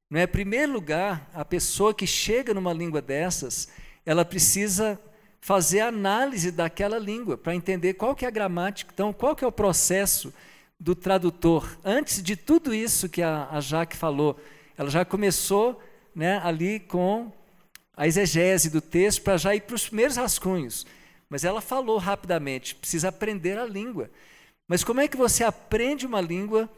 Não 0.10 0.20
é? 0.20 0.24
Em 0.24 0.28
primeiro 0.28 0.72
lugar, 0.72 1.30
a 1.34 1.44
pessoa 1.44 1.94
que 1.94 2.08
chega 2.08 2.54
numa 2.54 2.72
língua 2.72 3.02
dessas, 3.02 3.70
ela 4.06 4.24
precisa 4.24 5.00
fazer 5.42 5.82
análise 5.82 6.52
daquela 6.52 6.98
língua 6.98 7.38
para 7.38 7.56
entender 7.56 7.94
qual 7.94 8.16
que 8.16 8.26
é 8.26 8.28
a 8.28 8.32
gramática, 8.32 8.92
então 8.94 9.14
qual 9.14 9.36
que 9.36 9.44
é 9.44 9.48
o 9.48 9.52
processo 9.52 10.34
do 10.80 10.96
tradutor. 10.96 11.78
Antes 11.84 12.22
de 12.22 12.36
tudo 12.36 12.74
isso 12.74 13.08
que 13.08 13.22
a, 13.22 13.48
a 13.52 13.62
Jaque 13.62 13.96
falou, 13.96 14.40
ela 14.78 14.90
já 14.90 15.06
começou 15.06 15.82
né, 16.14 16.40
ali 16.44 16.80
com 16.80 17.32
a 17.96 18.08
exegese 18.08 18.70
do 18.70 18.82
texto 18.82 19.22
para 19.22 19.38
já 19.38 19.56
ir 19.56 19.62
para 19.62 19.76
os 19.76 19.88
primeiros 19.88 20.18
rascunhos. 20.18 20.86
Mas 21.30 21.44
ela 21.44 21.62
falou 21.62 21.98
rapidamente, 21.98 22.76
precisa 22.76 23.10
aprender 23.10 23.58
a 23.58 23.66
língua. 23.66 24.10
Mas 24.68 24.84
como 24.84 25.00
é 25.00 25.08
que 25.08 25.18
você 25.18 25.44
aprende 25.44 26.06
uma 26.06 26.22
língua 26.22 26.70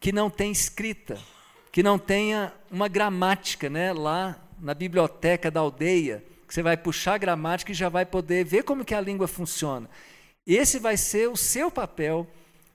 que 0.00 0.12
não 0.12 0.28
tem 0.28 0.50
escrita, 0.52 1.18
que 1.72 1.82
não 1.82 1.98
tenha 1.98 2.52
uma 2.70 2.88
gramática, 2.88 3.70
né, 3.70 3.92
lá 3.92 4.36
na 4.58 4.74
biblioteca 4.74 5.50
da 5.50 5.60
aldeia, 5.60 6.24
que 6.46 6.54
você 6.54 6.62
vai 6.62 6.76
puxar 6.76 7.14
a 7.14 7.18
gramática 7.18 7.72
e 7.72 7.74
já 7.74 7.88
vai 7.88 8.06
poder 8.06 8.44
ver 8.44 8.62
como 8.62 8.84
que 8.84 8.94
a 8.94 9.00
língua 9.00 9.26
funciona. 9.26 9.88
Esse 10.46 10.78
vai 10.78 10.96
ser 10.96 11.28
o 11.28 11.36
seu 11.36 11.70
papel 11.70 12.26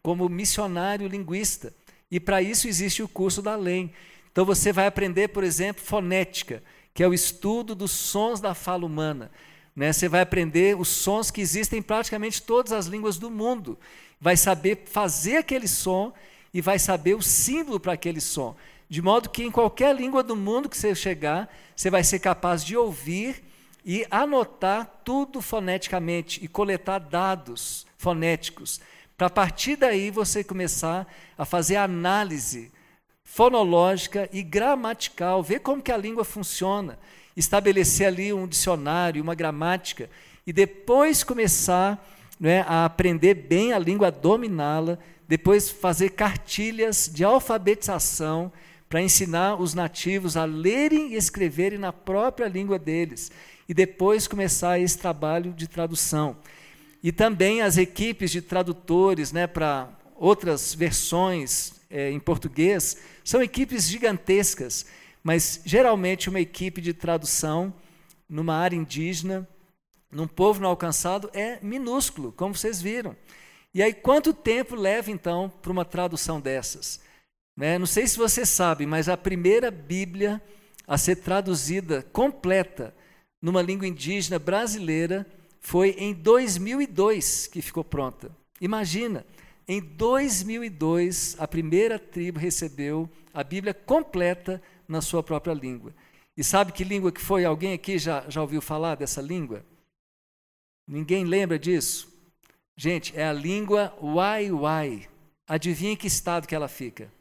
como 0.02 0.28
missionário 0.28 1.08
linguista. 1.08 1.74
E 2.10 2.20
para 2.20 2.42
isso 2.42 2.68
existe 2.68 3.02
o 3.02 3.08
curso 3.08 3.42
da 3.42 3.56
LEM. 3.56 3.92
Então 4.32 4.44
você 4.46 4.74
vai 4.74 4.88
aprender, 4.88 5.30
por 5.30 5.44
exemplo, 5.44 5.84
fonética, 5.84 6.62
que 6.94 7.02
é 7.02 7.08
o 7.08 7.14
estudo 7.14 7.74
dos 7.74 7.92
sons 7.92 8.42
da 8.42 8.54
fala 8.54 8.86
humana. 8.86 9.32
Né? 9.76 9.94
Você 9.94 10.10
vai 10.10 10.22
aprender 10.22 10.78
os 10.78 10.90
sons 10.90 11.32
que 11.32 11.40
existem 11.40 11.80
em 11.80 11.82
praticamente 11.82 12.42
todas 12.42 12.74
as 12.74 12.88
línguas 12.88 13.18
do 13.18 13.30
mundo. 13.30 13.80
Vai 14.20 14.36
saber 14.36 14.84
fazer 14.86 15.38
aquele 15.38 15.68
som 15.68 16.14
e 16.54 16.60
vai 16.60 16.78
saber 16.78 17.16
o 17.16 17.22
símbolo 17.22 17.80
para 17.80 17.94
aquele 17.94 18.20
som. 18.20 18.56
De 18.90 19.02
modo 19.02 19.30
que 19.30 19.44
em 19.44 19.52
qualquer 19.52 19.96
língua 19.96 20.22
do 20.22 20.36
mundo 20.36 20.68
que 20.68 20.78
você 20.78 20.94
chegar, 20.94 21.50
você 21.74 21.90
vai 21.90 22.04
ser 22.04 22.20
capaz 22.20 22.64
de 22.64 22.76
ouvir 22.76 23.42
e 23.84 24.06
anotar 24.12 25.02
tudo 25.04 25.42
foneticamente 25.42 26.44
e 26.44 26.48
coletar 26.48 27.00
dados 27.00 27.86
fonéticos. 27.98 28.80
Para 29.18 29.28
a 29.28 29.30
partir 29.30 29.76
daí 29.76 30.10
você 30.10 30.44
começar 30.44 31.08
a 31.38 31.46
fazer 31.46 31.76
análise 31.76 32.72
fonológica 33.24 34.30
e 34.32 34.44
gramatical, 34.44 35.42
ver 35.42 35.60
como 35.60 35.82
que 35.82 35.92
a 35.92 35.98
língua 35.98 36.24
funciona, 36.24 37.00
estabelecer 37.36 38.08
ali 38.08 38.34
um 38.34 38.48
dicionário, 38.48 39.22
uma 39.24 39.36
gramática, 39.36 40.10
e 40.46 40.52
depois 40.52 41.24
começar 41.24 42.04
né, 42.40 42.66
a 42.68 42.86
aprender 42.86 43.36
bem 43.36 43.72
a 43.72 43.80
língua, 43.80 44.12
dominá-la, 44.12 44.98
depois 45.28 45.70
fazer 45.70 46.10
cartilhas 46.10 47.10
de 47.14 47.24
alfabetização 47.24 48.52
para 48.92 49.02
ensinar 49.02 49.56
os 49.56 49.74
nativos 49.74 50.36
a 50.36 50.44
lerem 50.44 51.14
e 51.14 51.16
escreverem 51.16 51.80
na 51.80 51.94
própria 51.94 52.50
língua 52.50 52.78
deles, 52.78 53.32
e 53.70 53.74
depois 53.74 54.28
começar 54.28 54.80
esse 54.80 54.98
trabalho 54.98 55.54
de 55.54 55.66
tradução. 55.66 56.36
E 57.02 57.10
também 57.10 57.62
as 57.62 57.78
equipes 57.78 58.30
de 58.32 58.42
tradutores 58.42 59.32
né, 59.32 59.48
para 59.48 59.88
outras 60.14 60.76
versões 60.76 61.72
é, 61.90 62.12
em 62.12 62.20
português 62.20 62.98
são 63.24 63.42
equipes 63.42 63.88
gigantescas, 63.88 64.86
mas 65.24 65.62
geralmente 65.64 66.28
uma 66.28 66.42
equipe 66.42 66.82
de 66.82 66.94
tradução 66.94 67.74
numa 68.28 68.56
área 68.56 68.76
indígena, 68.76 69.48
num 70.12 70.28
povo 70.28 70.60
não 70.60 70.68
alcançado, 70.68 71.30
é 71.34 71.60
minúsculo, 71.62 72.34
como 72.34 72.54
vocês 72.54 72.82
viram. 72.82 73.16
E 73.74 73.82
aí, 73.82 73.94
quanto 73.94 74.34
tempo 74.34 74.76
leva 74.76 75.10
então 75.10 75.50
para 75.62 75.72
uma 75.72 75.86
tradução 75.86 76.42
dessas? 76.42 77.00
Né? 77.62 77.78
Não 77.78 77.86
sei 77.86 78.08
se 78.08 78.18
você 78.18 78.44
sabe, 78.44 78.88
mas 78.88 79.08
a 79.08 79.16
primeira 79.16 79.70
Bíblia 79.70 80.42
a 80.88 80.98
ser 80.98 81.18
traduzida 81.18 82.02
completa 82.12 82.92
numa 83.40 83.62
língua 83.62 83.86
indígena 83.86 84.40
brasileira 84.40 85.28
foi 85.60 85.92
em 85.92 86.12
2002 86.12 87.46
que 87.46 87.62
ficou 87.62 87.84
pronta. 87.84 88.36
Imagina, 88.60 89.24
em 89.68 89.80
2002 89.80 91.36
a 91.38 91.48
primeira 91.48 92.00
tribo 92.00 92.40
recebeu 92.40 93.08
a 93.32 93.44
Bíblia 93.44 93.76
completa 93.76 94.60
na 94.88 95.00
sua 95.00 95.22
própria 95.22 95.54
língua. 95.54 95.94
E 96.36 96.44
sabe 96.44 96.72
que 96.72 96.84
língua 96.84 97.12
que 97.12 97.22
foi? 97.22 97.46
Alguém 97.46 97.74
aqui 97.74 98.00
já, 98.00 98.28
já 98.28 98.42
ouviu 98.42 98.60
falar 98.60 98.96
dessa 98.96 99.22
língua? 99.22 99.64
Ninguém 100.88 101.26
lembra 101.26 101.60
disso? 101.60 102.12
Gente, 102.76 103.16
é 103.16 103.24
a 103.24 103.32
língua 103.32 103.96
Uai-Uai. 104.02 105.08
Adivinha 105.48 105.96
que 105.96 106.08
estado 106.08 106.48
que 106.48 106.56
ela 106.56 106.68
fica? 106.68 107.21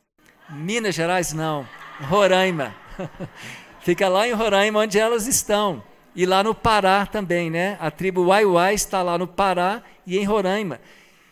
Minas 0.52 0.94
Gerais, 0.94 1.32
não. 1.32 1.66
Roraima. 2.00 2.74
fica 3.80 4.08
lá 4.08 4.26
em 4.26 4.32
Roraima, 4.32 4.80
onde 4.80 4.98
elas 4.98 5.26
estão. 5.26 5.82
E 6.14 6.26
lá 6.26 6.42
no 6.42 6.54
Pará 6.54 7.06
também, 7.06 7.50
né? 7.50 7.76
A 7.80 7.90
tribo 7.90 8.24
Uai-Uai 8.24 8.74
está 8.74 9.02
lá 9.02 9.16
no 9.16 9.28
Pará 9.28 9.82
e 10.06 10.18
em 10.18 10.24
Roraima. 10.24 10.80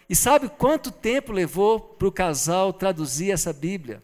E 0.09 0.15
sabe 0.15 0.49
quanto 0.49 0.91
tempo 0.91 1.33
levou 1.33 1.81
para 1.81 2.09
o 2.09 2.13
casal 2.13 2.73
traduzir 2.73 3.31
essa 3.33 3.53
Bíblia? 3.53 4.03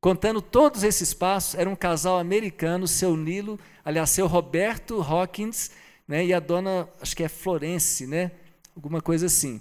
Contando 0.00 0.40
todos 0.40 0.82
esses 0.82 1.12
passos, 1.12 1.54
era 1.54 1.68
um 1.68 1.76
casal 1.76 2.18
americano, 2.18 2.86
seu 2.86 3.16
Nilo, 3.16 3.58
aliás, 3.84 4.10
seu 4.10 4.26
Roberto 4.26 5.02
Hawkins, 5.02 5.72
né, 6.06 6.24
e 6.24 6.32
a 6.32 6.40
dona, 6.40 6.88
acho 7.00 7.16
que 7.16 7.22
é 7.22 7.28
Florence, 7.28 8.06
né? 8.06 8.30
Alguma 8.74 9.00
coisa 9.00 9.26
assim. 9.26 9.60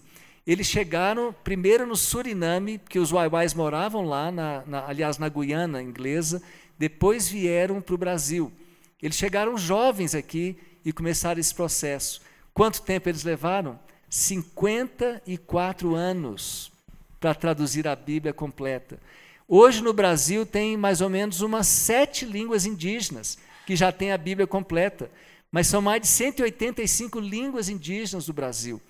Eles 0.50 0.66
chegaram 0.66 1.32
primeiro 1.44 1.86
no 1.86 1.96
Suriname, 1.96 2.80
porque 2.80 2.98
os 2.98 3.12
Waiwais 3.12 3.54
moravam 3.54 4.04
lá, 4.04 4.32
na, 4.32 4.64
na, 4.66 4.88
aliás, 4.88 5.20
na 5.20 5.30
Guiana 5.30 5.80
inglesa, 5.80 6.42
depois 6.76 7.30
vieram 7.30 7.80
para 7.80 7.94
o 7.94 8.00
Brasil. 8.00 8.52
Eles 9.00 9.16
chegaram 9.16 9.56
jovens 9.60 10.16
aqui 10.16 10.58
e 10.84 10.92
começaram 10.92 11.40
esse 11.40 11.54
processo. 11.54 12.20
Quanto 12.52 12.82
tempo 12.82 13.08
eles 13.08 13.24
levaram? 13.24 13.80
54 14.10 15.94
anos 15.94 16.72
para 17.20 17.36
traduzir 17.36 17.88
a 17.88 17.96
Bíblia 17.96 18.34
completa. 18.34 19.00
Hoje 19.48 19.84
no 19.84 19.94
Brasil 19.94 20.48
tem 20.48 20.76
mais 20.76 21.00
ou 21.00 21.12
menos 21.12 21.42
umas 21.42 21.68
sete 21.68 22.26
línguas 22.26 22.66
indígenas 22.66 23.38
que 23.68 23.76
já 23.76 23.92
têm 23.92 24.12
a 24.12 24.18
Bíblia 24.18 24.48
completa, 24.48 25.12
mas 25.52 25.68
são 25.68 25.80
mais 25.80 26.02
de 26.02 26.08
185 26.08 27.20
línguas 27.20 27.70
indígenas 27.70 28.26
do 28.26 28.34
Brasil. 28.34 28.82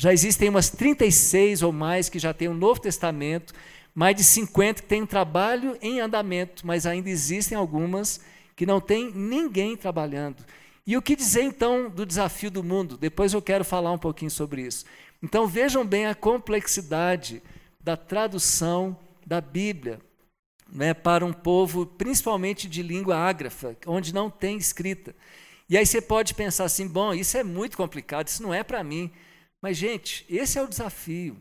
Já 0.00 0.12
existem 0.12 0.48
umas 0.48 0.70
36 0.70 1.60
ou 1.60 1.72
mais 1.72 2.08
que 2.08 2.20
já 2.20 2.32
têm 2.32 2.46
o 2.46 2.54
Novo 2.54 2.80
Testamento, 2.80 3.52
mais 3.92 4.14
de 4.14 4.22
50 4.22 4.82
que 4.82 4.88
têm 4.88 5.02
um 5.02 5.06
trabalho 5.06 5.76
em 5.82 5.98
andamento, 5.98 6.64
mas 6.64 6.86
ainda 6.86 7.10
existem 7.10 7.58
algumas 7.58 8.20
que 8.54 8.64
não 8.64 8.80
tem 8.80 9.10
ninguém 9.12 9.76
trabalhando. 9.76 10.44
E 10.86 10.96
o 10.96 11.02
que 11.02 11.16
dizer 11.16 11.42
então 11.42 11.90
do 11.90 12.06
desafio 12.06 12.48
do 12.48 12.62
mundo? 12.62 12.96
Depois 12.96 13.32
eu 13.32 13.42
quero 13.42 13.64
falar 13.64 13.90
um 13.90 13.98
pouquinho 13.98 14.30
sobre 14.30 14.62
isso. 14.62 14.84
Então 15.20 15.48
vejam 15.48 15.84
bem 15.84 16.06
a 16.06 16.14
complexidade 16.14 17.42
da 17.80 17.96
tradução 17.96 18.96
da 19.26 19.40
Bíblia 19.40 19.98
né, 20.72 20.94
para 20.94 21.26
um 21.26 21.32
povo, 21.32 21.84
principalmente 21.84 22.68
de 22.68 22.84
língua 22.84 23.16
ágrafa, 23.16 23.76
onde 23.84 24.14
não 24.14 24.30
tem 24.30 24.58
escrita. 24.58 25.12
E 25.68 25.76
aí 25.76 25.84
você 25.84 26.00
pode 26.00 26.34
pensar 26.34 26.66
assim: 26.66 26.86
bom, 26.86 27.12
isso 27.12 27.36
é 27.36 27.42
muito 27.42 27.76
complicado, 27.76 28.28
isso 28.28 28.44
não 28.44 28.54
é 28.54 28.62
para 28.62 28.84
mim. 28.84 29.10
Mas, 29.62 29.76
gente, 29.76 30.24
esse 30.28 30.58
é 30.58 30.62
o 30.62 30.68
desafio. 30.68 31.36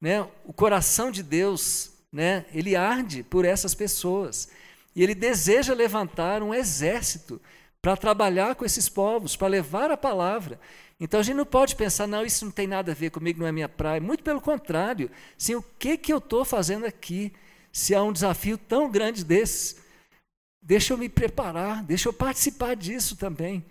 Né? 0.00 0.26
O 0.44 0.52
coração 0.52 1.10
de 1.10 1.22
Deus, 1.22 1.92
né, 2.12 2.46
ele 2.52 2.74
arde 2.74 3.22
por 3.22 3.44
essas 3.44 3.74
pessoas. 3.74 4.48
E 4.94 5.02
ele 5.02 5.14
deseja 5.14 5.74
levantar 5.74 6.42
um 6.42 6.54
exército 6.54 7.40
para 7.80 7.96
trabalhar 7.96 8.54
com 8.54 8.64
esses 8.64 8.88
povos, 8.88 9.36
para 9.36 9.48
levar 9.48 9.90
a 9.90 9.96
palavra. 9.96 10.58
Então 10.98 11.20
a 11.20 11.22
gente 11.22 11.36
não 11.36 11.46
pode 11.46 11.76
pensar, 11.76 12.06
não, 12.06 12.24
isso 12.24 12.44
não 12.44 12.52
tem 12.52 12.66
nada 12.66 12.92
a 12.92 12.94
ver 12.94 13.10
comigo, 13.10 13.40
não 13.40 13.46
é 13.46 13.52
minha 13.52 13.68
praia. 13.68 14.00
Muito 14.00 14.22
pelo 14.22 14.40
contrário. 14.40 15.10
Sim, 15.36 15.54
o 15.54 15.62
que, 15.62 15.96
que 15.96 16.12
eu 16.12 16.18
estou 16.18 16.44
fazendo 16.44 16.84
aqui? 16.84 17.32
Se 17.72 17.94
há 17.94 18.02
um 18.02 18.12
desafio 18.12 18.58
tão 18.58 18.90
grande 18.90 19.24
desse, 19.24 19.76
deixa 20.60 20.92
eu 20.92 20.98
me 20.98 21.08
preparar, 21.08 21.82
deixa 21.84 22.08
eu 22.08 22.12
participar 22.12 22.74
disso 22.76 23.16
também. 23.16 23.64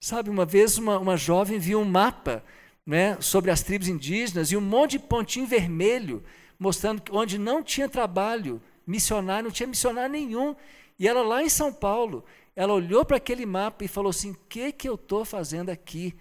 Sabe, 0.00 0.30
uma 0.30 0.44
vez 0.44 0.78
uma, 0.78 0.98
uma 0.98 1.16
jovem 1.16 1.58
viu 1.58 1.80
um 1.80 1.84
mapa 1.84 2.44
né, 2.86 3.16
sobre 3.20 3.50
as 3.50 3.62
tribos 3.62 3.88
indígenas 3.88 4.50
e 4.50 4.56
um 4.56 4.60
monte 4.60 4.92
de 4.92 5.00
pontinho 5.00 5.46
vermelho, 5.46 6.22
mostrando 6.58 7.02
onde 7.10 7.38
não 7.38 7.62
tinha 7.62 7.88
trabalho 7.88 8.60
missionário, 8.86 9.44
não 9.44 9.50
tinha 9.50 9.66
missionário 9.66 10.10
nenhum. 10.12 10.54
E 10.98 11.08
ela 11.08 11.22
lá 11.22 11.42
em 11.42 11.48
São 11.48 11.72
Paulo, 11.72 12.24
ela 12.54 12.74
olhou 12.74 13.04
para 13.04 13.16
aquele 13.16 13.46
mapa 13.46 13.84
e 13.84 13.88
falou 13.88 14.10
assim: 14.10 14.32
o 14.32 14.38
que, 14.48 14.72
que 14.72 14.88
eu 14.88 14.94
estou 14.94 15.24
fazendo 15.24 15.70
aqui? 15.70 16.14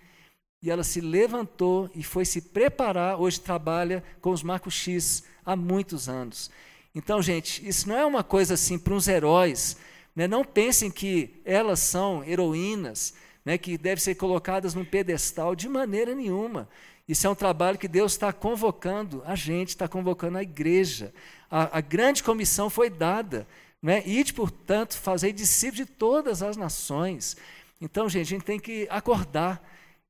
E 0.64 0.70
ela 0.70 0.84
se 0.84 1.02
levantou 1.02 1.90
e 1.96 2.04
foi 2.04 2.24
se 2.24 2.42
preparar. 2.42 3.20
Hoje 3.20 3.40
trabalha 3.40 4.04
com 4.22 4.30
os 4.30 4.44
Marcos 4.44 4.76
X 4.76 5.24
há 5.44 5.56
muitos 5.56 6.08
anos. 6.08 6.52
Então, 6.94 7.22
gente, 7.22 7.68
isso 7.68 7.90
não 7.90 7.98
é 7.98 8.06
uma 8.06 8.24
coisa 8.24 8.54
assim 8.54 8.78
para 8.78 8.94
uns 8.94 9.08
heróis. 9.08 9.78
Né? 10.16 10.28
Não 10.28 10.44
pensem 10.44 10.92
que 10.92 11.42
elas 11.46 11.80
são 11.80 12.24
heroínas, 12.24 13.14
né? 13.46 13.58
que 13.58 13.78
devem 13.78 14.02
ser 14.02 14.16
colocadas 14.16 14.74
num 14.74 14.86
pedestal, 14.86 15.56
de 15.56 15.68
maneira 15.68 16.14
nenhuma. 16.14 16.68
Isso 17.08 17.28
é 17.28 17.30
um 17.30 17.36
trabalho 17.36 17.78
que 17.78 17.88
Deus 17.88 18.14
está 18.14 18.32
convocando 18.32 19.22
a 19.26 19.36
gente, 19.36 19.70
está 19.70 19.88
convocando 19.88 20.38
a 20.38 20.44
igreja. 20.44 21.14
A, 21.50 21.80
a 21.80 21.82
grande 21.82 22.24
comissão 22.24 22.70
foi 22.70 22.90
dada. 22.90 23.48
Né? 23.82 24.04
Ide, 24.06 24.34
portanto, 24.34 24.98
fazer 24.98 25.34
discípulos 25.34 25.88
de 25.88 25.94
todas 25.94 26.44
as 26.44 26.56
nações. 26.56 27.36
Então, 27.82 28.08
gente, 28.08 28.22
a 28.22 28.30
gente 28.30 28.46
tem 28.46 28.60
que 28.60 28.88
acordar. 28.90 29.62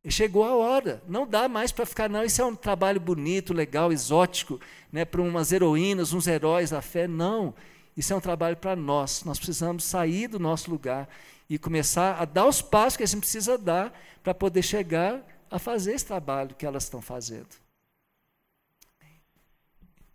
Chegou 0.09 0.43
a 0.43 0.55
hora, 0.55 1.01
não 1.07 1.27
dá 1.27 1.47
mais 1.47 1.71
para 1.71 1.85
ficar, 1.85 2.09
não. 2.09 2.23
Isso 2.23 2.41
é 2.41 2.45
um 2.45 2.55
trabalho 2.55 2.99
bonito, 2.99 3.53
legal, 3.53 3.91
exótico, 3.91 4.59
né, 4.91 5.05
para 5.05 5.21
umas 5.21 5.51
heroínas, 5.51 6.11
uns 6.11 6.27
heróis 6.27 6.71
da 6.71 6.81
fé. 6.81 7.07
Não, 7.07 7.53
isso 7.95 8.11
é 8.11 8.15
um 8.15 8.21
trabalho 8.21 8.57
para 8.57 8.75
nós. 8.75 9.23
Nós 9.23 9.37
precisamos 9.37 9.83
sair 9.83 10.27
do 10.27 10.39
nosso 10.39 10.69
lugar 10.69 11.07
e 11.51 11.59
começar 11.59 12.15
a 12.17 12.23
dar 12.23 12.45
os 12.45 12.61
passos 12.61 12.95
que 12.95 13.03
a 13.03 13.05
gente 13.05 13.19
precisa 13.19 13.57
dar 13.57 13.91
para 14.23 14.33
poder 14.33 14.61
chegar 14.63 15.21
a 15.49 15.59
fazer 15.59 15.93
esse 15.93 16.05
trabalho 16.05 16.55
que 16.55 16.65
elas 16.65 16.83
estão 16.83 17.01
fazendo. 17.01 17.49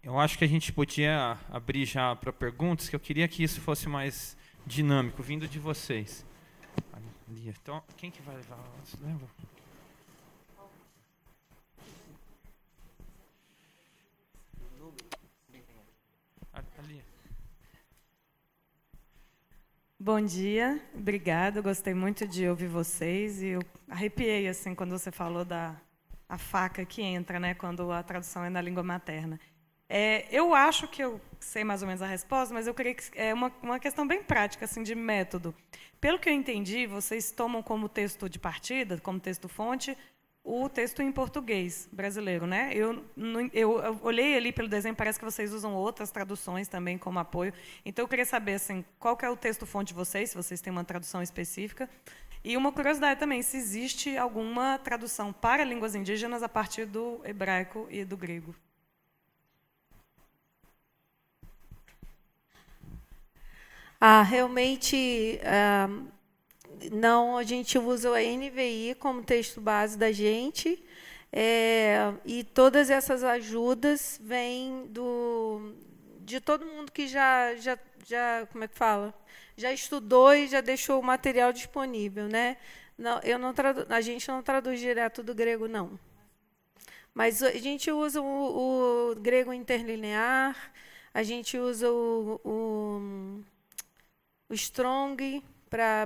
Eu 0.03 0.19
acho 0.19 0.39
que 0.39 0.45
a 0.45 0.49
gente 0.49 0.73
podia 0.73 1.39
abrir 1.51 1.85
já 1.85 2.17
para 2.17 2.33
perguntas, 2.33 2.89
que 2.89 2.97
eu 2.97 3.01
queria 3.01 3.29
que 3.29 3.43
isso 3.43 3.61
fosse 3.61 3.87
mais 3.87 4.35
dinâmico, 4.67 5.23
vindo 5.23 5.47
de 5.47 5.59
vocês. 5.59 6.25
Então, 7.45 7.83
quem 7.99 8.11
que 8.11 8.23
vai 8.23 8.37
levar? 8.37 8.59
Lembra? 9.03 9.29
Ali. 16.79 17.03
Bom 20.07 20.21
dia, 20.21 20.81
obrigada. 20.95 21.61
Gostei 21.61 21.93
muito 21.93 22.29
de 22.29 22.49
ouvir 22.49 22.69
vocês 22.69 23.43
e 23.43 23.49
eu 23.49 23.63
arrepiei 23.91 24.47
assim 24.47 24.73
quando 24.73 24.97
você 24.97 25.11
falou 25.11 25.45
da 25.45 25.75
a 26.29 26.39
faca 26.39 26.85
que 26.85 27.03
entra, 27.03 27.41
né, 27.41 27.55
quando 27.55 27.91
a 27.91 28.05
tradução 28.05 28.45
é 28.45 28.49
na 28.49 28.61
língua 28.61 28.85
materna. 28.85 29.37
É, 29.89 30.29
eu 30.31 30.55
acho 30.55 30.87
que 30.87 31.03
eu 31.03 31.21
sei 31.41 31.65
mais 31.65 31.83
ou 31.83 31.89
menos 31.89 32.03
a 32.03 32.07
resposta, 32.07 32.55
mas 32.55 32.69
eu 32.69 32.75
queria 32.75 32.95
que 32.95 33.03
é 33.19 33.35
uma, 33.35 33.51
uma 33.61 33.81
questão 33.81 34.07
bem 34.07 34.23
prática, 34.23 34.65
assim, 34.65 34.85
de 34.85 34.95
método. 34.95 35.53
Pelo 36.01 36.21
que 36.21 36.29
eu 36.29 36.33
entendi, 36.33 36.87
vocês 36.87 37.33
tomam 37.33 37.61
como 37.61 37.89
texto 37.89 38.29
de 38.29 38.39
partida, 38.39 39.01
como 39.01 39.19
texto 39.19 39.49
fonte, 39.49 39.99
o 40.47 40.69
texto 40.69 41.03
em 41.03 41.11
português 41.11 41.89
brasileiro, 41.91 42.47
né? 42.47 42.71
Eu, 42.73 43.05
eu, 43.53 43.81
eu, 43.81 44.01
olhei 44.01 44.37
ali 44.37 44.53
pelo 44.53 44.69
desenho, 44.69 44.95
parece 44.95 45.19
que 45.19 45.25
vocês 45.25 45.53
usam 45.53 45.75
outras 45.75 46.13
traduções 46.13 46.69
também 46.69 46.97
como 46.97 47.19
apoio. 47.19 47.53
Então 47.85 48.05
eu 48.05 48.09
queria 48.09 48.25
saber 48.25 48.55
assim, 48.55 48.85
qual 49.01 49.19
é 49.23 49.29
o 49.29 49.37
texto 49.37 49.67
fonte 49.67 49.89
de 49.89 49.95
vocês, 49.95 50.31
se 50.31 50.37
vocês 50.37 50.61
têm 50.61 50.73
uma 50.73 50.85
tradução 50.85 51.21
específica. 51.21 51.91
E 52.45 52.57
uma 52.57 52.71
curiosidade 52.71 53.19
também, 53.19 53.43
se 53.43 53.57
existe 53.57 54.17
alguma 54.17 54.79
tradução 54.79 55.33
para 55.33 55.65
línguas 55.65 55.97
indígenas 55.97 56.45
a 56.45 56.49
partir 56.49 56.87
do 56.87 57.21
hebraico 57.25 57.89
e 57.91 58.05
do 58.05 58.17
grego. 58.17 58.55
Ah, 64.01 64.23
realmente 64.23 65.41
ah, 65.45 65.89
não, 66.93 67.37
a 67.37 67.43
gente 67.43 67.79
usa 67.79 68.11
o 68.11 68.15
NVI 68.15 68.97
como 68.99 69.23
texto 69.23 69.61
base 69.61 69.97
da 69.97 70.13
gente. 70.13 70.83
É, 71.33 72.13
e 72.25 72.45
todas 72.45 72.89
essas 72.91 73.23
ajudas 73.25 74.19
vêm 74.23 74.87
do, 74.89 75.75
de 76.21 76.41
todo 76.41 76.65
mundo 76.67 76.91
que 76.93 77.07
já, 77.07 77.55
já, 77.57 77.79
já, 78.07 78.47
como 78.51 78.65
é 78.65 78.69
que 78.69 78.77
fala? 78.77 79.15
Já 79.57 79.73
estudou 79.73 80.35
e 80.35 80.49
já 80.49 80.61
deixou 80.61 81.01
o 81.01 81.05
material 81.05 81.53
disponível, 81.53 82.29
né? 82.29 82.57
Não, 82.97 83.21
eu 83.21 83.39
não 83.39 83.53
tradu, 83.53 83.87
a 83.89 84.01
gente 84.01 84.27
não 84.29 84.43
traduz 84.43 84.81
direto 84.81 85.23
do 85.23 85.35
grego, 85.35 85.69
não. 85.69 85.99
Mas 87.15 87.43
a 87.43 87.51
gente 87.53 87.91
usa 87.91 88.21
o, 88.21 89.11
o 89.13 89.15
grego 89.17 89.53
interlinear, 89.53 90.73
a 91.13 91.23
gente 91.23 91.59
usa 91.59 91.91
o, 91.91 92.41
o, 92.45 93.43
o 94.49 94.55
strong, 94.55 95.43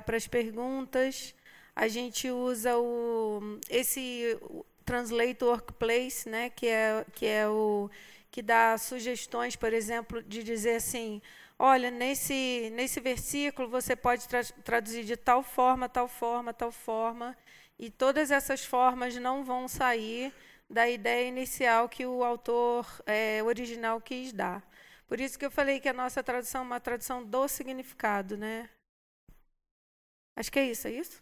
para 0.03 0.17
as 0.17 0.27
perguntas. 0.27 1.33
A 1.75 1.87
gente 1.87 2.29
usa 2.29 2.77
o, 2.77 3.59
esse 3.69 4.37
Translate 4.85 5.43
Workplace, 5.43 6.27
né, 6.27 6.49
que 6.49 6.67
é, 6.67 7.05
que 7.13 7.25
é 7.25 7.47
o 7.47 7.89
que 8.29 8.41
dá 8.41 8.77
sugestões, 8.77 9.55
por 9.55 9.73
exemplo, 9.73 10.23
de 10.23 10.41
dizer 10.43 10.75
assim, 10.75 11.21
olha, 11.59 11.91
nesse, 11.91 12.71
nesse 12.73 12.99
versículo 12.99 13.67
você 13.67 13.95
pode 13.95 14.27
tra 14.27 14.43
traduzir 14.63 15.03
de 15.03 15.17
tal 15.17 15.43
forma, 15.43 15.89
tal 15.89 16.07
forma, 16.07 16.53
tal 16.53 16.71
forma, 16.71 17.37
e 17.77 17.89
todas 17.89 18.31
essas 18.31 18.63
formas 18.63 19.15
não 19.17 19.43
vão 19.43 19.67
sair 19.67 20.33
da 20.69 20.89
ideia 20.89 21.27
inicial 21.27 21.89
que 21.89 22.05
o 22.05 22.23
autor 22.23 22.87
é, 23.05 23.43
original 23.43 23.99
quis 23.99 24.31
dar. 24.31 24.63
Por 25.07 25.19
isso 25.19 25.37
que 25.37 25.45
eu 25.45 25.51
falei 25.51 25.79
que 25.81 25.89
a 25.89 25.93
nossa 25.93 26.23
tradução 26.23 26.61
é 26.61 26.63
uma 26.63 26.79
tradução 26.79 27.23
do 27.23 27.47
significado, 27.47 28.37
né? 28.37 28.69
Acho 30.35 30.51
que 30.51 30.59
é 30.59 30.69
isso, 30.71 30.87
é 30.87 30.91
isso? 30.91 31.21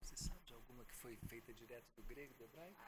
Você 0.00 0.16
sabe 0.16 0.40
de 0.44 0.54
alguma 0.54 0.84
que 0.84 0.94
foi 0.94 1.16
feita 1.28 1.52
direto 1.52 1.86
do 1.96 2.02
grego, 2.02 2.34
do 2.34 2.44
hebraico? 2.44 2.80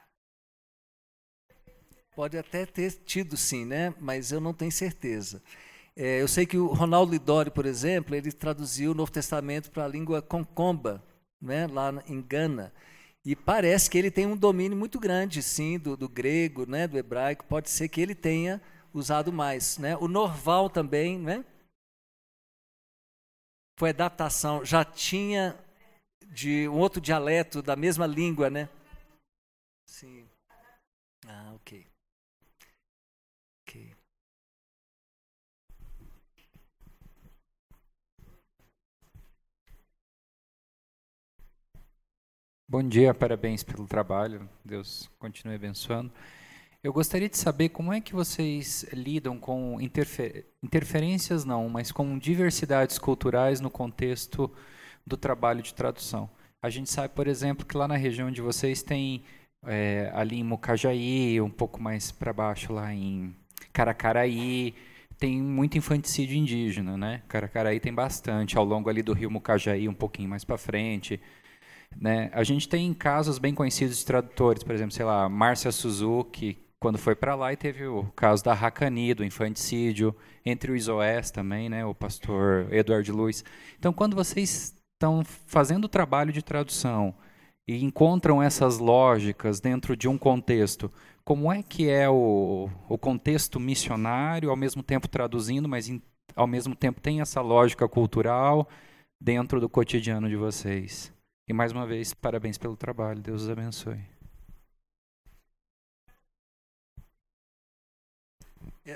Pode 2.15 2.37
até 2.37 2.65
ter 2.65 2.91
tido 3.05 3.37
sim, 3.37 3.65
né? 3.65 3.93
Mas 3.99 4.31
eu 4.31 4.39
não 4.39 4.53
tenho 4.53 4.71
certeza. 4.71 5.41
É, 5.95 6.21
eu 6.21 6.27
sei 6.27 6.45
que 6.45 6.57
o 6.57 6.67
Ronaldo 6.67 7.11
Lidori, 7.11 7.51
por 7.51 7.65
exemplo, 7.65 8.15
ele 8.15 8.31
traduziu 8.31 8.91
o 8.91 8.93
Novo 8.93 9.11
Testamento 9.11 9.71
para 9.71 9.85
a 9.85 9.87
língua 9.87 10.21
concomba, 10.21 11.03
né? 11.41 11.67
lá 11.67 12.03
em 12.07 12.21
Gana. 12.21 12.73
E 13.25 13.35
parece 13.35 13.89
que 13.89 13.97
ele 13.97 14.09
tem 14.11 14.25
um 14.25 14.37
domínio 14.37 14.77
muito 14.77 14.99
grande, 14.99 15.43
sim, 15.43 15.77
do, 15.77 15.97
do 15.97 16.07
grego, 16.07 16.65
né? 16.67 16.87
do 16.87 16.97
hebraico. 16.97 17.45
Pode 17.45 17.69
ser 17.69 17.87
que 17.87 17.99
ele 18.01 18.15
tenha 18.15 18.61
usado 18.93 19.31
mais. 19.31 19.77
Né? 19.77 19.97
O 19.97 20.07
Norval 20.07 20.69
também, 20.69 21.19
né? 21.19 21.43
Foi 23.77 23.91
adaptação, 23.91 24.65
já 24.65 24.83
tinha 24.83 25.55
de 26.29 26.67
um 26.67 26.79
outro 26.79 26.99
dialeto 26.99 27.61
da 27.61 27.75
mesma 27.75 28.07
língua, 28.07 28.49
né? 28.49 28.67
Sim. 29.85 30.27
Ah, 31.27 31.53
ok. 31.53 31.85
Ok. 33.61 33.95
Bom 42.67 42.83
dia, 42.83 43.13
parabéns 43.13 43.63
pelo 43.63 43.87
trabalho. 43.87 44.49
Deus 44.65 45.07
continue 45.19 45.55
abençoando. 45.55 46.11
Eu 46.87 46.93
gostaria 46.93 47.27
de 47.27 47.37
saber 47.37 47.67
como 47.67 47.91
é 47.91 47.99
que 47.99 48.15
vocês 48.15 48.85
lidam 48.93 49.37
com 49.37 49.77
interfer 49.81 50.45
interferências, 50.63 51.43
não, 51.43 51.67
mas 51.67 51.91
com 51.91 52.17
diversidades 52.17 52.97
culturais 52.97 53.59
no 53.59 53.69
contexto 53.69 54.49
do 55.05 55.17
trabalho 55.17 55.61
de 55.61 55.73
tradução. 55.73 56.29
A 56.61 56.69
gente 56.69 56.89
sabe, 56.89 57.13
por 57.13 57.27
exemplo, 57.27 57.65
que 57.65 57.75
lá 57.75 57.89
na 57.89 57.97
região 57.97 58.31
de 58.31 58.41
vocês 58.41 58.81
tem 58.81 59.21
é, 59.65 60.09
ali 60.13 60.39
em 60.39 60.45
Mucajaí, 60.45 61.41
um 61.41 61.49
pouco 61.49 61.83
mais 61.83 62.09
para 62.09 62.31
baixo 62.31 62.71
lá 62.71 62.93
em 62.93 63.35
Caracaraí, 63.73 64.73
tem 65.19 65.41
muito 65.41 65.77
infanticídio 65.77 66.37
indígena, 66.37 66.95
né? 66.95 67.21
Caracaraí 67.27 67.81
tem 67.81 67.93
bastante, 67.93 68.57
ao 68.57 68.63
longo 68.63 68.89
ali 68.89 69.01
do 69.01 69.11
rio 69.11 69.29
Mucajaí, 69.29 69.89
um 69.89 69.93
pouquinho 69.93 70.29
mais 70.29 70.45
para 70.45 70.57
frente. 70.57 71.19
Né? 71.99 72.29
A 72.31 72.45
gente 72.45 72.69
tem 72.69 72.93
casos 72.93 73.39
bem 73.39 73.53
conhecidos 73.53 73.97
de 73.97 74.05
tradutores, 74.05 74.63
por 74.63 74.73
exemplo, 74.73 74.93
sei 74.93 75.03
lá, 75.03 75.27
Márcia 75.27 75.69
Suzuki, 75.73 76.65
quando 76.79 76.97
foi 76.97 77.15
para 77.15 77.35
lá 77.35 77.51
e 77.51 77.57
teve 77.57 77.85
o 77.85 78.03
caso 78.15 78.43
da 78.43 78.53
Racani, 78.53 79.13
do 79.13 79.25
infanticídio, 79.25 80.15
entre 80.45 80.71
o 80.71 80.75
Isoés 80.75 81.31
também, 81.31 81.69
né, 81.69 81.85
o 81.85 81.95
pastor 81.95 82.71
Eduardo 82.71 83.15
Luiz. 83.15 83.43
Então, 83.77 83.91
quando 83.91 84.15
vocês 84.15 84.75
estão 84.93 85.23
fazendo 85.45 85.85
o 85.85 85.89
trabalho 85.89 86.31
de 86.31 86.41
tradução 86.41 87.15
e 87.67 87.83
encontram 87.83 88.41
essas 88.41 88.77
lógicas 88.77 89.59
dentro 89.59 89.95
de 89.95 90.07
um 90.07 90.17
contexto, 90.17 90.91
como 91.23 91.51
é 91.51 91.61
que 91.61 91.89
é 91.89 92.09
o, 92.09 92.69
o 92.87 92.97
contexto 92.97 93.59
missionário, 93.59 94.49
ao 94.49 94.55
mesmo 94.55 94.81
tempo 94.81 95.07
traduzindo, 95.07 95.67
mas 95.67 95.89
em, 95.89 96.01
ao 96.35 96.47
mesmo 96.47 96.75
tempo 96.75 97.01
tem 97.01 97.21
essa 97.21 97.41
lógica 97.41 97.87
cultural 97.87 98.67
dentro 99.19 99.59
do 99.59 99.67
cotidiano 99.67 100.29
de 100.29 100.35
vocês? 100.35 101.11
E 101.49 101.53
mais 101.53 101.71
uma 101.71 101.85
vez, 101.85 102.13
parabéns 102.13 102.57
pelo 102.57 102.77
trabalho. 102.77 103.21
Deus 103.21 103.43
os 103.43 103.49
abençoe. 103.49 104.16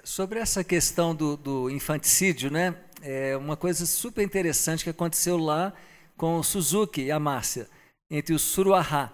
Sobre 0.05 0.39
essa 0.39 0.63
questão 0.63 1.13
do, 1.13 1.35
do, 1.35 1.69
infanticídio, 1.69 2.49
né, 2.49 2.75
é 3.01 3.35
uma 3.35 3.57
coisa 3.57 3.85
super 3.85 4.23
interessante 4.23 4.85
que 4.85 4.89
aconteceu 4.89 5.37
lá 5.37 5.73
com 6.15 6.37
o 6.37 6.43
Suzuki 6.43 7.01
e 7.01 7.11
a 7.11 7.19
Márcia, 7.19 7.67
entre 8.09 8.33
os 8.33 8.41
Suruahá. 8.41 9.11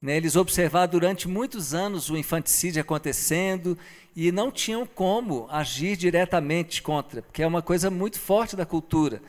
Né, 0.00 0.16
eles 0.16 0.34
observaram 0.34 0.90
durante 0.90 1.28
muitos 1.28 1.74
anos 1.74 2.08
o 2.08 2.16
infanticídio 2.16 2.80
acontecendo 2.80 3.76
e 4.16 4.32
não 4.32 4.50
tinham 4.50 4.86
como 4.86 5.46
agir 5.50 5.96
diretamente 5.96 6.80
contra, 6.80 7.20
porque 7.20 7.42
é 7.42 7.46
uma 7.46 7.60
coisa 7.60 7.90
muito 7.90 8.18
forte 8.18 8.56
da 8.56 8.64
cultura. 8.64 9.20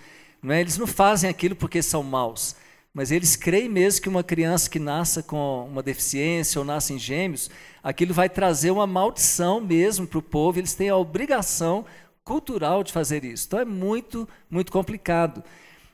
Não 0.42 0.54
é? 0.54 0.62
Eles 0.62 0.78
não 0.78 0.88
fazem 0.88 1.30
aquilo 1.30 1.56
porque 1.56 1.82
são 1.82 2.04
maus, 2.04 2.56
mas 2.96 3.12
eles 3.12 3.36
creem 3.36 3.68
mesmo 3.68 4.02
que 4.02 4.08
uma 4.08 4.24
criança 4.24 4.70
que 4.70 4.80
nasça 4.80 5.22
com 5.22 5.68
uma 5.70 5.84
deficiência 5.84 6.58
ou 6.58 6.64
nasce 6.64 6.94
em 6.94 6.98
gêmeos, 6.98 7.50
aquilo 7.84 8.14
vai 8.14 8.30
trazer 8.30 8.72
uma 8.72 8.88
maldição 8.88 9.60
mesmo 9.60 10.08
para 10.08 10.20
o 10.20 10.22
povo, 10.22 10.60
eles 10.60 10.74
têm 10.76 10.88
a 10.88 10.96
obrigação 10.96 11.86
cultural 12.24 12.86
de 12.86 12.94
fazer 12.94 13.26
isso. 13.26 13.48
Então 13.48 13.60
é 13.60 13.66
muito, 13.66 14.26
muito 14.50 14.72
complicado. 14.72 15.44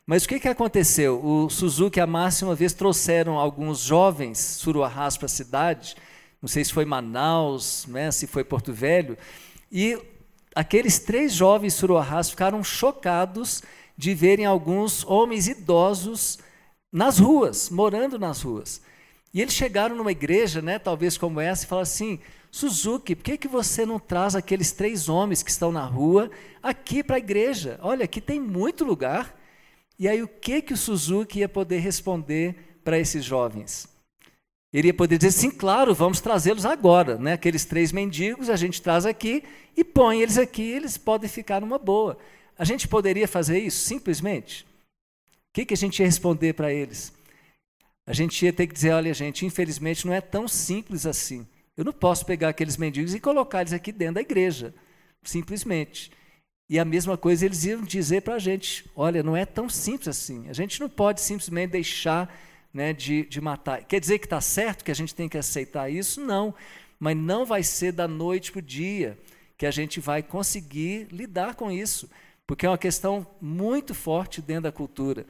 Mas 0.05 0.25
o 0.25 0.29
que, 0.29 0.39
que 0.39 0.47
aconteceu? 0.47 1.19
O 1.25 1.49
Suzuki 1.49 1.97
e 1.97 2.01
a 2.01 2.05
Márcia 2.05 2.45
uma 2.45 2.53
vez 2.53 2.71
trouxeram 2.71 3.39
alguns 3.39 3.79
jovens 3.79 4.37
suruahás 4.37 5.17
para 5.17 5.25
a 5.25 5.29
cidade, 5.29 5.95
não 6.39 6.47
sei 6.47 6.63
se 6.63 6.71
foi 6.71 6.85
Manaus, 6.85 7.87
né, 7.87 8.11
se 8.11 8.27
foi 8.27 8.43
Porto 8.43 8.71
Velho, 8.71 9.17
e 9.71 9.97
aqueles 10.53 10.99
três 10.99 11.33
jovens 11.33 11.73
suruahás 11.73 12.29
ficaram 12.29 12.63
chocados 12.63 13.63
de 13.97 14.13
verem 14.13 14.45
alguns 14.45 15.03
homens 15.03 15.47
idosos 15.47 16.37
nas 16.91 17.19
ruas, 17.19 17.69
morando 17.69 18.19
nas 18.19 18.41
ruas. 18.41 18.81
E 19.33 19.41
eles 19.41 19.53
chegaram 19.53 19.95
numa 19.95 20.11
igreja, 20.11 20.61
né, 20.61 20.77
talvez 20.77 21.17
como 21.17 21.39
essa, 21.39 21.63
e 21.63 21.67
falaram 21.67 21.83
assim: 21.83 22.19
Suzuki, 22.51 23.15
por 23.15 23.23
que, 23.23 23.37
que 23.37 23.47
você 23.47 23.85
não 23.85 23.97
traz 23.97 24.35
aqueles 24.35 24.71
três 24.73 25.07
homens 25.07 25.41
que 25.41 25.49
estão 25.49 25.71
na 25.71 25.85
rua 25.85 26.29
aqui 26.61 27.01
para 27.01 27.15
a 27.15 27.19
igreja? 27.19 27.79
Olha, 27.81 28.03
aqui 28.03 28.19
tem 28.19 28.39
muito 28.39 28.83
lugar. 28.83 29.39
E 29.97 30.07
aí, 30.07 30.21
o 30.21 30.27
que, 30.27 30.61
que 30.61 30.73
o 30.73 30.77
Suzuki 30.77 31.39
ia 31.39 31.47
poder 31.47 31.79
responder 31.79 32.79
para 32.83 32.99
esses 32.99 33.23
jovens? 33.23 33.87
Ele 34.73 34.87
ia 34.87 34.93
poder 34.93 35.17
dizer, 35.17 35.31
sim, 35.31 35.51
claro, 35.51 35.93
vamos 35.93 36.21
trazê-los 36.21 36.65
agora. 36.65 37.17
Né? 37.17 37.33
Aqueles 37.33 37.65
três 37.65 37.91
mendigos 37.91 38.49
a 38.49 38.55
gente 38.55 38.81
traz 38.81 39.05
aqui 39.05 39.43
e 39.75 39.83
põe 39.83 40.21
eles 40.21 40.37
aqui, 40.37 40.63
eles 40.63 40.97
podem 40.97 41.29
ficar 41.29 41.61
numa 41.61 41.77
boa. 41.77 42.17
A 42.57 42.63
gente 42.63 42.87
poderia 42.87 43.27
fazer 43.27 43.59
isso 43.59 43.85
simplesmente? 43.85 44.65
O 45.51 45.53
que, 45.53 45.65
que 45.65 45.73
a 45.73 45.77
gente 45.77 45.99
ia 45.99 46.05
responder 46.05 46.53
para 46.53 46.73
eles? 46.73 47.13
A 48.07 48.13
gente 48.13 48.43
ia 48.45 48.53
ter 48.53 48.67
que 48.67 48.73
dizer: 48.73 48.93
olha, 48.93 49.13
gente, 49.13 49.45
infelizmente 49.45 50.07
não 50.07 50.13
é 50.13 50.21
tão 50.21 50.47
simples 50.47 51.05
assim. 51.05 51.45
Eu 51.75 51.83
não 51.83 51.91
posso 51.93 52.25
pegar 52.25 52.49
aqueles 52.49 52.77
mendigos 52.77 53.13
e 53.13 53.19
colocar 53.19 53.61
eles 53.61 53.73
aqui 53.73 53.91
dentro 53.91 54.15
da 54.15 54.21
igreja, 54.21 54.73
simplesmente. 55.23 56.11
E 56.69 56.79
a 56.79 56.85
mesma 56.85 57.17
coisa 57.17 57.45
eles 57.45 57.65
iam 57.65 57.83
dizer 57.83 58.21
para 58.21 58.35
a 58.35 58.39
gente: 58.39 58.89
olha, 58.95 59.21
não 59.21 59.35
é 59.35 59.45
tão 59.45 59.69
simples 59.69 60.07
assim. 60.07 60.47
A 60.47 60.53
gente 60.53 60.79
não 60.79 60.87
pode 60.87 61.19
simplesmente 61.19 61.71
deixar 61.71 62.33
né, 62.73 62.93
de, 62.93 63.25
de 63.25 63.41
matar. 63.41 63.83
Quer 63.83 63.99
dizer 63.99 64.19
que 64.19 64.25
está 64.25 64.39
certo 64.39 64.85
que 64.85 64.91
a 64.91 64.95
gente 64.95 65.13
tem 65.13 65.27
que 65.27 65.37
aceitar 65.37 65.89
isso? 65.89 66.21
Não. 66.21 66.55
Mas 66.97 67.17
não 67.17 67.45
vai 67.45 67.61
ser 67.61 67.91
da 67.91 68.07
noite 68.07 68.53
para 68.53 68.59
o 68.59 68.61
dia 68.61 69.17
que 69.57 69.65
a 69.65 69.71
gente 69.71 69.99
vai 69.99 70.23
conseguir 70.23 71.07
lidar 71.11 71.55
com 71.55 71.71
isso, 71.71 72.09
porque 72.51 72.65
é 72.65 72.69
uma 72.69 72.77
questão 72.77 73.25
muito 73.39 73.95
forte 73.95 74.41
dentro 74.41 74.63
da 74.63 74.73
cultura. 74.73 75.25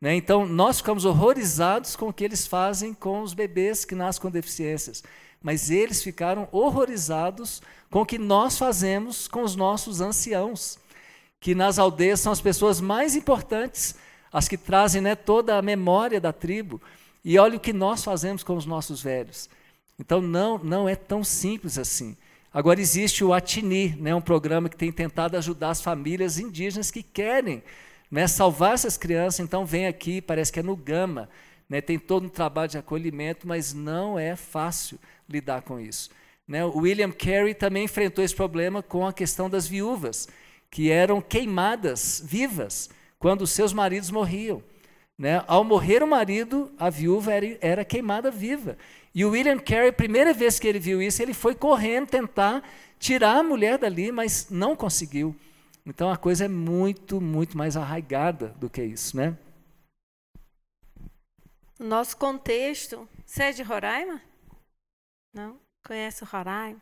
Né? 0.00 0.14
Então, 0.14 0.46
nós 0.46 0.76
ficamos 0.76 1.04
horrorizados 1.04 1.96
com 1.96 2.06
o 2.06 2.12
que 2.12 2.22
eles 2.22 2.46
fazem 2.46 2.94
com 2.94 3.22
os 3.22 3.34
bebês 3.34 3.84
que 3.84 3.96
nascem 3.96 4.22
com 4.22 4.30
deficiências, 4.30 5.02
mas 5.42 5.68
eles 5.68 6.00
ficaram 6.00 6.48
horrorizados 6.52 7.60
com 7.90 8.02
o 8.02 8.06
que 8.06 8.18
nós 8.18 8.56
fazemos 8.56 9.26
com 9.26 9.42
os 9.42 9.56
nossos 9.56 10.00
anciãos, 10.00 10.78
que 11.40 11.56
nas 11.56 11.76
aldeias 11.76 12.20
são 12.20 12.30
as 12.30 12.40
pessoas 12.40 12.80
mais 12.80 13.16
importantes, 13.16 13.96
as 14.32 14.46
que 14.46 14.56
trazem 14.56 15.02
né, 15.02 15.16
toda 15.16 15.58
a 15.58 15.62
memória 15.62 16.20
da 16.20 16.32
tribo. 16.32 16.80
E 17.24 17.36
olha 17.36 17.56
o 17.56 17.60
que 17.60 17.72
nós 17.72 18.04
fazemos 18.04 18.44
com 18.44 18.56
os 18.56 18.64
nossos 18.64 19.02
velhos. 19.02 19.50
Então, 19.98 20.20
não, 20.20 20.56
não 20.56 20.88
é 20.88 20.94
tão 20.94 21.24
simples 21.24 21.78
assim. 21.78 22.16
Agora 22.52 22.80
existe 22.80 23.22
o 23.22 23.32
Atini, 23.32 23.94
né, 23.96 24.12
um 24.12 24.20
programa 24.20 24.68
que 24.68 24.76
tem 24.76 24.90
tentado 24.90 25.36
ajudar 25.36 25.70
as 25.70 25.80
famílias 25.80 26.36
indígenas 26.36 26.90
que 26.90 27.00
querem 27.00 27.62
né, 28.10 28.26
salvar 28.26 28.74
essas 28.74 28.96
crianças. 28.96 29.38
Então 29.38 29.64
vem 29.64 29.86
aqui, 29.86 30.20
parece 30.20 30.52
que 30.52 30.58
é 30.58 30.62
no 30.62 30.74
Gama, 30.74 31.28
né, 31.68 31.80
tem 31.80 31.96
todo 31.96 32.26
um 32.26 32.28
trabalho 32.28 32.68
de 32.68 32.76
acolhimento, 32.76 33.46
mas 33.46 33.72
não 33.72 34.18
é 34.18 34.34
fácil 34.34 34.98
lidar 35.28 35.62
com 35.62 35.78
isso. 35.78 36.10
Né, 36.46 36.64
o 36.64 36.78
William 36.78 37.12
Carey 37.12 37.54
também 37.54 37.84
enfrentou 37.84 38.24
esse 38.24 38.34
problema 38.34 38.82
com 38.82 39.06
a 39.06 39.12
questão 39.12 39.48
das 39.48 39.68
viúvas, 39.68 40.28
que 40.68 40.90
eram 40.90 41.20
queimadas 41.20 42.20
vivas 42.24 42.90
quando 43.16 43.46
seus 43.46 43.72
maridos 43.72 44.10
morriam. 44.10 44.60
Né? 45.20 45.44
Ao 45.46 45.62
morrer 45.62 46.02
o 46.02 46.06
marido, 46.06 46.72
a 46.78 46.88
viúva 46.88 47.30
era, 47.34 47.58
era 47.60 47.84
queimada 47.84 48.30
viva. 48.30 48.78
E 49.14 49.22
o 49.22 49.32
William 49.32 49.58
Carey, 49.58 49.92
primeira 49.92 50.32
vez 50.32 50.58
que 50.58 50.66
ele 50.66 50.78
viu 50.78 51.02
isso, 51.02 51.20
ele 51.20 51.34
foi 51.34 51.54
correndo 51.54 52.08
tentar 52.08 52.66
tirar 52.98 53.36
a 53.36 53.42
mulher 53.42 53.76
dali, 53.76 54.10
mas 54.10 54.48
não 54.48 54.74
conseguiu. 54.74 55.36
Então 55.84 56.10
a 56.10 56.16
coisa 56.16 56.46
é 56.46 56.48
muito, 56.48 57.20
muito 57.20 57.58
mais 57.58 57.76
arraigada 57.76 58.48
do 58.58 58.70
que 58.70 58.82
isso, 58.82 59.14
né? 59.14 59.36
No 61.78 61.86
nosso 61.86 62.16
contexto, 62.16 63.06
você 63.26 63.42
é 63.42 63.52
de 63.52 63.62
Roraima? 63.62 64.22
Não? 65.34 65.60
Conhece 65.86 66.22
o 66.22 66.26
Roraima? 66.26 66.80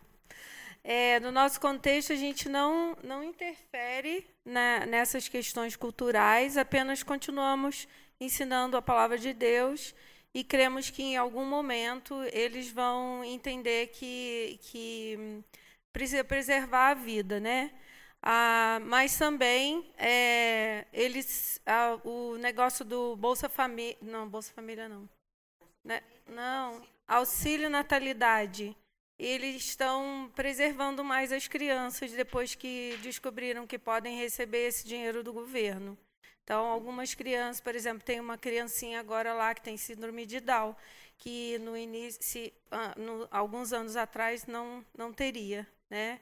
É, 0.85 1.19
no 1.19 1.33
nosso 1.33 1.61
contexto, 1.61 2.13
a 2.13 2.17
gente 2.17 2.49
não, 2.49 2.97
não 3.03 3.25
interfere 3.25 4.25
na, 4.45 4.87
nessas 4.87 5.27
questões 5.27 5.75
culturais, 5.75 6.57
apenas 6.57 7.03
continuamos 7.03 7.89
ensinando 8.21 8.77
a 8.77 8.83
palavra 8.83 9.19
de 9.19 9.33
Deus 9.33 9.95
e 10.35 10.45
cremos 10.45 10.91
que 10.91 11.03
em 11.03 11.17
algum 11.17 11.45
momento 11.45 12.15
eles 12.33 12.71
vão 12.71 13.25
entender 13.25 13.89
que, 13.89 14.59
que 14.63 15.43
precisa 15.93 16.25
preservar 16.25 16.91
a 16.91 16.95
vida, 16.95 17.41
né? 17.41 17.73
Ah, 18.23 18.81
mas 18.83 19.17
também 19.17 19.93
é, 19.97 20.87
eles 20.93 21.61
ah, 21.65 21.99
o 22.05 22.37
negócio 22.37 22.85
do 22.85 23.17
Bolsa 23.17 23.49
Família 23.49 23.97
não 24.03 24.29
Bolsa 24.29 24.53
Família 24.53 24.89
não 24.89 25.09
né? 25.85 26.03
não 26.27 26.83
auxílio 27.07 27.71
natalidade 27.71 28.77
eles 29.19 29.57
estão 29.57 30.31
preservando 30.35 31.05
mais 31.05 31.31
as 31.33 31.47
crianças 31.47 32.13
depois 32.13 32.57
que 32.57 32.99
descobriram 33.03 33.69
que 33.69 33.79
podem 33.79 34.19
receber 34.19 34.67
esse 34.67 34.87
dinheiro 34.87 35.23
do 35.23 35.33
governo 35.33 35.97
então, 36.49 36.65
algumas 36.65 37.13
crianças, 37.13 37.61
por 37.61 37.75
exemplo, 37.75 38.03
tem 38.03 38.19
uma 38.21 38.39
criancinha 38.39 39.01
agora 39.01 39.35
lá 39.35 39.55
que 39.55 39.61
tem 39.61 39.77
síndrome 39.77 40.25
de 40.25 40.41
Down, 40.41 40.75
que 41.19 41.59
no 41.59 41.77
início, 41.77 42.51
ah, 42.71 42.95
no, 42.97 43.29
alguns 43.31 43.71
anos 43.71 43.97
atrás, 43.97 44.47
não, 44.47 44.83
não 44.97 45.13
teria, 45.13 45.69
né? 45.91 46.19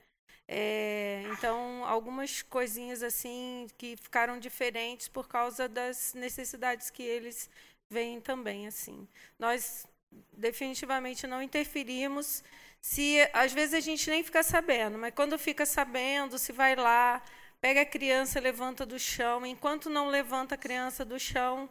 É, 0.48 1.22
então, 1.30 1.84
algumas 1.84 2.42
coisinhas 2.42 3.04
assim 3.04 3.68
que 3.78 3.96
ficaram 3.96 4.40
diferentes 4.40 5.06
por 5.06 5.28
causa 5.28 5.68
das 5.68 6.12
necessidades 6.14 6.90
que 6.90 7.04
eles 7.04 7.48
veem 7.88 8.20
também, 8.20 8.66
assim. 8.66 9.06
Nós 9.38 9.86
definitivamente 10.32 11.24
não 11.24 11.40
interferimos. 11.40 12.42
Se 12.80 13.16
às 13.32 13.52
vezes 13.52 13.74
a 13.74 13.80
gente 13.80 14.10
nem 14.10 14.24
fica 14.24 14.42
sabendo, 14.42 14.98
mas 14.98 15.14
quando 15.14 15.38
fica 15.38 15.64
sabendo, 15.64 16.36
se 16.36 16.50
vai 16.50 16.74
lá, 16.74 17.22
Pega 17.60 17.82
a 17.82 17.86
criança, 17.86 18.40
levanta 18.40 18.84
do 18.86 18.98
chão. 18.98 19.44
Enquanto 19.44 19.90
não 19.90 20.08
levanta 20.08 20.54
a 20.54 20.58
criança 20.58 21.04
do 21.04 21.18
chão, 21.18 21.68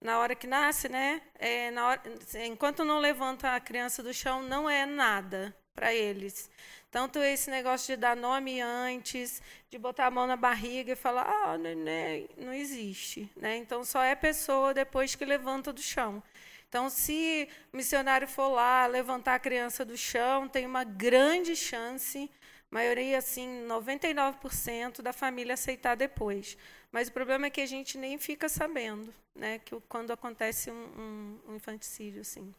na 0.00 0.18
hora 0.18 0.34
que 0.34 0.46
nasce, 0.46 0.88
né? 0.88 1.22
É, 1.38 1.72
hora, 1.80 2.02
enquanto 2.46 2.84
não 2.84 2.98
levanta 2.98 3.54
a 3.54 3.60
criança 3.60 4.02
do 4.02 4.12
chão, 4.12 4.42
não 4.42 4.68
é 4.68 4.86
nada 4.86 5.54
para 5.74 5.92
eles. 5.92 6.50
Tanto 6.90 7.18
esse 7.18 7.50
negócio 7.50 7.94
de 7.94 8.00
dar 8.00 8.16
nome 8.16 8.60
antes, 8.60 9.42
de 9.68 9.78
botar 9.78 10.06
a 10.06 10.10
mão 10.10 10.26
na 10.26 10.36
barriga 10.36 10.92
e 10.92 10.96
falar, 10.96 11.26
ah, 11.26 11.58
neném, 11.58 12.28
não 12.36 12.52
existe. 12.52 13.28
Né? 13.36 13.56
Então, 13.56 13.82
só 13.82 14.02
é 14.02 14.14
pessoa 14.14 14.72
depois 14.72 15.14
que 15.14 15.24
levanta 15.24 15.72
do 15.72 15.82
chão. 15.82 16.22
Então, 16.68 16.88
se 16.88 17.48
o 17.72 17.76
missionário 17.76 18.28
for 18.28 18.48
lá 18.48 18.86
levantar 18.86 19.34
a 19.34 19.38
criança 19.38 19.84
do 19.84 19.96
chão, 19.96 20.48
tem 20.48 20.66
uma 20.66 20.84
grande 20.84 21.56
chance 21.56 22.30
maioria, 22.74 23.18
assim, 23.18 23.64
99% 23.68 25.00
da 25.00 25.12
família 25.12 25.54
aceitar 25.54 25.94
depois. 25.94 26.58
Mas 26.90 27.06
o 27.06 27.12
problema 27.12 27.46
é 27.46 27.50
que 27.50 27.60
a 27.60 27.66
gente 27.66 27.96
nem 27.96 28.18
fica 28.18 28.48
sabendo, 28.48 29.14
né, 29.32 29.60
que 29.60 29.78
quando 29.88 30.10
acontece 30.12 30.72
um, 30.72 30.74
um, 30.74 31.38
um 31.50 31.54
infanticídio, 31.54 32.22
assim. 32.22 32.52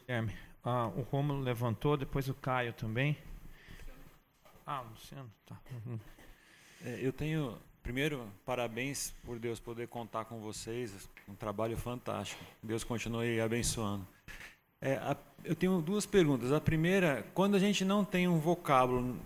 Guilherme, 0.00 0.36
ah, 0.62 0.88
o 0.88 1.00
Rômulo 1.00 1.40
levantou, 1.40 1.96
depois 1.96 2.28
o 2.28 2.34
Caio 2.34 2.74
também. 2.74 3.16
Ah, 4.66 4.82
Luciano, 4.82 5.32
tá. 5.46 5.58
Uhum. 5.86 5.98
É, 6.84 6.98
eu 7.00 7.10
tenho, 7.10 7.58
primeiro, 7.82 8.30
parabéns 8.44 9.14
por 9.24 9.38
Deus 9.38 9.58
poder 9.58 9.88
contar 9.88 10.26
com 10.26 10.40
vocês, 10.40 11.08
um 11.26 11.34
trabalho 11.34 11.76
fantástico. 11.78 12.44
Deus 12.62 12.84
continue 12.84 13.40
abençoando. 13.40 14.06
É, 14.78 14.96
a, 14.96 15.16
eu 15.42 15.56
tenho 15.56 15.80
duas 15.80 16.04
perguntas. 16.04 16.52
A 16.52 16.60
primeira, 16.60 17.26
quando 17.32 17.54
a 17.54 17.58
gente 17.58 17.82
não 17.82 18.04
tem 18.04 18.28
um 18.28 18.38
vocábulo 18.38 19.18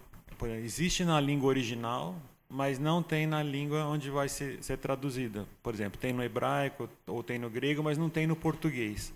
existe 0.46 1.04
na 1.04 1.20
língua 1.20 1.48
original, 1.48 2.14
mas 2.48 2.78
não 2.78 3.02
tem 3.02 3.26
na 3.26 3.42
língua 3.42 3.84
onde 3.86 4.10
vai 4.10 4.28
ser, 4.28 4.62
ser 4.62 4.76
traduzida. 4.76 5.46
Por 5.62 5.72
exemplo, 5.72 5.98
tem 5.98 6.12
no 6.12 6.22
hebraico 6.22 6.88
ou 7.06 7.22
tem 7.22 7.38
no 7.38 7.48
grego, 7.48 7.82
mas 7.82 7.96
não 7.96 8.10
tem 8.10 8.26
no 8.26 8.36
português. 8.36 9.12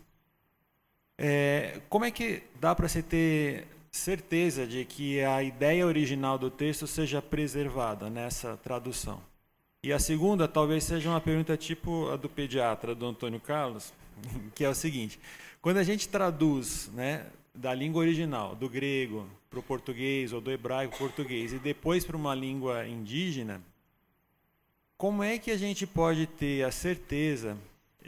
É, 1.18 1.80
como 1.88 2.04
é 2.04 2.10
que 2.10 2.42
dá 2.60 2.74
para 2.74 2.88
você 2.88 3.02
ter 3.02 3.66
certeza 3.90 4.66
de 4.66 4.84
que 4.84 5.20
a 5.22 5.42
ideia 5.42 5.86
original 5.86 6.38
do 6.38 6.50
texto 6.50 6.86
seja 6.86 7.22
preservada 7.22 8.10
nessa 8.10 8.56
tradução? 8.56 9.20
E 9.82 9.92
a 9.92 9.98
segunda, 9.98 10.48
talvez 10.48 10.84
seja 10.84 11.08
uma 11.08 11.20
pergunta 11.20 11.56
tipo 11.56 12.10
a 12.10 12.16
do 12.16 12.28
pediatra, 12.28 12.94
do 12.94 13.06
Antônio 13.06 13.40
Carlos, 13.40 13.92
que 14.54 14.64
é 14.64 14.68
o 14.68 14.74
seguinte: 14.74 15.18
quando 15.62 15.76
a 15.76 15.82
gente 15.82 16.08
traduz 16.08 16.90
né, 16.92 17.26
da 17.56 17.74
língua 17.74 18.02
original, 18.02 18.54
do 18.54 18.68
grego 18.68 19.26
para 19.48 19.58
o 19.58 19.62
português, 19.62 20.32
ou 20.32 20.40
do 20.40 20.50
hebraico 20.50 20.96
para 20.96 21.04
o 21.04 21.08
português, 21.08 21.52
e 21.52 21.58
depois 21.58 22.04
para 22.04 22.16
uma 22.16 22.34
língua 22.34 22.86
indígena, 22.86 23.60
como 24.96 25.22
é 25.22 25.38
que 25.38 25.50
a 25.50 25.56
gente 25.56 25.86
pode 25.86 26.26
ter 26.26 26.64
a 26.64 26.70
certeza 26.70 27.56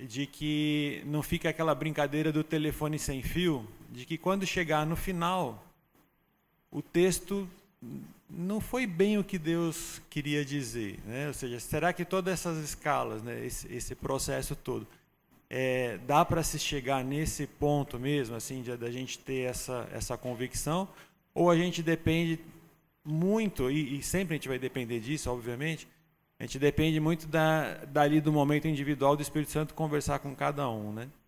de 0.06 0.26
que 0.26 1.02
não 1.06 1.22
fica 1.22 1.48
aquela 1.48 1.74
brincadeira 1.74 2.30
do 2.30 2.44
telefone 2.44 2.98
sem 2.98 3.22
fio, 3.22 3.66
de 3.90 4.04
que 4.04 4.16
quando 4.16 4.46
chegar 4.46 4.86
no 4.86 4.96
final, 4.96 5.64
o 6.70 6.80
texto 6.80 7.48
não 8.30 8.60
foi 8.60 8.86
bem 8.86 9.18
o 9.18 9.24
que 9.24 9.38
Deus 9.38 10.00
queria 10.10 10.44
dizer, 10.44 10.98
né? 11.06 11.28
Ou 11.28 11.34
seja, 11.34 11.58
será 11.58 11.92
que 11.92 12.04
todas 12.04 12.34
essas 12.34 12.62
escalas, 12.62 13.22
né, 13.22 13.44
esse, 13.44 13.72
esse 13.72 13.94
processo 13.94 14.54
todo, 14.54 14.86
é, 15.50 15.98
dá 15.98 16.24
para 16.24 16.42
se 16.42 16.58
chegar 16.58 17.02
nesse 17.02 17.46
ponto 17.46 17.98
mesmo, 17.98 18.36
assim, 18.36 18.62
da 18.62 18.90
gente 18.90 19.18
ter 19.18 19.48
essa, 19.48 19.88
essa 19.92 20.16
convicção, 20.16 20.88
ou 21.34 21.50
a 21.50 21.56
gente 21.56 21.82
depende 21.82 22.38
muito, 23.04 23.70
e, 23.70 23.98
e, 23.98 24.02
sempre 24.02 24.34
a 24.34 24.36
gente 24.36 24.48
vai 24.48 24.58
depender 24.58 25.00
disso, 25.00 25.30
obviamente, 25.30 25.88
a 26.38 26.44
gente 26.44 26.58
depende 26.58 27.00
muito 27.00 27.26
da, 27.26 27.76
dali 27.86 28.20
do 28.20 28.32
momento 28.32 28.68
individual 28.68 29.16
do 29.16 29.22
Espírito 29.22 29.50
Santo 29.50 29.74
conversar 29.74 30.18
com 30.18 30.34
cada 30.34 30.68
um, 30.68 30.92
né? 30.92 31.08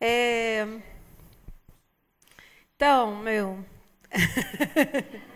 É... 0.00 0.66
Então, 2.74 3.22
meu. 3.22 3.64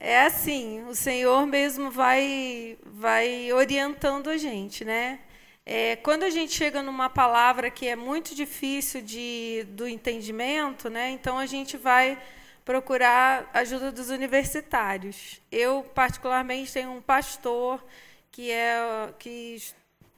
é 0.00 0.26
assim, 0.26 0.84
o 0.84 0.94
Senhor 0.94 1.44
mesmo 1.44 1.90
vai, 1.90 2.78
vai 2.86 3.52
orientando 3.52 4.30
a 4.30 4.36
gente, 4.36 4.84
né? 4.84 5.18
É, 5.66 5.96
quando 5.96 6.22
a 6.22 6.30
gente 6.30 6.52
chega 6.54 6.82
numa 6.82 7.10
palavra 7.10 7.68
que 7.68 7.86
é 7.86 7.96
muito 7.96 8.34
difícil 8.34 9.02
de, 9.02 9.66
do 9.70 9.88
entendimento, 9.88 10.88
né? 10.88 11.10
Então 11.10 11.36
a 11.36 11.46
gente 11.46 11.76
vai 11.76 12.16
procurar 12.64 13.50
ajuda 13.52 13.90
dos 13.90 14.08
universitários. 14.08 15.40
Eu, 15.50 15.82
particularmente, 15.94 16.72
tenho 16.72 16.92
um 16.92 17.02
pastor 17.02 17.84
que 18.30 18.52
é, 18.52 19.12
que, 19.18 19.56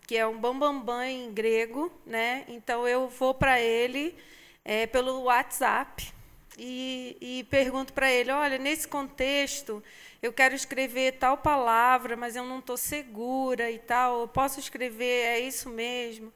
que 0.07 0.17
é 0.17 0.27
um 0.27 0.39
bambambam 0.39 0.81
bam, 0.81 0.85
bam 0.85 1.05
em 1.07 1.33
grego, 1.33 1.91
né? 2.05 2.45
então 2.49 2.87
eu 2.87 3.09
vou 3.09 3.33
para 3.33 3.59
ele 3.59 4.15
é, 4.63 4.87
pelo 4.87 5.23
WhatsApp 5.23 6.13
e, 6.59 7.17
e 7.21 7.45
pergunto 7.45 7.93
para 7.93 8.11
ele: 8.11 8.31
olha, 8.31 8.59
nesse 8.59 8.87
contexto, 8.87 9.83
eu 10.23 10.33
quero 10.33 10.55
escrever 10.55 11.13
tal 11.13 11.37
palavra, 11.37 12.17
mas 12.17 12.37
eu 12.37 12.45
não 12.45 12.59
estou 12.59 12.77
segura 12.77 13.71
e 13.71 13.79
tal, 13.79 14.21
eu 14.21 14.29
posso 14.29 14.61
escrever, 14.61 15.27
é 15.27 15.41
isso 15.41 15.69
mesmo. 15.69 16.33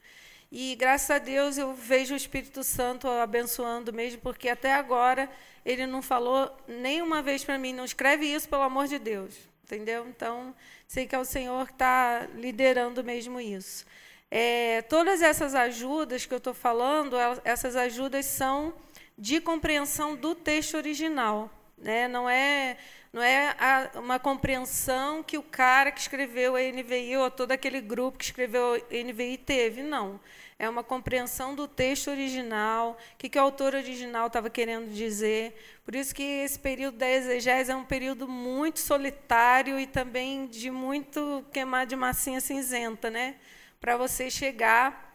E 0.50 0.76
graças 0.76 1.10
a 1.10 1.18
Deus 1.18 1.58
eu 1.58 1.74
vejo 1.74 2.14
o 2.14 2.16
Espírito 2.16 2.62
Santo 2.62 3.08
abençoando 3.08 3.92
mesmo, 3.92 4.20
porque 4.20 4.48
até 4.48 4.72
agora 4.72 5.28
ele 5.64 5.86
não 5.86 6.00
falou 6.00 6.54
nenhuma 6.68 7.22
vez 7.22 7.44
para 7.44 7.58
mim, 7.58 7.72
não 7.72 7.84
escreve 7.84 8.26
isso, 8.26 8.48
pelo 8.48 8.62
amor 8.62 8.86
de 8.86 8.98
Deus. 8.98 9.34
Entendeu? 9.64 10.06
Então, 10.08 10.54
sei 10.86 11.06
que 11.06 11.14
é 11.14 11.18
o 11.18 11.24
Senhor 11.24 11.66
que 11.66 11.72
está 11.72 12.28
liderando 12.34 13.02
mesmo 13.02 13.40
isso. 13.40 13.86
É, 14.30 14.82
todas 14.82 15.22
essas 15.22 15.54
ajudas 15.54 16.26
que 16.26 16.34
eu 16.34 16.38
estou 16.38 16.52
falando, 16.52 17.16
essas 17.44 17.74
ajudas 17.74 18.26
são 18.26 18.74
de 19.16 19.40
compreensão 19.40 20.16
do 20.16 20.34
texto 20.34 20.74
original. 20.74 21.50
Né? 21.76 22.08
Não 22.08 22.28
é, 22.28 22.76
não 23.12 23.22
é 23.22 23.54
a, 23.58 23.98
uma 23.98 24.18
compreensão 24.18 25.22
que 25.22 25.36
o 25.36 25.42
cara 25.42 25.90
que 25.90 26.00
escreveu 26.00 26.56
a 26.56 26.60
NVI 26.60 27.16
ou 27.16 27.30
todo 27.30 27.52
aquele 27.52 27.80
grupo 27.80 28.18
que 28.18 28.24
escreveu 28.24 28.74
a 28.74 28.78
NVI 28.78 29.38
teve, 29.38 29.82
não 29.82 30.20
é 30.58 30.68
uma 30.68 30.84
compreensão 30.84 31.54
do 31.54 31.66
texto 31.66 32.08
original, 32.08 32.96
o 33.14 33.16
que, 33.18 33.28
que 33.28 33.38
o 33.38 33.42
autor 33.42 33.74
original 33.74 34.28
estava 34.28 34.48
querendo 34.48 34.88
dizer. 34.92 35.54
Por 35.84 35.94
isso 35.94 36.14
que 36.14 36.22
esse 36.22 36.58
período 36.58 36.98
da 36.98 37.08
exegese 37.08 37.72
é 37.72 37.76
um 37.76 37.84
período 37.84 38.28
muito 38.28 38.78
solitário 38.78 39.78
e 39.78 39.86
também 39.86 40.46
de 40.46 40.70
muito 40.70 41.44
queimar 41.52 41.86
de 41.86 41.96
massinha 41.96 42.40
cinzenta, 42.40 43.10
né? 43.10 43.34
para 43.80 43.98
você 43.98 44.30
chegar 44.30 45.13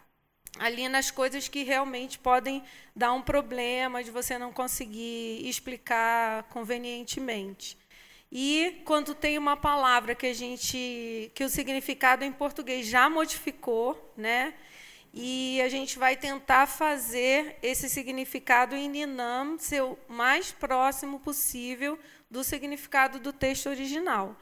ali 0.58 0.89
nas 0.89 1.12
coisas 1.12 1.47
que 1.47 1.64
realmente 1.64 2.18
podem 2.18 2.64
dar 2.95 3.14
um 3.14 3.22
problema 3.22 4.04
de 4.04 4.10
você 4.10 4.38
não 4.38 4.52
conseguir 4.52 5.47
explicar 5.47 6.43
convenientemente. 6.43 7.78
E 8.32 8.82
quando 8.86 9.14
tem 9.14 9.38
uma 9.38 9.58
palavra 9.58 10.16
que 10.16 10.28
a 10.28 10.34
gente 10.34 11.32
que 11.34 11.43
o 11.43 11.50
significado 11.50 12.24
em 12.24 12.32
português 12.32 12.88
já 12.88 13.10
modificou, 13.10 14.14
né? 14.16 14.54
e 15.14 15.62
a 15.62 15.70
gente 15.70 15.97
vai 15.97 16.16
tentar 16.16 16.68
fazer 16.68 17.58
esse 17.62 17.89
significado 17.89 18.76
em 18.76 18.88
Ninam 18.88 19.58
ser 19.58 19.82
o 19.82 19.97
mais 20.08 20.52
próximo 20.52 21.20
possível 21.20 21.97
do 22.30 22.43
significado 22.43 23.20
do 23.20 23.34
texto 23.34 23.68
original. 23.68 24.36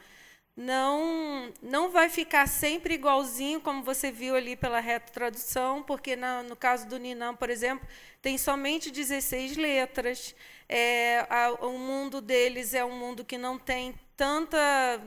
Não, 0.58 1.54
não 1.62 1.92
vai 1.92 2.10
ficar 2.10 2.48
sempre 2.48 2.96
igualzinho, 2.96 3.62
como 3.62 3.84
você 3.84 4.12
viu 4.12 4.36
ali 4.36 4.56
pela 4.56 4.80
reta 4.80 5.12
tradução, 5.12 5.84
porque 5.84 6.16
na, 6.16 6.42
no 6.42 6.56
caso 6.56 6.88
do 6.88 6.98
Ninam, 6.98 7.36
por 7.36 7.52
exemplo, 7.52 7.88
tem 8.24 8.40
somente 8.40 8.90
16 8.90 9.56
letras. 9.56 10.36
É, 10.68 11.28
a, 11.30 11.52
o 11.64 11.78
mundo 11.78 12.20
deles 12.20 12.74
é 12.74 12.84
um 12.84 12.98
mundo 12.98 13.24
que 13.24 13.38
não 13.38 13.60
tem 13.60 13.94
tanta 14.16 15.00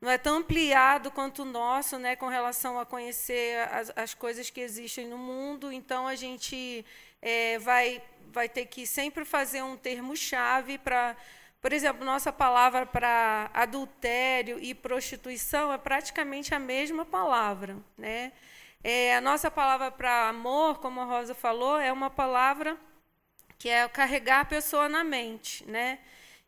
não 0.00 0.08
é 0.08 0.16
tão 0.16 0.36
ampliado 0.36 1.10
quanto 1.10 1.42
o 1.42 1.44
nosso, 1.44 1.98
né, 1.98 2.14
com 2.14 2.28
relação 2.28 2.78
a 2.78 2.86
conhecer 2.86 3.58
as, 3.72 3.90
as 3.96 4.14
coisas 4.14 4.48
que 4.48 4.60
existem 4.60 5.08
no 5.08 5.18
mundo. 5.18 5.72
Então 5.72 6.06
a 6.06 6.14
gente 6.14 6.86
é, 7.20 7.58
vai 7.58 8.00
vai 8.32 8.48
ter 8.48 8.66
que 8.66 8.86
sempre 8.86 9.24
fazer 9.24 9.62
um 9.62 9.76
termo-chave 9.76 10.78
para, 10.78 11.16
por 11.60 11.72
exemplo, 11.72 12.04
nossa 12.04 12.32
palavra 12.32 12.86
para 12.86 13.50
adultério 13.52 14.58
e 14.60 14.74
prostituição 14.74 15.72
é 15.72 15.78
praticamente 15.78 16.54
a 16.54 16.58
mesma 16.58 17.04
palavra, 17.04 17.76
né? 17.96 18.32
É, 18.82 19.16
a 19.16 19.20
nossa 19.20 19.50
palavra 19.50 19.90
para 19.90 20.28
amor, 20.28 20.78
como 20.78 21.00
a 21.00 21.04
Rosa 21.04 21.34
falou, 21.34 21.78
é 21.78 21.92
uma 21.92 22.08
palavra 22.08 22.78
que 23.58 23.68
é 23.68 23.88
carregar 23.88 24.40
a 24.40 24.44
pessoa 24.44 24.88
na 24.88 25.02
mente, 25.02 25.64
né? 25.68 25.98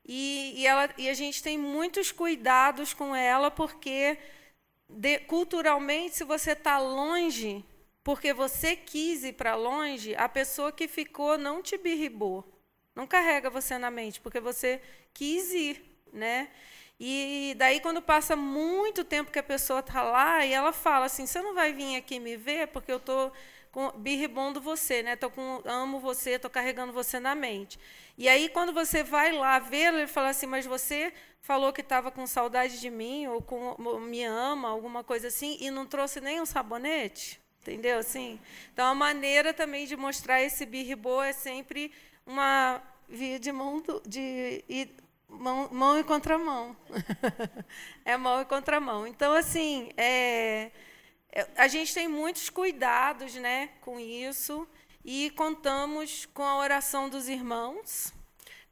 E, 0.06 0.54
e, 0.56 0.66
ela, 0.66 0.88
e 0.96 1.08
a 1.08 1.14
gente 1.14 1.42
tem 1.42 1.58
muitos 1.58 2.12
cuidados 2.12 2.94
com 2.94 3.14
ela, 3.14 3.50
porque 3.50 4.16
de, 4.88 5.18
culturalmente, 5.20 6.16
se 6.16 6.24
você 6.24 6.52
está 6.52 6.78
longe, 6.78 7.64
porque 8.02 8.32
você 8.32 8.76
quis 8.76 9.24
ir 9.24 9.34
para 9.34 9.54
longe, 9.56 10.14
a 10.14 10.28
pessoa 10.28 10.72
que 10.72 10.88
ficou 10.88 11.36
não 11.36 11.62
te 11.62 11.76
birribou. 11.76 12.44
Não 12.94 13.06
carrega 13.06 13.48
você 13.50 13.78
na 13.78 13.90
mente, 13.90 14.20
porque 14.20 14.40
você 14.40 14.80
quis 15.12 15.52
ir. 15.52 15.84
Né? 16.12 16.48
E 16.98 17.54
daí, 17.56 17.80
quando 17.80 18.02
passa 18.02 18.36
muito 18.36 19.04
tempo 19.04 19.30
que 19.30 19.38
a 19.38 19.42
pessoa 19.42 19.80
está 19.80 20.02
lá, 20.02 20.44
e 20.44 20.52
ela 20.52 20.72
fala 20.72 21.06
assim: 21.06 21.26
você 21.26 21.40
não 21.40 21.54
vai 21.54 21.72
vir 21.72 21.96
aqui 21.96 22.20
me 22.20 22.36
ver 22.36 22.68
porque 22.68 22.92
eu 22.92 22.98
estou 22.98 23.32
birribondo 23.96 24.60
você, 24.60 25.02
né? 25.02 25.16
Tô 25.16 25.30
com, 25.30 25.62
amo 25.64 25.98
você, 26.00 26.32
estou 26.32 26.50
carregando 26.50 26.92
você 26.92 27.18
na 27.18 27.34
mente. 27.34 27.78
E 28.18 28.28
aí, 28.28 28.48
quando 28.48 28.72
você 28.72 29.02
vai 29.02 29.32
lá 29.32 29.58
vê-lo, 29.58 29.98
ele 29.98 30.06
fala 30.06 30.28
assim: 30.28 30.46
Mas 30.46 30.66
você 30.66 31.12
falou 31.40 31.72
que 31.72 31.80
estava 31.80 32.10
com 32.10 32.26
saudade 32.26 32.80
de 32.80 32.90
mim, 32.90 33.26
ou 33.28 33.40
com, 33.40 33.76
me 34.00 34.22
ama, 34.24 34.68
alguma 34.68 35.02
coisa 35.02 35.28
assim, 35.28 35.56
e 35.58 35.70
não 35.70 35.86
trouxe 35.86 36.20
nem 36.20 36.40
um 36.40 36.46
sabonete? 36.46 37.40
Entendeu? 37.62 37.98
Assim? 37.98 38.38
Então, 38.72 38.86
a 38.86 38.94
maneira 38.94 39.54
também 39.54 39.86
de 39.86 39.96
mostrar 39.96 40.42
esse 40.42 40.66
birribô 40.66 41.22
é 41.22 41.32
sempre 41.32 41.92
uma 42.26 42.82
via 43.08 43.38
de 43.38 43.50
mão, 43.52 43.82
de, 44.06 44.64
de 44.68 44.90
mão, 45.28 45.68
mão 45.72 45.98
e 45.98 46.04
contramão. 46.04 46.76
é 48.04 48.16
mão 48.16 48.40
e 48.40 48.44
contramão. 48.44 49.06
Então, 49.06 49.32
assim, 49.32 49.90
é 49.96 50.70
é, 51.32 51.46
a 51.56 51.68
gente 51.68 51.94
tem 51.94 52.08
muitos 52.08 52.50
cuidados 52.50 53.34
né, 53.34 53.70
com 53.80 54.00
isso 54.00 54.66
e 55.04 55.30
contamos 55.30 56.26
com 56.26 56.42
a 56.42 56.58
oração 56.58 57.08
dos 57.08 57.28
irmãos. 57.28 58.12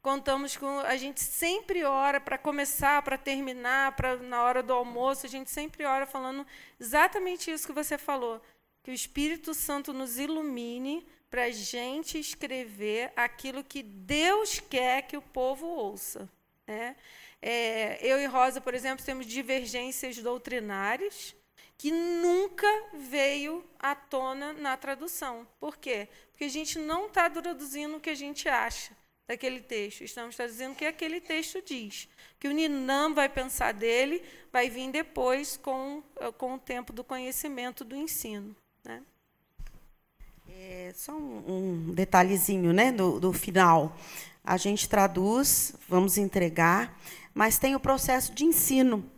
Contamos 0.01 0.55
com. 0.55 0.79
A 0.79 0.95
gente 0.95 1.21
sempre 1.21 1.83
ora 1.83 2.21
para 2.21 2.37
começar, 2.37 3.01
para 3.01 3.17
terminar, 3.17 3.95
para 3.95 4.15
na 4.17 4.43
hora 4.43 4.63
do 4.63 4.73
almoço, 4.73 5.25
a 5.25 5.29
gente 5.29 5.49
sempre 5.49 5.83
ora 5.83 6.05
falando 6.05 6.45
exatamente 6.79 7.51
isso 7.51 7.67
que 7.67 7.73
você 7.73 7.97
falou. 7.97 8.41
Que 8.81 8.91
o 8.91 8.93
Espírito 8.93 9.53
Santo 9.53 9.91
nos 9.91 10.17
ilumine 10.17 11.05
para 11.29 11.43
a 11.43 11.51
gente 11.51 12.19
escrever 12.19 13.11
aquilo 13.15 13.63
que 13.63 13.83
Deus 13.83 14.59
quer 14.59 15.03
que 15.03 15.15
o 15.15 15.21
povo 15.21 15.67
ouça. 15.67 16.29
Né? 16.67 16.95
É, 17.41 17.99
eu 18.05 18.19
e 18.19 18.25
Rosa, 18.25 18.59
por 18.59 18.73
exemplo, 18.73 19.05
temos 19.05 19.25
divergências 19.25 20.17
doutrinárias 20.17 21.35
que 21.77 21.91
nunca 21.91 22.67
veio 22.93 23.63
à 23.79 23.95
tona 23.95 24.51
na 24.51 24.75
tradução. 24.75 25.47
Por 25.59 25.77
quê? 25.77 26.09
Porque 26.31 26.43
a 26.43 26.49
gente 26.49 26.77
não 26.77 27.07
está 27.07 27.29
traduzindo 27.29 27.95
o 27.95 27.99
que 28.01 28.09
a 28.09 28.15
gente 28.15 28.49
acha 28.49 28.91
daquele 29.25 29.61
texto. 29.61 30.03
Estamos 30.03 30.35
traduzindo 30.35 30.73
o 30.73 30.75
que 30.75 30.85
aquele 30.85 31.21
texto 31.21 31.61
diz. 31.61 32.09
Que 32.37 32.49
o 32.49 32.51
Ninam 32.51 33.13
vai 33.13 33.29
pensar 33.29 33.73
dele, 33.73 34.21
vai 34.51 34.69
vir 34.69 34.91
depois 34.91 35.55
com, 35.55 36.03
com 36.37 36.55
o 36.55 36.59
tempo 36.59 36.91
do 36.91 37.03
conhecimento 37.03 37.85
do 37.85 37.95
ensino. 37.95 38.53
Né? 38.83 39.01
É, 40.61 40.91
só 40.93 41.13
um, 41.13 41.87
um 41.87 41.93
detalhezinho 41.93 42.73
né, 42.73 42.91
do, 42.91 43.17
do 43.17 43.31
final. 43.31 43.95
A 44.43 44.57
gente 44.57 44.89
traduz, 44.89 45.73
vamos 45.87 46.17
entregar, 46.17 46.99
mas 47.33 47.57
tem 47.57 47.75
o 47.75 47.79
processo 47.79 48.33
de 48.33 48.43
ensino. 48.43 49.09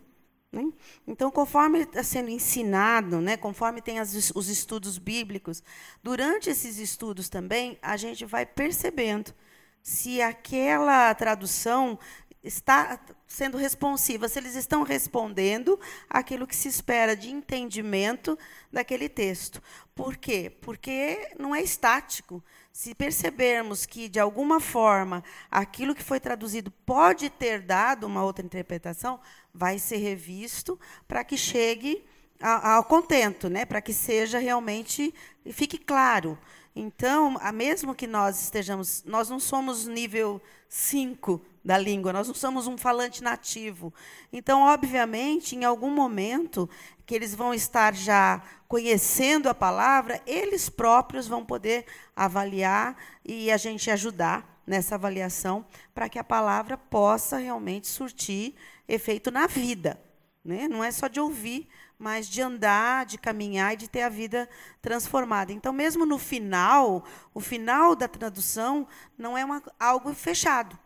Né? 0.52 0.72
Então, 1.04 1.32
conforme 1.32 1.80
está 1.80 2.04
sendo 2.04 2.30
ensinado, 2.30 3.20
né, 3.20 3.36
conforme 3.36 3.82
tem 3.82 3.98
as, 3.98 4.30
os 4.36 4.48
estudos 4.48 4.98
bíblicos, 4.98 5.64
durante 6.00 6.48
esses 6.48 6.78
estudos 6.78 7.28
também, 7.28 7.76
a 7.82 7.96
gente 7.96 8.24
vai 8.24 8.46
percebendo 8.46 9.34
se 9.82 10.22
aquela 10.22 11.12
tradução 11.12 11.98
está 12.42 12.98
sendo 13.26 13.56
responsiva, 13.56 14.28
se 14.28 14.38
eles 14.38 14.56
estão 14.56 14.82
respondendo 14.82 15.78
aquilo 16.10 16.46
que 16.46 16.56
se 16.56 16.68
espera 16.68 17.16
de 17.16 17.30
entendimento 17.30 18.38
daquele 18.70 19.08
texto. 19.08 19.62
Por 19.94 20.16
quê? 20.16 20.50
Porque 20.60 21.30
não 21.38 21.54
é 21.54 21.62
estático. 21.62 22.42
Se 22.72 22.94
percebermos 22.94 23.86
que, 23.86 24.08
de 24.08 24.18
alguma 24.18 24.58
forma, 24.58 25.22
aquilo 25.50 25.94
que 25.94 26.02
foi 26.02 26.18
traduzido 26.18 26.70
pode 26.70 27.30
ter 27.30 27.60
dado 27.60 28.06
uma 28.06 28.24
outra 28.24 28.44
interpretação, 28.44 29.20
vai 29.52 29.78
ser 29.78 29.98
revisto 29.98 30.78
para 31.06 31.22
que 31.22 31.36
chegue 31.36 32.04
ao 32.40 32.82
contento, 32.84 33.48
né? 33.48 33.64
para 33.64 33.80
que 33.80 33.92
seja 33.92 34.38
realmente, 34.38 35.14
fique 35.52 35.78
claro. 35.78 36.36
Então, 36.74 37.38
mesmo 37.54 37.94
que 37.94 38.06
nós 38.06 38.42
estejamos, 38.42 39.04
nós 39.04 39.28
não 39.28 39.38
somos 39.38 39.86
nível 39.86 40.40
5 40.68 41.51
da 41.64 41.78
língua, 41.78 42.12
nós 42.12 42.26
não 42.26 42.34
somos 42.34 42.66
um 42.66 42.76
falante 42.76 43.22
nativo. 43.22 43.92
Então, 44.32 44.62
obviamente, 44.62 45.54
em 45.54 45.64
algum 45.64 45.90
momento 45.90 46.68
que 47.06 47.14
eles 47.14 47.34
vão 47.34 47.54
estar 47.54 47.94
já 47.94 48.42
conhecendo 48.66 49.48
a 49.48 49.54
palavra, 49.54 50.20
eles 50.26 50.68
próprios 50.68 51.28
vão 51.28 51.44
poder 51.44 51.86
avaliar 52.16 52.96
e 53.24 53.50
a 53.50 53.56
gente 53.56 53.90
ajudar 53.90 54.62
nessa 54.66 54.94
avaliação 54.94 55.64
para 55.94 56.08
que 56.08 56.18
a 56.18 56.24
palavra 56.24 56.76
possa 56.76 57.36
realmente 57.36 57.86
surtir 57.86 58.54
efeito 58.88 59.30
na 59.30 59.46
vida. 59.46 60.00
Né? 60.44 60.66
Não 60.66 60.82
é 60.82 60.90
só 60.90 61.06
de 61.06 61.20
ouvir, 61.20 61.68
mas 61.98 62.28
de 62.28 62.42
andar, 62.42 63.06
de 63.06 63.16
caminhar 63.16 63.74
e 63.74 63.76
de 63.76 63.88
ter 63.88 64.02
a 64.02 64.08
vida 64.08 64.48
transformada. 64.80 65.52
Então, 65.52 65.72
mesmo 65.72 66.04
no 66.04 66.18
final, 66.18 67.04
o 67.32 67.40
final 67.40 67.94
da 67.94 68.08
tradução 68.08 68.88
não 69.16 69.38
é 69.38 69.44
uma, 69.44 69.62
algo 69.78 70.12
fechado. 70.12 70.76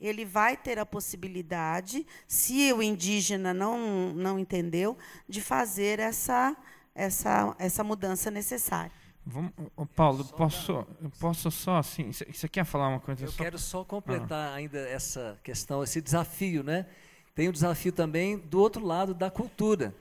Ele 0.00 0.24
vai 0.24 0.56
ter 0.56 0.78
a 0.78 0.86
possibilidade, 0.86 2.06
se 2.26 2.72
o 2.72 2.82
indígena 2.82 3.54
não, 3.54 4.12
não 4.12 4.38
entendeu, 4.38 4.98
de 5.28 5.40
fazer 5.40 5.98
essa, 5.98 6.56
essa, 6.94 7.54
essa 7.58 7.84
mudança 7.84 8.30
necessária. 8.30 8.92
Vamos, 9.26 9.52
Paulo, 9.96 10.22
posso, 10.24 10.86
posso 11.18 11.50
só 11.50 11.78
assim? 11.78 12.12
Você 12.12 12.46
quer 12.46 12.64
falar 12.64 12.88
uma 12.88 13.00
coisa? 13.00 13.24
Eu 13.24 13.30
só? 13.30 13.42
quero 13.42 13.58
só 13.58 13.82
completar 13.82 14.52
ah. 14.52 14.54
ainda 14.54 14.78
essa 14.78 15.38
questão, 15.42 15.82
esse 15.82 16.02
desafio, 16.02 16.62
né? 16.62 16.86
Tem 17.34 17.48
o 17.48 17.52
desafio 17.52 17.90
também 17.90 18.36
do 18.36 18.60
outro 18.60 18.84
lado 18.84 19.14
da 19.14 19.30
cultura, 19.30 19.94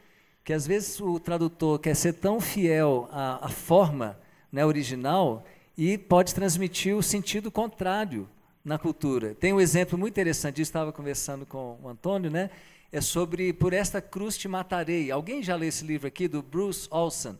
que 0.43 0.51
às 0.51 0.67
vezes 0.67 0.99
o 0.99 1.19
tradutor 1.19 1.79
quer 1.79 1.95
ser 1.95 2.13
tão 2.13 2.41
fiel 2.41 3.07
à, 3.11 3.45
à 3.45 3.49
forma 3.49 4.19
né, 4.51 4.65
original 4.65 5.43
e 5.77 5.97
pode 5.97 6.35
transmitir 6.35 6.95
o 6.95 7.01
sentido 7.01 7.49
contrário 7.49 8.29
na 8.63 8.77
cultura. 8.77 9.35
Tem 9.35 9.53
um 9.53 9.59
exemplo 9.59 9.97
muito 9.97 10.13
interessante, 10.13 10.59
eu 10.59 10.63
estava 10.63 10.91
conversando 10.91 11.45
com 11.45 11.77
o 11.81 11.87
Antônio, 11.87 12.31
né? 12.31 12.49
É 12.91 13.01
sobre 13.01 13.53
Por 13.53 13.73
esta 13.73 14.01
cruz 14.01 14.37
te 14.37 14.47
matarei. 14.47 15.11
Alguém 15.11 15.41
já 15.41 15.55
leu 15.55 15.69
esse 15.69 15.85
livro 15.85 16.07
aqui 16.07 16.27
do 16.27 16.41
Bruce 16.41 16.87
Olson? 16.91 17.35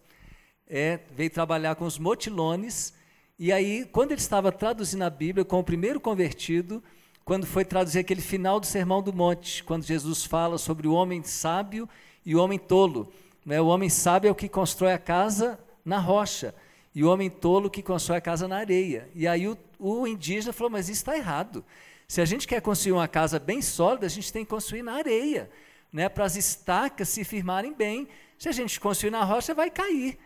é, 0.68 1.00
veio 1.16 1.30
trabalhar 1.30 1.76
com 1.76 1.86
os 1.86 2.00
motilones, 2.00 2.94
e 3.38 3.52
aí, 3.52 3.86
quando 3.92 4.12
ele 4.12 4.22
estava 4.22 4.52
traduzindo 4.52 5.04
a 5.04 5.10
Bíblia 5.10 5.44
com 5.44 5.60
o 5.60 5.64
primeiro 5.64 6.00
convertido, 6.00 6.84
quando 7.26 7.46
foi 7.46 7.66
traduzir 7.66 8.00
aquele 8.00 8.22
final 8.22 8.60
do 8.60 8.66
Sermão 8.66 9.02
do 9.02 9.14
Monte, 9.14 9.64
quando 9.64 9.84
Jesus 9.84 10.24
fala 10.24 10.58
sobre 10.58 10.88
o 10.88 10.94
homem 10.94 11.24
sábio 11.24 11.88
e 12.26 12.36
o 12.36 12.42
homem 12.42 12.60
tolo. 12.60 13.12
Né? 13.46 13.60
O 13.62 13.68
homem 13.68 13.90
sábio 13.90 14.30
é 14.30 14.32
o 14.32 14.36
que 14.36 14.50
constrói 14.50 14.94
a 14.94 14.98
casa 14.98 15.60
na 15.84 16.00
rocha, 16.00 16.54
e 16.96 17.04
o 17.04 17.10
homem 17.10 17.30
tolo 17.30 17.70
que 17.70 17.82
constrói 17.82 18.18
a 18.18 18.22
casa 18.22 18.48
na 18.48 18.58
areia. 18.58 19.10
E 19.16 19.28
aí 19.28 19.48
o, 19.48 19.58
o 19.80 20.08
indígena 20.08 20.54
falou: 20.54 20.72
Mas 20.72 20.90
isso 20.90 21.02
está 21.02 21.16
errado. 21.16 21.64
Se 22.08 22.22
a 22.22 22.26
gente 22.26 22.48
quer 22.48 22.62
construir 22.62 22.92
uma 22.92 23.08
casa 23.08 23.40
bem 23.40 23.62
sólida, 23.62 24.06
a 24.06 24.10
gente 24.10 24.32
tem 24.32 24.44
que 24.44 24.50
construir 24.50 24.84
na 24.84 24.94
areia, 24.94 25.50
né? 25.92 26.08
para 26.10 26.26
as 26.26 26.36
estacas 26.36 27.10
se 27.10 27.24
firmarem 27.24 27.74
bem. 27.74 28.08
Se 28.38 28.50
a 28.50 28.52
gente 28.52 28.80
construir 28.80 29.12
na 29.12 29.24
rocha, 29.24 29.54
vai 29.54 29.70
cair. 29.70 30.20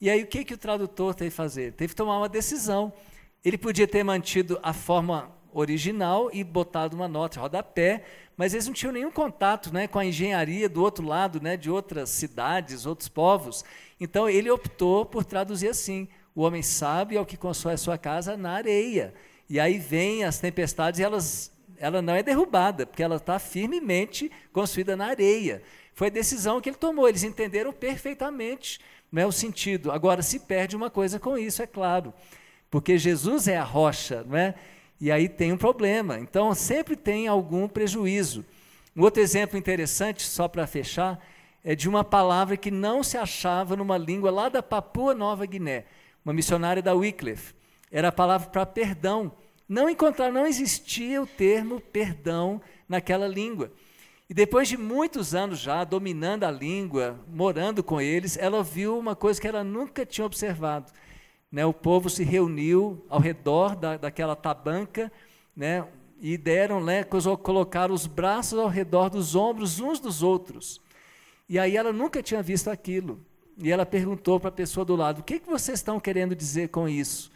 E 0.00 0.10
aí 0.10 0.22
o 0.22 0.26
que, 0.26 0.44
que 0.44 0.54
o 0.54 0.58
tradutor 0.58 1.14
teve 1.14 1.30
que 1.30 1.36
fazer? 1.36 1.72
Teve 1.72 1.92
que 1.92 1.96
tomar 1.96 2.18
uma 2.18 2.28
decisão. 2.28 2.92
Ele 3.44 3.58
podia 3.58 3.88
ter 3.88 4.04
mantido 4.04 4.58
a 4.62 4.72
forma 4.72 5.32
original 5.52 6.30
e 6.32 6.42
botado 6.42 6.96
uma 6.96 7.08
nota 7.08 7.40
rodapé, 7.40 8.04
mas 8.36 8.54
eles 8.54 8.66
não 8.66 8.72
tinham 8.72 8.92
nenhum 8.92 9.10
contato 9.10 9.72
né, 9.72 9.86
com 9.86 9.98
a 9.98 10.04
engenharia 10.04 10.68
do 10.68 10.82
outro 10.82 11.06
lado, 11.06 11.40
né, 11.40 11.56
de 11.56 11.70
outras 11.70 12.10
cidades, 12.10 12.86
outros 12.86 13.08
povos. 13.08 13.64
Então 14.00 14.28
ele 14.28 14.50
optou 14.50 15.04
por 15.04 15.24
traduzir 15.24 15.68
assim: 15.68 16.08
o 16.34 16.42
homem 16.42 16.62
sábio 16.62 17.18
é 17.18 17.20
o 17.20 17.26
que 17.26 17.36
constrói 17.36 17.74
a 17.74 17.78
sua 17.78 17.98
casa 17.98 18.36
na 18.36 18.52
areia. 18.52 19.14
E 19.48 19.60
aí 19.60 19.78
vem 19.78 20.24
as 20.24 20.38
tempestades 20.38 20.98
e 20.98 21.02
elas, 21.02 21.52
ela 21.76 22.00
não 22.00 22.14
é 22.14 22.22
derrubada, 22.22 22.86
porque 22.86 23.02
ela 23.02 23.16
está 23.16 23.38
firmemente 23.38 24.30
construída 24.52 24.96
na 24.96 25.06
areia. 25.06 25.62
Foi 25.94 26.06
a 26.06 26.10
decisão 26.10 26.60
que 26.60 26.70
ele 26.70 26.76
tomou, 26.76 27.08
eles 27.08 27.22
entenderam 27.22 27.72
perfeitamente 27.72 28.80
não 29.12 29.22
é 29.22 29.26
o 29.26 29.32
sentido. 29.32 29.92
Agora, 29.92 30.22
se 30.22 30.40
perde 30.40 30.74
uma 30.74 30.88
coisa 30.88 31.20
com 31.20 31.36
isso, 31.36 31.62
é 31.62 31.66
claro, 31.66 32.14
porque 32.70 32.96
Jesus 32.96 33.46
é 33.46 33.58
a 33.58 33.62
rocha, 33.62 34.24
não 34.26 34.38
é? 34.38 34.54
E 35.02 35.10
aí 35.10 35.28
tem 35.28 35.52
um 35.52 35.56
problema. 35.56 36.20
Então, 36.20 36.54
sempre 36.54 36.94
tem 36.94 37.26
algum 37.26 37.66
prejuízo. 37.66 38.44
Um 38.96 39.02
outro 39.02 39.20
exemplo 39.20 39.58
interessante, 39.58 40.22
só 40.22 40.46
para 40.46 40.64
fechar, 40.64 41.18
é 41.64 41.74
de 41.74 41.88
uma 41.88 42.04
palavra 42.04 42.56
que 42.56 42.70
não 42.70 43.02
se 43.02 43.18
achava 43.18 43.74
numa 43.74 43.98
língua 43.98 44.30
lá 44.30 44.48
da 44.48 44.62
Papua 44.62 45.12
Nova 45.12 45.44
Guiné, 45.44 45.86
uma 46.24 46.32
missionária 46.32 46.80
da 46.80 46.94
Wycliffe. 46.94 47.52
Era 47.90 48.08
a 48.08 48.12
palavra 48.12 48.48
para 48.48 48.64
perdão. 48.64 49.32
Não 49.68 49.90
encontrar, 49.90 50.30
não 50.30 50.46
existia 50.46 51.20
o 51.20 51.26
termo 51.26 51.80
perdão 51.80 52.60
naquela 52.88 53.26
língua. 53.26 53.72
E 54.30 54.34
depois 54.34 54.68
de 54.68 54.76
muitos 54.76 55.34
anos 55.34 55.58
já 55.58 55.82
dominando 55.82 56.44
a 56.44 56.50
língua, 56.52 57.18
morando 57.26 57.82
com 57.82 58.00
eles, 58.00 58.36
ela 58.36 58.62
viu 58.62 58.96
uma 58.96 59.16
coisa 59.16 59.40
que 59.40 59.48
ela 59.48 59.64
nunca 59.64 60.06
tinha 60.06 60.24
observado. 60.24 60.92
Né? 61.52 61.66
O 61.66 61.74
povo 61.74 62.08
se 62.08 62.24
reuniu 62.24 63.04
ao 63.10 63.20
redor 63.20 63.76
da, 63.76 63.98
daquela 63.98 64.34
tabanca 64.34 65.12
né? 65.54 65.86
e 66.18 66.38
deram, 66.38 66.82
né, 66.82 67.04
colocaram 67.04 67.94
os 67.94 68.06
braços 68.06 68.58
ao 68.58 68.68
redor 68.68 69.10
dos 69.10 69.34
ombros 69.34 69.78
uns 69.78 70.00
dos 70.00 70.22
outros. 70.22 70.80
E 71.48 71.58
aí 71.58 71.76
ela 71.76 71.92
nunca 71.92 72.22
tinha 72.22 72.42
visto 72.42 72.68
aquilo. 72.68 73.20
E 73.58 73.70
ela 73.70 73.84
perguntou 73.84 74.40
para 74.40 74.48
a 74.48 74.52
pessoa 74.52 74.84
do 74.84 74.96
lado: 74.96 75.18
o 75.18 75.22
que, 75.22 75.38
que 75.38 75.50
vocês 75.50 75.78
estão 75.78 76.00
querendo 76.00 76.34
dizer 76.34 76.68
com 76.68 76.88
isso? 76.88 77.30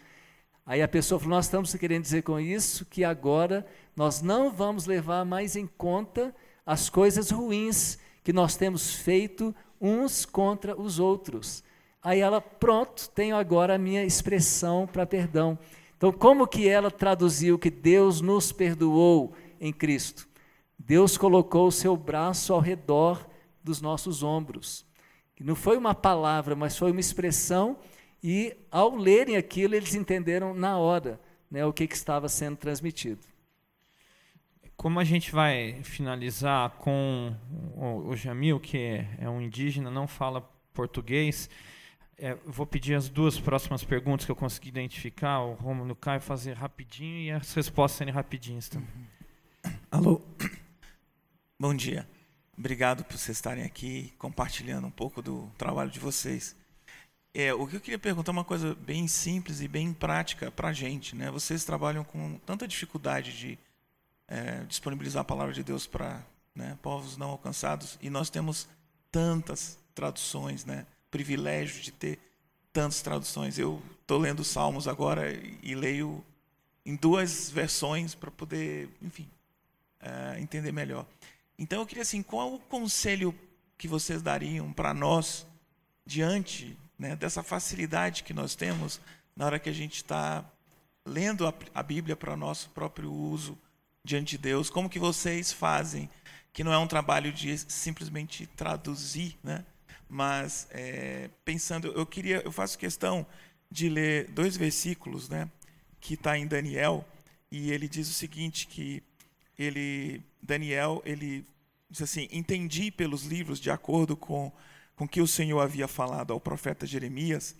Aí 0.64 0.80
a 0.80 0.88
pessoa 0.88 1.18
falou: 1.18 1.36
Nós 1.36 1.44
estamos 1.44 1.74
querendo 1.74 2.02
dizer 2.02 2.22
com 2.22 2.40
isso 2.40 2.86
que 2.86 3.04
agora 3.04 3.66
nós 3.94 4.22
não 4.22 4.50
vamos 4.50 4.86
levar 4.86 5.24
mais 5.24 5.56
em 5.56 5.66
conta 5.66 6.34
as 6.64 6.88
coisas 6.88 7.30
ruins 7.30 7.98
que 8.24 8.32
nós 8.32 8.56
temos 8.56 8.94
feito 8.94 9.54
uns 9.80 10.24
contra 10.24 10.80
os 10.80 10.98
outros. 10.98 11.62
Aí 12.07 12.20
ela, 12.20 12.40
pronto, 12.40 13.11
tenho 13.11 13.34
agora 13.34 13.74
a 13.74 13.78
minha 13.78 14.04
expressão 14.04 14.86
para 14.86 15.04
perdão. 15.04 15.59
Então, 15.96 16.12
como 16.12 16.46
que 16.46 16.68
ela 16.68 16.88
traduziu 16.88 17.59
que 17.59 17.68
Deus 17.68 18.20
nos 18.20 18.52
perdoou 18.52 19.34
em 19.61 19.72
Cristo? 19.72 20.28
Deus 20.78 21.18
colocou 21.18 21.66
o 21.66 21.72
seu 21.72 21.96
braço 21.96 22.52
ao 22.52 22.61
redor 22.61 23.28
dos 23.61 23.80
nossos 23.80 24.22
ombros. 24.22 24.86
Não 25.40 25.57
foi 25.57 25.76
uma 25.76 25.96
palavra, 25.96 26.54
mas 26.54 26.78
foi 26.78 26.92
uma 26.92 27.00
expressão, 27.00 27.76
e 28.22 28.57
ao 28.70 28.94
lerem 28.94 29.36
aquilo, 29.36 29.74
eles 29.74 29.96
entenderam 29.96 30.54
na 30.54 30.78
hora 30.78 31.20
né, 31.50 31.66
o 31.66 31.72
que, 31.72 31.88
que 31.88 31.96
estava 31.96 32.28
sendo 32.28 32.57
transmitido. 32.57 33.26
Como 34.76 35.00
a 35.00 35.04
gente 35.04 35.32
vai 35.32 35.82
finalizar 35.82 36.70
com 36.78 37.34
o, 37.74 38.11
o 38.11 38.16
Jamil, 38.16 38.61
que 38.61 39.04
é 39.18 39.28
um 39.28 39.40
indígena, 39.40 39.90
não 39.90 40.07
fala 40.07 40.48
português, 40.72 41.50
é, 42.18 42.34
vou 42.46 42.66
pedir 42.66 42.94
as 42.94 43.08
duas 43.08 43.38
próximas 43.38 43.84
perguntas 43.84 44.24
que 44.24 44.32
eu 44.32 44.36
consegui 44.36 44.68
identificar, 44.68 45.40
o 45.40 45.54
Romulo 45.54 45.90
e 45.90 45.92
o 45.92 45.96
Caio 45.96 46.20
fazer 46.20 46.54
rapidinho 46.54 47.18
e 47.20 47.30
as 47.30 47.52
respostas 47.52 47.98
serem 47.98 48.12
rapidinhas 48.12 48.68
também. 48.68 48.88
Alô, 49.90 50.22
bom 51.58 51.74
dia. 51.74 52.08
Obrigado 52.56 53.04
por 53.04 53.18
vocês 53.18 53.36
estarem 53.36 53.64
aqui 53.64 54.14
compartilhando 54.18 54.86
um 54.86 54.90
pouco 54.90 55.20
do 55.20 55.50
trabalho 55.58 55.90
de 55.90 56.00
vocês. 56.00 56.56
É, 57.34 57.52
o 57.52 57.66
que 57.66 57.76
eu 57.76 57.80
queria 57.80 57.98
perguntar 57.98 58.32
é 58.32 58.32
uma 58.32 58.44
coisa 58.44 58.74
bem 58.74 59.06
simples 59.06 59.60
e 59.60 59.68
bem 59.68 59.92
prática 59.92 60.50
para 60.50 60.68
a 60.68 60.72
gente. 60.72 61.14
Né? 61.14 61.30
Vocês 61.30 61.66
trabalham 61.66 62.02
com 62.02 62.38
tanta 62.46 62.66
dificuldade 62.66 63.36
de 63.36 63.58
é, 64.26 64.64
disponibilizar 64.64 65.20
a 65.20 65.24
palavra 65.24 65.52
de 65.52 65.62
Deus 65.62 65.86
para 65.86 66.24
né, 66.54 66.78
povos 66.80 67.18
não 67.18 67.28
alcançados 67.28 67.98
e 68.00 68.08
nós 68.08 68.30
temos 68.30 68.66
tantas 69.12 69.78
traduções, 69.94 70.64
né, 70.64 70.86
privilégio 71.11 71.82
de 71.82 71.92
ter 71.92 72.18
tantas 72.72 73.02
traduções. 73.02 73.59
Eu 73.59 73.82
estou 74.00 74.18
lendo 74.18 74.44
Salmos 74.44 74.86
agora 74.86 75.32
e 75.62 75.74
leio 75.74 76.24
em 76.84 76.94
duas 76.94 77.50
versões 77.50 78.14
para 78.14 78.30
poder, 78.30 78.88
enfim, 79.02 79.28
é, 80.00 80.40
entender 80.40 80.72
melhor. 80.72 81.07
Então 81.59 81.80
eu 81.80 81.86
queria 81.86 82.02
assim, 82.02 82.22
qual 82.22 82.54
o 82.54 82.61
conselho 82.61 83.34
que 83.78 83.88
vocês 83.88 84.22
dariam 84.22 84.72
para 84.72 84.94
nós 84.94 85.46
diante 86.04 86.76
né, 86.98 87.16
dessa 87.16 87.42
facilidade 87.42 88.22
que 88.22 88.32
nós 88.32 88.54
temos 88.54 89.00
na 89.34 89.46
hora 89.46 89.59
que 89.59 89.68
a 89.68 89.72
gente 89.72 89.96
está 89.96 90.44
lendo 91.04 91.46
a, 91.46 91.54
a 91.74 91.82
Bíblia 91.82 92.16
para 92.16 92.36
nosso 92.36 92.70
próprio 92.70 93.12
uso 93.12 93.59
diante 94.04 94.36
de 94.36 94.38
Deus, 94.38 94.70
como 94.70 94.88
que 94.88 94.98
vocês 94.98 95.52
fazem, 95.52 96.09
que 96.52 96.62
não 96.62 96.72
é 96.72 96.78
um 96.78 96.86
trabalho 96.86 97.32
de 97.32 97.59
simplesmente 97.59 98.46
traduzir, 98.46 99.36
né? 99.42 99.64
Mas 100.09 100.66
é, 100.70 101.30
pensando, 101.44 101.88
eu 101.88 102.07
queria, 102.07 102.42
eu 102.44 102.52
faço 102.52 102.78
questão 102.78 103.26
de 103.70 103.88
ler 103.88 104.30
dois 104.30 104.57
versículos, 104.57 105.28
né, 105.28 105.50
que 106.00 106.14
está 106.14 106.38
em 106.38 106.46
Daniel, 106.46 107.07
e 107.50 107.70
ele 107.70 107.88
diz 107.88 108.09
o 108.09 108.12
seguinte, 108.12 108.66
que 108.66 109.02
ele, 109.59 110.22
Daniel, 110.42 111.02
ele 111.04 111.44
diz 111.90 112.02
assim, 112.02 112.28
entendi 112.30 112.90
pelos 112.90 113.24
livros, 113.24 113.61
de 113.61 113.70
acordo 113.70 114.16
com 114.16 114.52
com 114.96 115.07
que 115.07 115.20
o 115.20 115.26
Senhor 115.26 115.61
havia 115.61 115.86
falado 115.86 116.32
ao 116.32 116.40
profeta 116.40 116.86
Jeremias, 116.86 117.54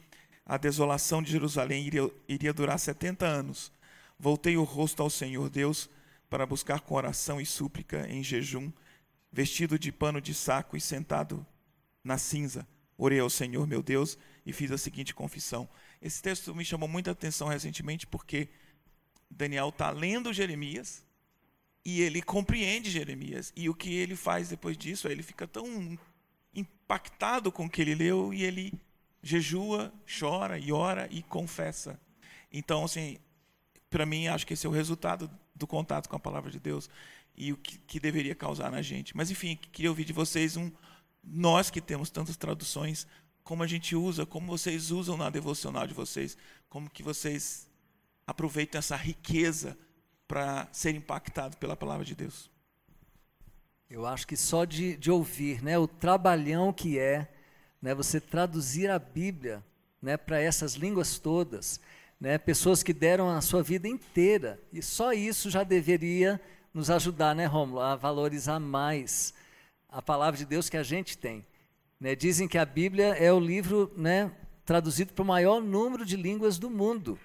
a 0.44 0.57
desolação 0.57 1.22
de 1.22 1.30
Jerusalém 1.30 1.86
iria, 1.86 2.11
iria 2.26 2.53
durar 2.53 2.78
70 2.78 3.26
anos. 3.26 3.70
Voltei 4.18 4.57
o 4.57 4.64
rosto 4.64 5.03
ao 5.03 5.11
Senhor 5.11 5.51
Deus 5.51 5.90
para 6.30 6.47
buscar 6.47 6.80
com 6.80 6.94
oração 6.94 7.38
e 7.38 7.44
súplica 7.44 8.09
em 8.09 8.22
jejum, 8.22 8.72
vestido 9.30 9.78
de 9.78 9.92
pano 9.92 10.20
de 10.20 10.32
saco 10.32 10.76
e 10.76 10.80
sentado 10.80 11.47
na 12.07 12.16
cinza. 12.16 12.66
Orei 12.96 13.20
ao 13.20 13.28
Senhor, 13.28 13.66
meu 13.66 13.82
Deus, 13.82 14.16
e 14.44 14.52
fiz 14.52 14.70
a 14.70 14.78
seguinte 14.78 15.14
confissão. 15.14 15.68
Esse 16.00 16.22
texto 16.22 16.54
me 16.54 16.64
chamou 16.64 16.88
muita 16.88 17.11
atenção 17.11 17.48
recentemente 17.48 18.07
porque 18.07 18.48
Daniel 19.30 19.68
está 19.68 19.90
lendo 19.90 20.32
Jeremias 20.32 21.04
e 21.84 22.00
ele 22.00 22.22
compreende 22.22 22.90
Jeremias. 22.90 23.52
E 23.54 23.68
o 23.68 23.74
que 23.74 23.94
ele 23.94 24.16
faz 24.16 24.48
depois 24.48 24.76
disso, 24.78 25.09
ele 25.09 25.22
fica 25.22 25.46
tão 25.46 25.98
impactado 26.54 27.52
com 27.52 27.66
o 27.66 27.70
que 27.70 27.82
ele 27.82 27.94
leu 27.94 28.32
e 28.32 28.42
ele 28.42 28.72
jejua, 29.22 29.92
chora 30.18 30.59
e 30.59 30.72
ora 30.72 31.09
e 31.11 31.22
confessa. 31.22 32.00
Então, 32.50 32.84
assim, 32.84 33.18
para 33.90 34.07
mim, 34.07 34.28
acho 34.28 34.46
que 34.46 34.54
esse 34.54 34.66
é 34.66 34.68
o 34.68 34.72
resultado 34.72 35.30
do 35.54 35.66
contato 35.66 36.09
com 36.09 36.16
a 36.16 36.20
palavra 36.20 36.50
de 36.50 36.61
Deus 36.61 36.88
e 37.36 37.52
o 37.52 37.57
que, 37.57 37.78
que 37.78 38.00
deveria 38.00 38.34
causar 38.34 38.70
na 38.70 38.80
gente. 38.80 39.16
Mas, 39.16 39.30
enfim, 39.30 39.59
queria 39.72 39.90
ouvir 39.90 40.04
de 40.04 40.12
vocês 40.12 40.57
um. 40.57 40.70
Nós 41.27 41.70
que 41.70 41.81
temos 41.81 42.09
tantas 42.09 42.37
traduções, 42.37 43.07
como 43.43 43.62
a 43.62 43.66
gente 43.66 43.97
usa, 43.97 44.24
como 44.24 44.47
vocês 44.47 44.91
usam 44.91 45.16
na 45.16 45.29
devocional 45.29 45.87
de 45.87 45.95
vocês, 45.95 46.37
como 46.68 46.89
que 46.89 47.03
vocês 47.03 47.68
aproveitam 48.27 48.79
essa 48.79 48.97
riqueza 48.97 49.77
para 50.27 50.68
ser 50.72 50.95
impactado 50.95 51.57
pela 51.57 51.77
palavra 51.77 52.05
de 52.05 52.14
Deus. 52.14 52.51
Eu 53.89 54.05
acho 54.05 54.27
que 54.27 54.37
só 54.37 54.64
de, 54.64 54.97
de 54.97 55.11
ouvir, 55.11 55.62
né, 55.62 55.79
o 55.79 55.87
trabalhão 55.87 56.72
que 56.72 56.99
é, 56.99 57.33
né, 57.81 57.95
você 57.95 58.20
traduzir 58.20 58.91
a 58.91 58.99
Bíblia, 58.99 59.64
né, 60.03 60.16
para 60.16 60.41
essas 60.41 60.74
línguas 60.74 61.18
todas, 61.18 61.81
né, 62.20 62.37
pessoas 62.39 62.83
que 62.83 62.93
deram 62.93 63.31
a 63.31 63.41
sua 63.41 63.62
vida 63.62 63.87
inteira, 63.87 64.61
e 64.72 64.83
só 64.83 65.12
isso 65.12 65.51
já 65.51 65.62
deveria 65.62 66.41
nos 66.74 66.91
ajudar, 66.91 67.35
né, 67.35 67.47
Romulo, 67.47 67.81
a 67.81 67.95
valorizar 67.95 68.59
mais 68.59 69.33
a 69.97 70.03
palavra 70.03 70.36
de 70.36 70.44
Deus 70.44 70.68
que 70.68 70.76
a 70.76 70.82
gente 70.82 71.16
tem. 71.16 71.42
Né, 71.99 72.14
dizem 72.14 72.47
que 72.47 72.59
a 72.59 72.66
Bíblia 72.66 73.14
é 73.14 73.32
o 73.32 73.40
livro, 73.40 73.90
né, 73.97 74.30
traduzido 74.62 75.14
para 75.14 75.22
o 75.22 75.26
maior 75.26 75.62
número 75.62 76.05
de 76.05 76.18
línguas 76.18 76.59
do 76.59 76.68
mundo, 76.68 77.18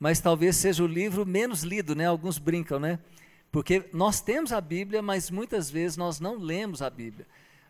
mas 0.00 0.18
talvez 0.18 0.56
seja 0.56 0.82
o 0.82 0.86
livro 0.88 1.24
menos 1.24 1.62
lido, 1.62 1.94
né? 1.94 2.06
Alguns 2.06 2.38
brincam, 2.38 2.80
né? 2.80 2.98
Porque 3.52 3.84
nós 3.92 4.20
temos 4.20 4.52
a 4.52 4.60
Bíblia, 4.60 5.00
mas 5.00 5.30
muitas 5.30 5.70
vezes 5.70 5.96
nós 5.96 6.18
não 6.18 6.36
lemos 6.36 6.82
a 6.82 6.90
Bíblia. 6.90 7.24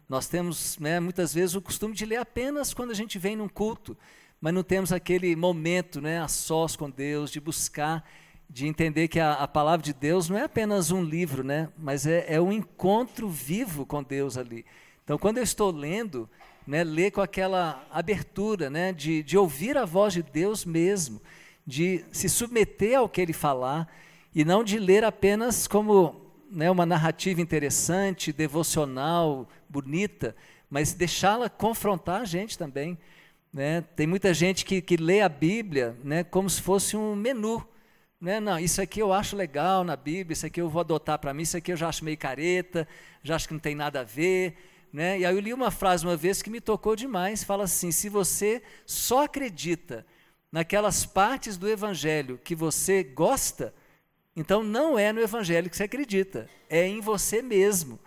Nós 0.08 0.26
temos, 0.26 0.78
né, 0.78 0.98
muitas 0.98 1.34
vezes, 1.34 1.54
o 1.54 1.60
costume 1.60 1.94
de 1.94 2.06
ler 2.06 2.16
apenas 2.16 2.72
quando 2.72 2.90
a 2.90 2.94
gente 2.94 3.18
vem 3.18 3.36
num 3.36 3.50
culto, 3.50 3.98
mas 4.40 4.54
não 4.54 4.62
temos 4.62 4.92
aquele 4.92 5.36
momento 5.36 6.00
né, 6.00 6.22
a 6.22 6.28
sós 6.28 6.74
com 6.74 6.88
Deus, 6.88 7.30
de 7.30 7.38
buscar, 7.38 8.02
de 8.48 8.66
entender 8.66 9.08
que 9.08 9.20
a, 9.20 9.34
a 9.34 9.48
palavra 9.48 9.84
de 9.84 9.92
Deus 9.92 10.28
não 10.28 10.38
é 10.38 10.44
apenas 10.44 10.90
um 10.90 11.02
livro, 11.02 11.44
né, 11.44 11.68
mas 11.76 12.06
é, 12.06 12.24
é 12.28 12.40
um 12.40 12.52
encontro 12.52 13.28
vivo 13.28 13.84
com 13.84 14.02
Deus 14.02 14.38
ali. 14.38 14.64
Então, 15.04 15.18
quando 15.18 15.38
eu 15.38 15.42
estou 15.42 15.70
lendo, 15.70 16.28
né, 16.66 16.84
ler 16.84 17.10
com 17.10 17.20
aquela 17.20 17.86
abertura 17.90 18.68
né, 18.68 18.92
de, 18.92 19.22
de 19.22 19.38
ouvir 19.38 19.76
a 19.76 19.84
voz 19.84 20.12
de 20.12 20.22
Deus 20.22 20.64
mesmo, 20.64 21.20
de 21.66 22.04
se 22.12 22.28
submeter 22.28 22.98
ao 22.98 23.08
que 23.08 23.20
ele 23.20 23.32
falar 23.32 23.88
e 24.34 24.44
não 24.44 24.62
de 24.62 24.78
ler 24.78 25.04
apenas 25.04 25.66
como 25.66 26.28
né, 26.50 26.70
uma 26.70 26.86
narrativa 26.86 27.40
interessante, 27.40 28.32
devocional, 28.32 29.48
bonita, 29.68 30.34
mas 30.70 30.92
deixá-la 30.92 31.48
confrontar 31.48 32.22
a 32.22 32.24
gente 32.24 32.56
também. 32.56 32.98
Né? 33.52 33.82
Tem 33.96 34.06
muita 34.06 34.32
gente 34.34 34.64
que, 34.64 34.80
que 34.80 34.96
lê 34.96 35.20
a 35.20 35.28
Bíblia 35.28 35.96
né, 36.04 36.24
como 36.24 36.48
se 36.48 36.60
fosse 36.60 36.96
um 36.96 37.16
menu. 37.16 37.66
Né? 38.20 38.40
Não, 38.40 38.58
isso 38.58 38.82
aqui 38.82 39.00
eu 39.00 39.12
acho 39.12 39.36
legal 39.36 39.84
na 39.84 39.94
Bíblia, 39.94 40.32
isso 40.32 40.44
aqui 40.44 40.60
eu 40.60 40.68
vou 40.68 40.80
adotar 40.80 41.18
para 41.18 41.32
mim, 41.32 41.42
isso 41.42 41.56
aqui 41.56 41.72
eu 41.72 41.76
já 41.76 41.88
acho 41.88 42.04
meio 42.04 42.18
careta, 42.18 42.86
já 43.22 43.36
acho 43.36 43.46
que 43.46 43.54
não 43.54 43.60
tem 43.60 43.74
nada 43.74 44.00
a 44.00 44.04
ver. 44.04 44.56
Né? 44.92 45.20
E 45.20 45.26
aí 45.26 45.34
eu 45.34 45.40
li 45.40 45.52
uma 45.52 45.70
frase 45.70 46.04
uma 46.04 46.16
vez 46.16 46.42
que 46.42 46.50
me 46.50 46.60
tocou 46.60 46.96
demais, 46.96 47.44
fala 47.44 47.64
assim, 47.64 47.92
se 47.92 48.08
você 48.08 48.62
só 48.84 49.24
acredita 49.24 50.04
naquelas 50.50 51.04
partes 51.06 51.56
do 51.56 51.68
Evangelho 51.68 52.40
que 52.42 52.54
você 52.54 53.02
gosta, 53.04 53.72
então 54.34 54.62
não 54.62 54.98
é 54.98 55.12
no 55.12 55.20
Evangelho 55.20 55.70
que 55.70 55.76
você 55.76 55.84
acredita, 55.84 56.48
é 56.68 56.86
em 56.86 57.00
você 57.00 57.42
mesmo. 57.42 58.00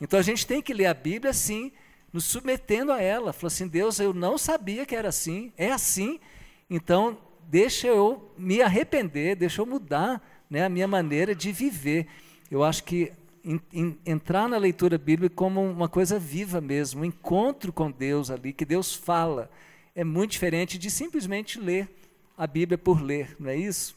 Então 0.00 0.18
a 0.18 0.22
gente 0.22 0.46
tem 0.46 0.62
que 0.62 0.74
ler 0.74 0.86
a 0.86 0.94
Bíblia 0.94 1.30
assim, 1.30 1.72
nos 2.12 2.24
submetendo 2.24 2.92
a 2.92 3.02
ela. 3.02 3.32
Falou 3.32 3.48
assim: 3.48 3.66
Deus, 3.66 3.98
eu 3.98 4.12
não 4.14 4.38
sabia 4.38 4.86
que 4.86 4.94
era 4.94 5.08
assim, 5.08 5.52
é 5.56 5.72
assim, 5.72 6.20
então 6.68 7.18
deixa 7.48 7.88
eu 7.88 8.30
me 8.36 8.60
arrepender, 8.60 9.34
deixa 9.34 9.62
eu 9.62 9.66
mudar 9.66 10.22
né, 10.50 10.64
a 10.64 10.68
minha 10.68 10.86
maneira 10.86 11.34
de 11.34 11.50
viver. 11.50 12.06
Eu 12.50 12.62
acho 12.62 12.84
que 12.84 13.10
in, 13.42 13.58
in, 13.72 13.98
entrar 14.04 14.48
na 14.48 14.58
leitura 14.58 14.98
bíblica 14.98 15.34
como 15.34 15.62
uma 15.62 15.88
coisa 15.88 16.18
viva 16.18 16.60
mesmo, 16.60 17.00
um 17.00 17.04
encontro 17.04 17.72
com 17.72 17.90
Deus 17.90 18.30
ali, 18.30 18.52
que 18.52 18.66
Deus 18.66 18.94
fala, 18.94 19.50
é 19.94 20.04
muito 20.04 20.32
diferente 20.32 20.78
de 20.78 20.90
simplesmente 20.90 21.58
ler 21.58 21.88
a 22.36 22.46
Bíblia 22.46 22.76
por 22.76 23.00
ler, 23.00 23.34
não 23.40 23.50
é 23.50 23.56
isso? 23.56 23.96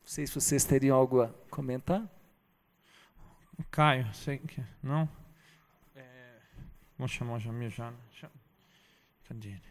Não 0.00 0.08
sei 0.08 0.26
se 0.26 0.34
vocês 0.34 0.64
teriam 0.64 0.96
algo 0.96 1.22
a 1.22 1.28
comentar. 1.48 2.02
Caio, 3.70 4.12
sei 4.14 4.38
que. 4.38 4.62
Não? 4.82 5.08
É, 5.94 6.02
vou 6.98 7.06
chamar 7.06 7.34
o 7.34 7.38
Jamil 7.38 7.70
já. 7.70 7.92
Cadê 9.28 9.48
ele? 9.50 9.69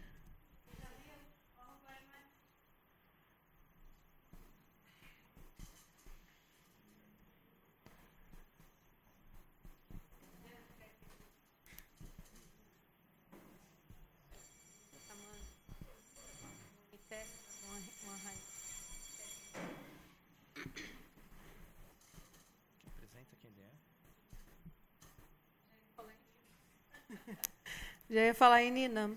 Já 28.10 28.26
ia 28.26 28.34
falar 28.34 28.64
em 28.64 28.72
Nina. 28.72 29.12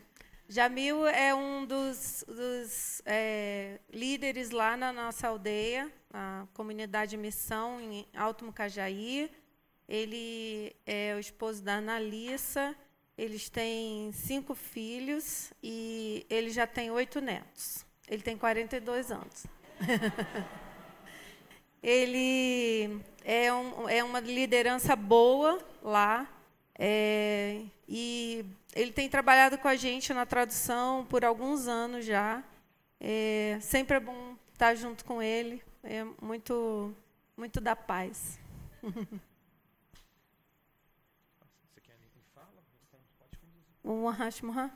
Jamil 0.47 1.07
é 1.07 1.33
um 1.33 1.65
dos, 1.65 2.23
dos 2.27 3.01
é, 3.07 3.79
líderes 3.91 4.51
lá 4.51 4.77
na 4.77 4.93
nossa 4.93 5.29
aldeia, 5.29 5.91
na 6.11 6.47
comunidade 6.53 7.17
Missão, 7.17 7.81
em 7.81 8.05
Alto 8.15 8.45
Mucajaí. 8.45 9.31
Ele 9.89 10.75
é 10.85 11.15
o 11.15 11.19
esposo 11.19 11.63
da 11.63 11.77
Analissa. 11.77 12.75
Eles 13.17 13.49
têm 13.49 14.11
cinco 14.13 14.53
filhos 14.53 15.51
e 15.63 16.23
ele 16.29 16.51
já 16.51 16.67
tem 16.67 16.91
oito 16.91 17.19
netos. 17.19 17.83
Ele 18.07 18.21
tem 18.21 18.37
42 18.37 19.11
anos. 19.11 19.47
ele 21.81 23.01
é, 23.25 23.51
um, 23.51 23.89
é 23.89 24.03
uma 24.03 24.19
liderança 24.19 24.95
boa 24.95 25.57
lá. 25.81 26.29
É, 26.77 27.59
e 27.87 28.45
ele 28.75 28.91
tem 28.91 29.09
trabalhado 29.09 29.57
com 29.57 29.67
a 29.67 29.75
gente 29.75 30.13
na 30.13 30.25
tradução 30.25 31.05
por 31.05 31.23
alguns 31.23 31.67
anos 31.67 32.05
já. 32.05 32.43
É, 32.99 33.57
sempre 33.61 33.97
é 33.97 33.99
bom 33.99 34.35
estar 34.51 34.75
junto 34.75 35.05
com 35.05 35.21
ele. 35.21 35.61
É 35.83 36.03
muito, 36.21 36.95
muito 37.37 37.59
da 37.61 37.75
paz. 37.75 38.39
Um 43.85 44.07
Hashmuha. 44.07 44.71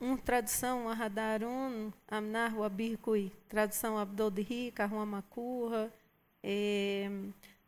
Um 0.00 0.16
tradução 0.16 0.88
Ahadarun 0.88 1.92
Amnar 2.10 2.56
Wabirkui. 2.56 3.30
Tradução 3.50 3.98
Abdodhi 3.98 4.72
Karma 4.74 5.04
Makurra. 5.04 5.92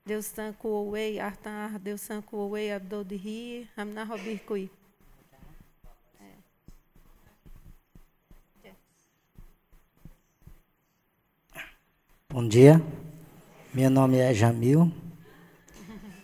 Deus 0.05 0.27
san 0.27 0.53
kuowei 0.55 1.21
artar 1.21 1.79
Deus 1.79 2.09
kuowei 2.23 2.73
abdodhi 2.73 3.69
hamna 3.77 4.05
robirkui. 4.05 4.71
Bom 12.33 12.47
dia, 12.47 12.81
meu 13.75 13.91
nome 13.91 14.19
é 14.19 14.33
Jamil. 14.33 14.93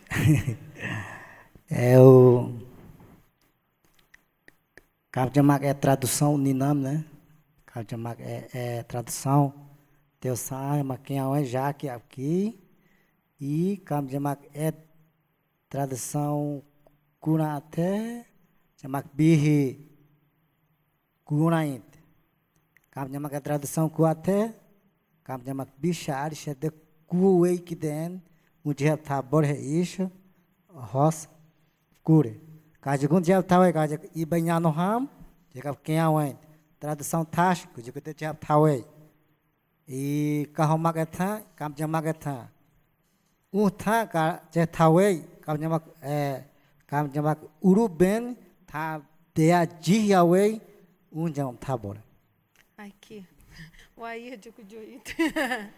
é 1.69 1.99
o. 1.99 2.53
Cabo 5.11 5.31
de 5.31 5.39
é 5.65 5.73
tradução 5.73 6.37
Ninam, 6.37 6.73
né? 6.73 7.05
Cabo 7.65 7.85
de 7.85 7.95
é, 8.23 8.49
é 8.53 8.83
tradução. 8.83 9.53
Deus 10.21 10.39
sabe, 10.39 10.81
quem 11.03 11.19
é 11.19 11.43
já 11.43 11.73
que 11.73 11.89
aqui. 11.89 12.66
E 13.39 13.77
Kamjamak 13.77 14.49
é 14.53 14.73
tradução 15.69 16.63
Kunate, 17.19 18.25
Jamak 18.81 19.09
Bihi 19.13 19.87
Gunaint. 21.25 21.85
Kamjamak 22.91 23.35
é 23.35 23.39
tradução 23.39 23.89
Kuate, 23.89 24.53
Kamjamak 25.23 25.71
Bishar, 25.77 26.33
Shede 26.33 26.71
Kuwei 27.07 27.59
Kiden, 27.59 28.21
Mujhe 28.63 28.97
Tabor 28.97 29.43
é 29.43 29.57
isso, 29.57 30.11
Hos 30.69 31.29
Kure. 32.03 32.41
Kajagun 32.81 33.23
Jel 33.23 33.43
Tawe, 33.43 33.71
Kajak 33.71 34.09
Ibanyano 34.15 34.69
Ham, 34.69 35.09
Jakab 35.53 35.77
Kiawain. 35.83 36.37
Tradução 36.79 37.25
Táchico, 37.25 37.81
Jakute 37.81 38.13
Jel 38.13 38.33
Tawe. 38.33 38.97
e 39.87 40.49
kahomagata 40.53 41.41
kamjamagata 41.55 42.49
utha 43.53 44.05
ka 44.07 44.41
jethawe 44.51 45.07
kamjamak 45.41 45.83
eh 46.01 46.43
kamjamak 46.87 47.39
uruben 47.63 48.35
tha 48.67 49.01
dea 49.35 49.65
jiyawe 49.65 50.59
unjam 51.11 51.57
thabora 51.57 52.01
Aqui. 52.77 53.25
O 53.97 54.05
Air 54.05 54.37
de 54.37 54.51
Cudioito. 54.51 55.11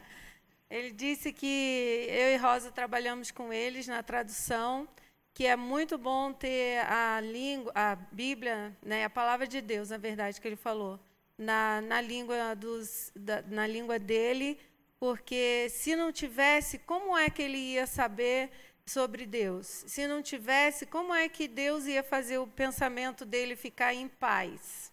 Ele 0.70 0.92
disse 0.92 1.32
que 1.32 2.06
eu 2.10 2.34
e 2.34 2.36
Rosa 2.36 2.70
trabalhamos 2.70 3.32
com 3.32 3.52
eles 3.52 3.88
na 3.88 4.04
tradução, 4.04 4.88
que 5.34 5.46
é 5.46 5.56
muito 5.56 5.98
bom 5.98 6.34
ter 6.34 6.80
a 6.86 7.22
língua, 7.22 7.72
a 7.74 7.96
Bíblia, 7.96 8.78
né, 8.84 9.06
a 9.06 9.10
palavra 9.10 9.48
de 9.48 9.62
Deus, 9.62 9.90
na 9.90 9.98
verdade, 9.98 10.40
que 10.40 10.48
ele 10.48 10.58
falou, 10.58 11.00
na, 11.38 11.82
na, 11.82 12.02
língua, 12.02 12.54
dos, 12.56 13.12
da, 13.16 13.42
na 13.44 13.66
língua 13.66 13.98
dele, 13.98 14.60
porque 15.00 15.68
se 15.70 15.96
não 15.96 16.12
tivesse, 16.12 16.80
como 16.80 17.18
é 17.18 17.30
que 17.30 17.42
ele 17.42 17.58
ia 17.58 17.88
saber 17.88 18.52
sobre 18.86 19.26
Deus? 19.26 19.84
Se 19.88 20.08
não 20.08 20.22
tivesse, 20.22 20.86
como 20.86 21.14
é 21.14 21.30
que 21.30 21.48
Deus 21.48 21.86
ia 21.86 22.04
fazer 22.04 22.38
o 22.38 22.48
pensamento 22.48 23.26
dele 23.26 23.56
ficar 23.56 23.94
em 23.94 24.08
paz? 24.08 24.92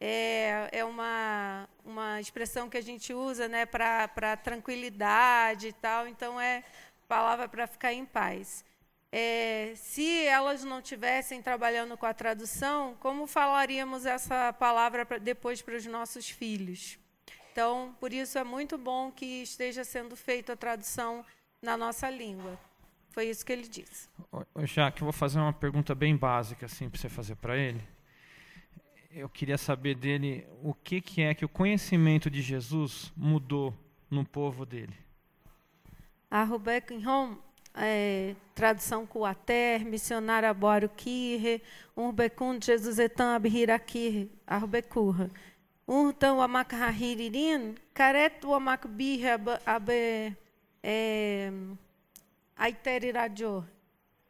é, 0.00 0.68
é 0.72 0.84
uma, 0.84 1.68
uma 1.84 2.20
expressão 2.20 2.68
que 2.68 2.76
a 2.76 2.82
gente 2.82 3.12
usa 3.12 3.48
né, 3.48 3.66
para 3.66 4.36
tranquilidade 4.36 5.68
e 5.68 5.72
tal, 5.72 6.06
então 6.06 6.40
é 6.40 6.62
palavra 7.08 7.48
para 7.48 7.66
ficar 7.66 7.92
em 7.92 8.04
paz. 8.04 8.64
É, 9.10 9.72
se 9.74 10.26
elas 10.26 10.62
não 10.62 10.82
tivessem 10.82 11.40
trabalhando 11.40 11.96
com 11.96 12.06
a 12.06 12.12
tradução, 12.12 12.94
como 13.00 13.26
falaríamos 13.26 14.04
essa 14.04 14.52
palavra 14.52 15.06
pra, 15.06 15.18
depois 15.18 15.62
para 15.62 15.76
os 15.76 15.86
nossos 15.86 16.28
filhos? 16.28 16.98
Então, 17.58 17.92
por 17.98 18.12
isso 18.12 18.38
é 18.38 18.44
muito 18.44 18.78
bom 18.78 19.10
que 19.10 19.42
esteja 19.42 19.82
sendo 19.82 20.14
feita 20.14 20.52
a 20.52 20.56
tradução 20.56 21.24
na 21.60 21.76
nossa 21.76 22.08
língua. 22.08 22.56
Foi 23.10 23.24
isso 23.24 23.44
que 23.44 23.52
ele 23.52 23.66
disse. 23.66 24.08
Jaque, 24.62 25.02
eu 25.02 25.06
vou 25.06 25.12
fazer 25.12 25.40
uma 25.40 25.52
pergunta 25.52 25.92
bem 25.92 26.16
básica 26.16 26.66
assim 26.66 26.88
para 26.88 27.00
você 27.00 27.08
fazer 27.08 27.34
para 27.34 27.56
ele 27.56 27.82
eu 29.10 29.28
queria 29.28 29.58
saber 29.58 29.94
dele 29.96 30.46
o 30.62 30.72
que, 30.72 31.00
que 31.00 31.22
é 31.22 31.34
que 31.34 31.44
o 31.44 31.48
conhecimento 31.48 32.30
de 32.30 32.42
Jesus 32.42 33.12
mudou 33.16 33.74
no 34.10 34.24
povo 34.24 34.64
dele. 34.64 34.94
A 36.30 36.44
Rebecca 36.44 36.94
Home, 36.94 37.38
é, 37.74 38.36
tradução 38.54 39.06
Kuater, 39.06 39.84
missionária 39.84 40.52
Bório 40.52 40.88
Kirre, 40.88 41.62
Rebecun 41.96 42.58
Jesus 42.62 42.98
etan 42.98 43.34
abhira 43.34 43.78
Kirre, 43.78 44.30
Urtão 45.88 46.42
amak 46.42 46.72
hahiririn, 46.72 47.74
careto 47.94 48.52
amak 48.52 48.86
birra 48.86 49.38
abe 49.64 50.36
aiterirajo. 52.56 53.64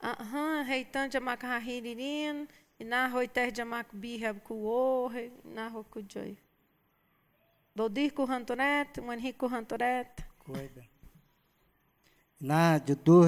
Aham, 0.00 0.64
reitan 0.68 1.08
de 1.08 1.18
amak 1.18 1.42
hahiririn, 1.42 2.46
narro 2.78 3.20
iter 3.20 3.50
de 3.50 3.62
amak 3.62 3.92
birra 3.92 4.34
kuor, 4.34 5.12
narro 5.44 5.82
kujoi. 5.82 6.38
Dodir 7.74 8.12
kuhantoret, 8.12 8.96
manhi 9.02 9.32
kuhantoret. 9.32 10.22
Coisa. 10.38 10.84
Na 12.40 12.78
judur, 12.78 13.26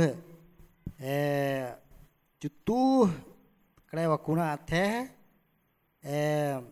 é, 1.01 1.75
judur, 2.41 3.11
creio, 3.89 4.13
a 4.13 4.57
terra, 4.57 5.11
é, 6.05 6.63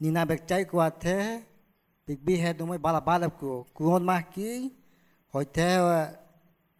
nina 0.00 0.20
bekchai 0.30 0.64
ku 0.70 0.76
até 0.88 1.16
big 2.06 2.18
bi 2.26 2.34
é 2.48 2.52
do 2.52 2.66
mai 2.66 2.78
bala 2.78 3.00
bala 3.00 3.26
ku 3.30 3.64
ku 3.74 3.82
on 3.96 4.04
marqui 4.10 4.50
hoite 5.32 5.68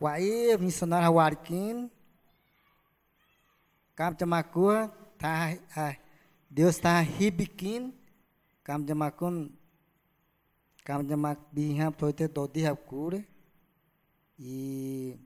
wa 0.02 0.12
e 0.20 0.56
missionário 0.64 1.10
warkin 1.18 1.76
Kam 3.94 4.12
chamakua 4.18 4.90
tá, 5.16 5.54
ah, 5.76 5.94
Deus 6.50 6.74
está 6.74 7.00
ribiquin 7.00 7.94
kam 8.64 8.84
jamakun 8.84 9.54
kam 10.84 11.06
jamak 11.06 11.38
biham 11.54 11.92
toite 11.92 12.26
dodi 12.26 12.66
hakure 12.66 13.24
e 14.38 15.16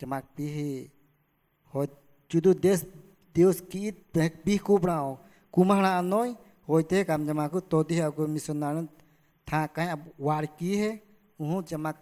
jamak 0.00 0.24
bihi 0.36 0.90
ho 1.72 1.84
judo 2.28 2.54
Deus 2.54 2.86
Deus 3.34 3.60
que 3.60 3.92
bi 4.44 4.58
kubrao 4.58 5.20
kumahna 5.52 5.98
anoi 6.00 6.36
hồi 6.68 6.82
thế 6.90 7.04
cảm 7.04 7.26
cho 7.26 7.34
mà 7.34 7.48
cứ 7.48 7.60
tổ 7.70 7.82
đi 7.88 8.00
học 8.00 8.18
mình 8.18 8.38
sơn 8.38 8.60
nào 8.60 8.84
thà 9.46 9.66
cái 9.66 9.86
war 10.18 10.46
kí 10.58 10.76
he 10.76 10.90
uhu 11.42 11.62
cho 11.62 11.78
mà 11.78 11.92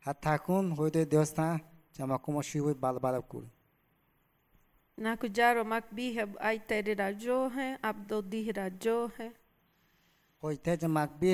hạt 0.00 0.16
thà 0.22 0.36
con 0.36 0.70
hồi 0.70 0.90
thế 0.90 1.04
Dios 1.10 1.34
thà 1.34 1.58
cho 1.92 2.06
mà 2.06 2.18
cũng 2.18 2.42
suy 2.42 2.60
với 2.60 2.74
bal 2.74 2.98
bal 2.98 3.20
cùi 3.28 3.46
నాకు 4.98 5.26
జారో 5.38 5.60
మాకు 5.72 5.90
బీ 5.96 6.06
హెబ్ 6.14 6.32
ఐ 6.52 6.54
తెరి 6.70 6.94
రాజో 7.00 7.36
హే 7.56 7.66
అబ్ 7.88 8.00
though 8.10 8.16
the 8.30 8.40
రాజో 8.58 8.94
హే 9.16 9.26
হইতে 10.42 10.88
মাক 10.96 11.10
বি 11.20 11.32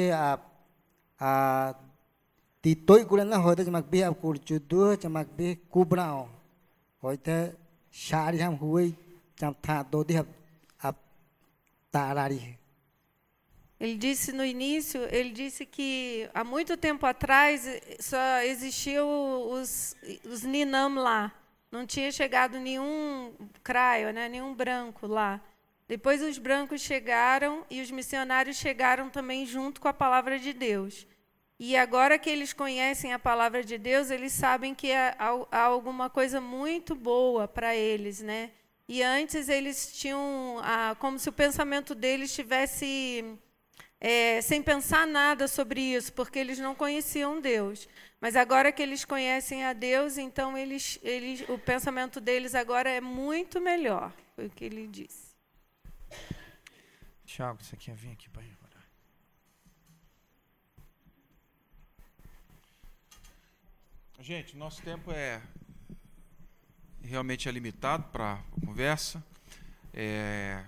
তি 2.64 2.72
তৈ 2.88 3.00
কুড়ে 3.08 3.24
না 3.30 3.36
হইতে 3.44 3.62
মাক 3.76 3.86
বি 3.92 3.98
আপ 4.08 4.14
কুড়চু 4.22 4.56
দু 4.70 4.80
মাক 5.16 5.28
বি 5.38 5.46
কুবড়া 5.72 6.06
হইতে 7.02 7.36
সারি 7.94 8.38
হাম 8.44 8.54
হুই 8.62 8.86
চাম 9.38 9.52
থা 9.64 9.76
দো 9.92 10.00
দি 10.08 10.14
আপ 10.80 10.96
তারারি 11.94 12.38
হে 12.44 12.52
Ele 13.84 13.96
disse 13.96 14.32
no 14.32 14.42
início, 14.42 15.06
ele 15.10 15.28
disse 15.28 15.66
que 15.66 16.26
há 16.32 16.42
muito 16.42 16.74
tempo 16.74 17.04
atrás 17.04 17.68
só 18.00 18.38
existiam 18.38 19.06
os, 19.50 19.94
os 20.24 20.42
Ninam 20.42 20.94
lá. 20.94 21.30
Não 21.70 21.84
tinha 21.84 22.10
chegado 22.10 22.58
nenhum 22.58 23.34
craio, 23.62 24.10
né, 24.10 24.26
nenhum 24.26 24.54
branco 24.54 25.06
lá. 25.06 25.38
Depois 25.86 26.22
os 26.22 26.38
brancos 26.38 26.80
chegaram 26.80 27.62
e 27.68 27.82
os 27.82 27.90
missionários 27.90 28.56
chegaram 28.56 29.10
também 29.10 29.44
junto 29.44 29.82
com 29.82 29.88
a 29.88 29.92
palavra 29.92 30.38
de 30.38 30.54
Deus. 30.54 31.06
E 31.58 31.76
agora 31.76 32.18
que 32.18 32.30
eles 32.30 32.54
conhecem 32.54 33.12
a 33.12 33.18
palavra 33.18 33.62
de 33.62 33.76
Deus, 33.76 34.10
eles 34.10 34.32
sabem 34.32 34.74
que 34.74 34.92
há, 34.92 35.14
há 35.52 35.60
alguma 35.60 36.08
coisa 36.08 36.40
muito 36.40 36.94
boa 36.94 37.46
para 37.46 37.76
eles, 37.76 38.22
né? 38.22 38.50
E 38.88 39.02
antes 39.02 39.50
eles 39.50 39.92
tinham, 39.92 40.56
como 40.98 41.18
se 41.18 41.28
o 41.28 41.32
pensamento 41.32 41.94
deles 41.94 42.34
tivesse 42.34 43.38
é, 44.06 44.42
sem 44.42 44.62
pensar 44.62 45.06
nada 45.06 45.48
sobre 45.48 45.80
isso, 45.80 46.12
porque 46.12 46.38
eles 46.38 46.58
não 46.58 46.74
conheciam 46.74 47.40
Deus. 47.40 47.88
Mas 48.20 48.36
agora 48.36 48.70
que 48.70 48.82
eles 48.82 49.02
conhecem 49.02 49.64
a 49.64 49.72
Deus, 49.72 50.18
então 50.18 50.58
eles, 50.58 50.98
eles, 51.02 51.48
o 51.48 51.58
pensamento 51.58 52.20
deles 52.20 52.54
agora 52.54 52.90
é 52.90 53.00
muito 53.00 53.62
melhor. 53.62 54.12
Foi 54.36 54.44
o 54.44 54.50
que 54.50 54.62
ele 54.62 54.86
disse. 54.88 55.34
Tiago, 57.24 57.64
você 57.64 57.78
quer 57.78 57.94
vir 57.94 58.12
aqui 58.12 58.28
para 58.28 58.42
orar? 58.42 58.86
Gente, 64.20 64.54
nosso 64.54 64.82
tempo 64.82 65.10
é 65.12 65.40
realmente 67.02 67.48
é 67.48 67.52
limitado 67.52 68.04
para 68.12 68.34
a 68.34 68.66
conversa. 68.66 69.24
É, 69.94 70.62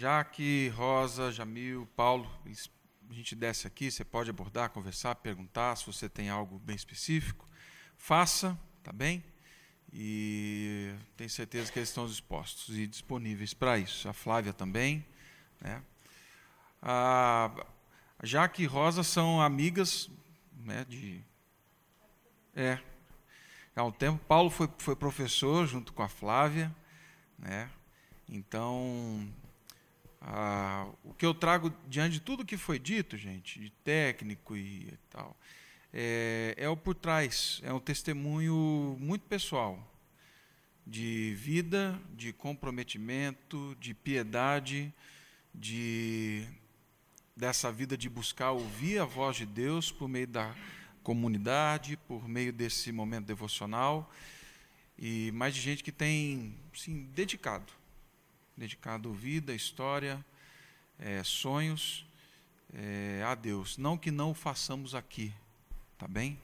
Jaque, 0.00 0.70
Rosa, 0.70 1.30
Jamil, 1.30 1.86
Paulo, 1.94 2.26
a 3.10 3.12
gente 3.12 3.36
desce 3.36 3.66
aqui, 3.66 3.90
você 3.90 4.02
pode 4.02 4.30
abordar, 4.30 4.70
conversar, 4.70 5.14
perguntar 5.16 5.76
se 5.76 5.84
você 5.84 6.08
tem 6.08 6.30
algo 6.30 6.58
bem 6.58 6.74
específico. 6.74 7.46
Faça, 7.98 8.58
tá 8.82 8.94
bem? 8.94 9.22
E 9.92 10.90
tenho 11.18 11.28
certeza 11.28 11.70
que 11.70 11.78
eles 11.78 11.90
estão 11.90 12.06
dispostos 12.06 12.78
e 12.78 12.86
disponíveis 12.86 13.52
para 13.52 13.76
isso. 13.76 14.08
A 14.08 14.14
Flávia 14.14 14.54
também. 14.54 15.04
Né? 15.60 15.82
A 16.80 17.50
Jaque 18.22 18.62
e 18.62 18.66
Rosa 18.66 19.02
são 19.02 19.38
amigas 19.38 20.08
né, 20.64 20.86
de. 20.88 21.22
É. 22.56 22.78
Há 23.76 23.84
um 23.84 23.92
tempo, 23.92 24.18
Paulo 24.24 24.48
foi, 24.48 24.70
foi 24.78 24.96
professor 24.96 25.66
junto 25.66 25.92
com 25.92 26.02
a 26.02 26.08
Flávia. 26.08 26.74
Né? 27.38 27.68
Então, 28.26 29.28
ah, 30.20 30.86
o 31.02 31.14
que 31.14 31.24
eu 31.24 31.32
trago 31.32 31.72
diante 31.88 32.14
de 32.14 32.20
tudo 32.20 32.44
que 32.44 32.56
foi 32.56 32.78
dito, 32.78 33.16
gente, 33.16 33.58
de 33.58 33.70
técnico 33.82 34.56
e 34.56 34.92
tal, 35.08 35.36
é, 35.92 36.54
é 36.56 36.68
o 36.68 36.76
por 36.76 36.94
trás, 36.94 37.60
é 37.64 37.72
um 37.72 37.80
testemunho 37.80 38.96
muito 39.00 39.22
pessoal 39.22 39.86
de 40.86 41.34
vida, 41.34 41.98
de 42.14 42.32
comprometimento, 42.32 43.76
de 43.80 43.94
piedade, 43.94 44.92
de 45.54 46.46
dessa 47.36 47.72
vida 47.72 47.96
de 47.96 48.08
buscar 48.08 48.50
ouvir 48.50 48.98
a 48.98 49.06
voz 49.06 49.36
de 49.36 49.46
Deus 49.46 49.90
por 49.90 50.06
meio 50.08 50.26
da 50.26 50.54
comunidade, 51.02 51.96
por 51.96 52.28
meio 52.28 52.52
desse 52.52 52.92
momento 52.92 53.24
devocional 53.24 54.12
e 54.98 55.32
mais 55.32 55.54
de 55.54 55.60
gente 55.60 55.82
que 55.82 55.90
tem 55.90 56.54
sim 56.74 57.08
dedicado 57.14 57.79
dedicado 58.60 59.10
vida, 59.14 59.54
história, 59.54 60.22
é, 60.98 61.24
sonhos 61.24 62.06
é, 62.74 63.24
a 63.26 63.34
Deus. 63.34 63.78
Não 63.78 63.96
que 63.96 64.10
não 64.10 64.32
o 64.32 64.34
façamos 64.34 64.94
aqui, 64.94 65.32
tá 65.96 66.06
bem? 66.06 66.38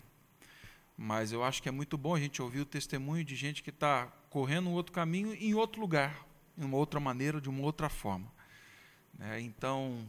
Mas 0.96 1.30
eu 1.30 1.44
acho 1.44 1.62
que 1.62 1.68
é 1.68 1.72
muito 1.72 1.98
bom 1.98 2.14
a 2.14 2.18
gente 2.18 2.40
ouvir 2.40 2.60
o 2.60 2.64
testemunho 2.64 3.22
de 3.22 3.36
gente 3.36 3.62
que 3.62 3.68
está 3.68 4.06
correndo 4.30 4.70
um 4.70 4.72
outro 4.72 4.94
caminho 4.94 5.34
em 5.34 5.52
outro 5.52 5.78
lugar, 5.78 6.26
de 6.56 6.64
uma 6.64 6.78
outra 6.78 6.98
maneira, 6.98 7.38
de 7.38 7.50
uma 7.50 7.60
outra 7.60 7.90
forma. 7.90 8.32
É, 9.20 9.38
então, 9.38 10.08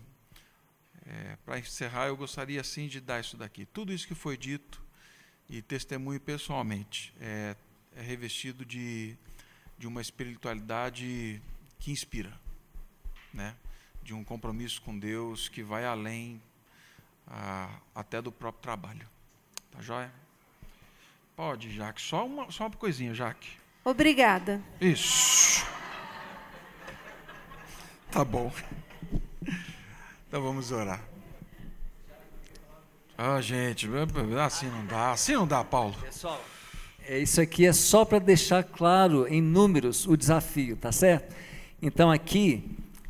é, 1.05 1.35
para 1.45 1.59
encerrar, 1.59 2.07
eu 2.07 2.15
gostaria 2.15 2.63
sim 2.63 2.87
de 2.87 3.01
dar 3.01 3.19
isso 3.19 3.35
daqui. 3.35 3.65
Tudo 3.65 3.91
isso 3.91 4.07
que 4.07 4.15
foi 4.15 4.37
dito 4.37 4.81
e 5.49 5.61
testemunho 5.61 6.21
pessoalmente 6.21 7.13
é, 7.19 7.53
é 7.97 8.01
revestido 8.01 8.63
de, 8.63 9.17
de 9.77 9.85
uma 9.85 9.99
espiritualidade 9.99 11.41
que 11.79 11.91
inspira, 11.91 12.33
né? 13.33 13.55
de 14.07 14.13
um 14.13 14.23
compromisso 14.23 14.81
com 14.83 14.97
Deus 14.97 15.49
que 15.49 15.61
vai 15.61 15.83
além 15.83 16.41
ah, 17.27 17.69
até 17.93 18.21
do 18.21 18.31
próprio 18.31 18.61
trabalho. 18.61 19.05
Tá 19.69 19.81
joia? 19.81 20.09
Pode, 21.35 21.75
Jaque. 21.75 22.01
Só 22.01 22.25
uma, 22.25 22.49
só 22.49 22.67
uma 22.67 22.69
coisinha, 22.77 23.13
Jaque. 23.13 23.49
Obrigada. 23.83 24.61
Isso. 24.79 25.67
Tá 28.09 28.23
bom. 28.23 28.49
Então 30.25 30.41
vamos 30.41 30.71
orar. 30.71 31.03
Ah, 33.17 33.41
gente, 33.41 33.89
assim 34.45 34.67
não 34.67 34.85
dá, 34.85 35.11
assim 35.11 35.33
não 35.33 35.45
dá, 35.45 35.65
Paulo. 35.65 35.93
Pessoal, 35.99 36.41
é, 37.05 37.19
isso 37.19 37.41
aqui 37.41 37.65
é 37.65 37.73
só 37.73 38.05
para 38.05 38.19
deixar 38.19 38.63
claro 38.63 39.27
em 39.27 39.41
números 39.41 40.07
o 40.07 40.15
desafio, 40.15 40.77
tá 40.77 40.93
certo? 40.93 41.35
Então 41.81 42.09
aqui, 42.09 42.63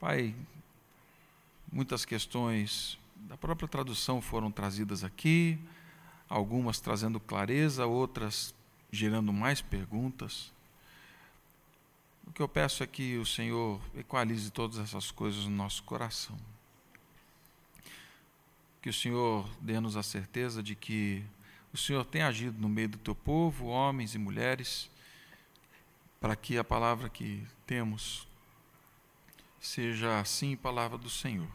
Pai, 0.00 0.34
Muitas 1.70 2.04
questões 2.04 2.98
da 3.16 3.36
própria 3.36 3.68
tradução 3.68 4.22
foram 4.22 4.50
trazidas 4.50 5.02
aqui, 5.02 5.58
algumas 6.28 6.80
trazendo 6.80 7.18
clareza, 7.18 7.86
outras 7.86 8.54
gerando 8.90 9.32
mais 9.32 9.60
perguntas. 9.60 10.52
O 12.26 12.32
que 12.32 12.40
eu 12.40 12.48
peço 12.48 12.82
é 12.82 12.86
que 12.86 13.18
o 13.18 13.26
Senhor 13.26 13.80
equalize 13.94 14.50
todas 14.50 14.78
essas 14.78 15.10
coisas 15.10 15.44
no 15.44 15.50
nosso 15.50 15.82
coração. 15.82 16.38
Que 18.86 18.90
o 18.90 18.92
Senhor 18.92 19.50
dê-nos 19.60 19.96
a 19.96 20.02
certeza 20.04 20.62
de 20.62 20.76
que 20.76 21.24
o 21.74 21.76
Senhor 21.76 22.04
tem 22.04 22.22
agido 22.22 22.56
no 22.60 22.68
meio 22.68 22.90
do 22.90 22.98
teu 22.98 23.16
povo, 23.16 23.66
homens 23.66 24.14
e 24.14 24.18
mulheres, 24.18 24.88
para 26.20 26.36
que 26.36 26.56
a 26.56 26.62
palavra 26.62 27.08
que 27.08 27.44
temos 27.66 28.28
seja 29.58 30.20
assim 30.20 30.54
palavra 30.54 30.96
do 30.96 31.10
Senhor. 31.10 31.48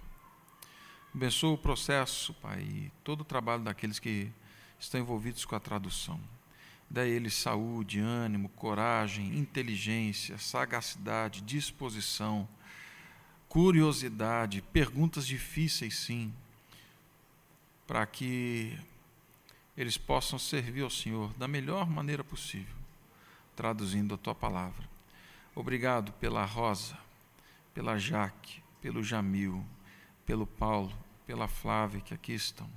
Abençoa 1.16 1.54
o 1.54 1.58
processo, 1.58 2.34
Pai, 2.34 2.64
e 2.64 2.92
todo 3.02 3.22
o 3.22 3.24
trabalho 3.24 3.64
daqueles 3.64 3.98
que 3.98 4.30
estão 4.78 5.00
envolvidos 5.00 5.46
com 5.46 5.56
a 5.56 5.60
tradução. 5.62 6.20
Dá 6.90 7.04
a 7.04 7.08
eles 7.08 7.34
saúde, 7.34 7.98
ânimo, 7.98 8.50
coragem, 8.50 9.40
inteligência, 9.40 10.38
sagacidade, 10.38 11.40
disposição, 11.40 12.46
curiosidade, 13.48 14.62
perguntas 14.74 15.26
difíceis, 15.26 15.96
sim, 15.96 16.34
para 17.92 18.06
que 18.06 18.80
eles 19.76 19.98
possam 19.98 20.40
servir 20.40 20.82
ao 20.82 20.90
Senhor 20.90 21.34
da 21.34 21.46
melhor 21.46 21.90
maneira 21.90 22.24
possível, 22.24 22.74
traduzindo 23.54 24.16
a 24.16 24.18
tua 24.18 24.34
palavra. 24.34 24.90
Obrigado 25.54 26.14
pela 26.14 26.46
Rosa 26.46 26.98
pela 27.74 27.98
Jaque, 27.98 28.64
pelo 28.82 29.04
Jamil, 29.04 29.62
pelo 30.26 30.48
Paulo, 30.48 30.98
pela 31.28 31.50
Flávia 31.50 32.00
que 32.00 32.14
aqui 32.14 32.32
estão. 32.32 32.70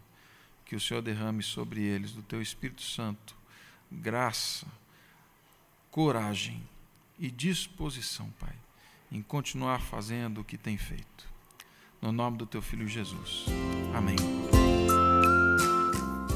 Que 0.65 0.75
o 0.75 0.81
Senhor 0.81 1.01
derrame 1.01 1.45
sobre 1.45 1.81
eles 1.81 2.11
do 2.11 2.23
teu 2.23 2.43
Espírito 2.43 2.83
Santo 2.83 3.37
graça, 3.93 4.67
coragem 5.93 6.61
e 7.21 7.31
disposição, 7.31 8.29
Pai, 8.41 8.57
em 9.13 9.23
continuar 9.23 9.81
fazendo 9.81 10.41
o 10.41 10.45
que 10.45 10.59
tem 10.59 10.77
feito. 10.77 11.29
No 12.03 12.11
nome 12.11 12.37
do 12.37 12.47
teu 12.47 12.61
filho 12.61 12.89
Jesus. 12.89 13.45
Amém. 13.95 14.17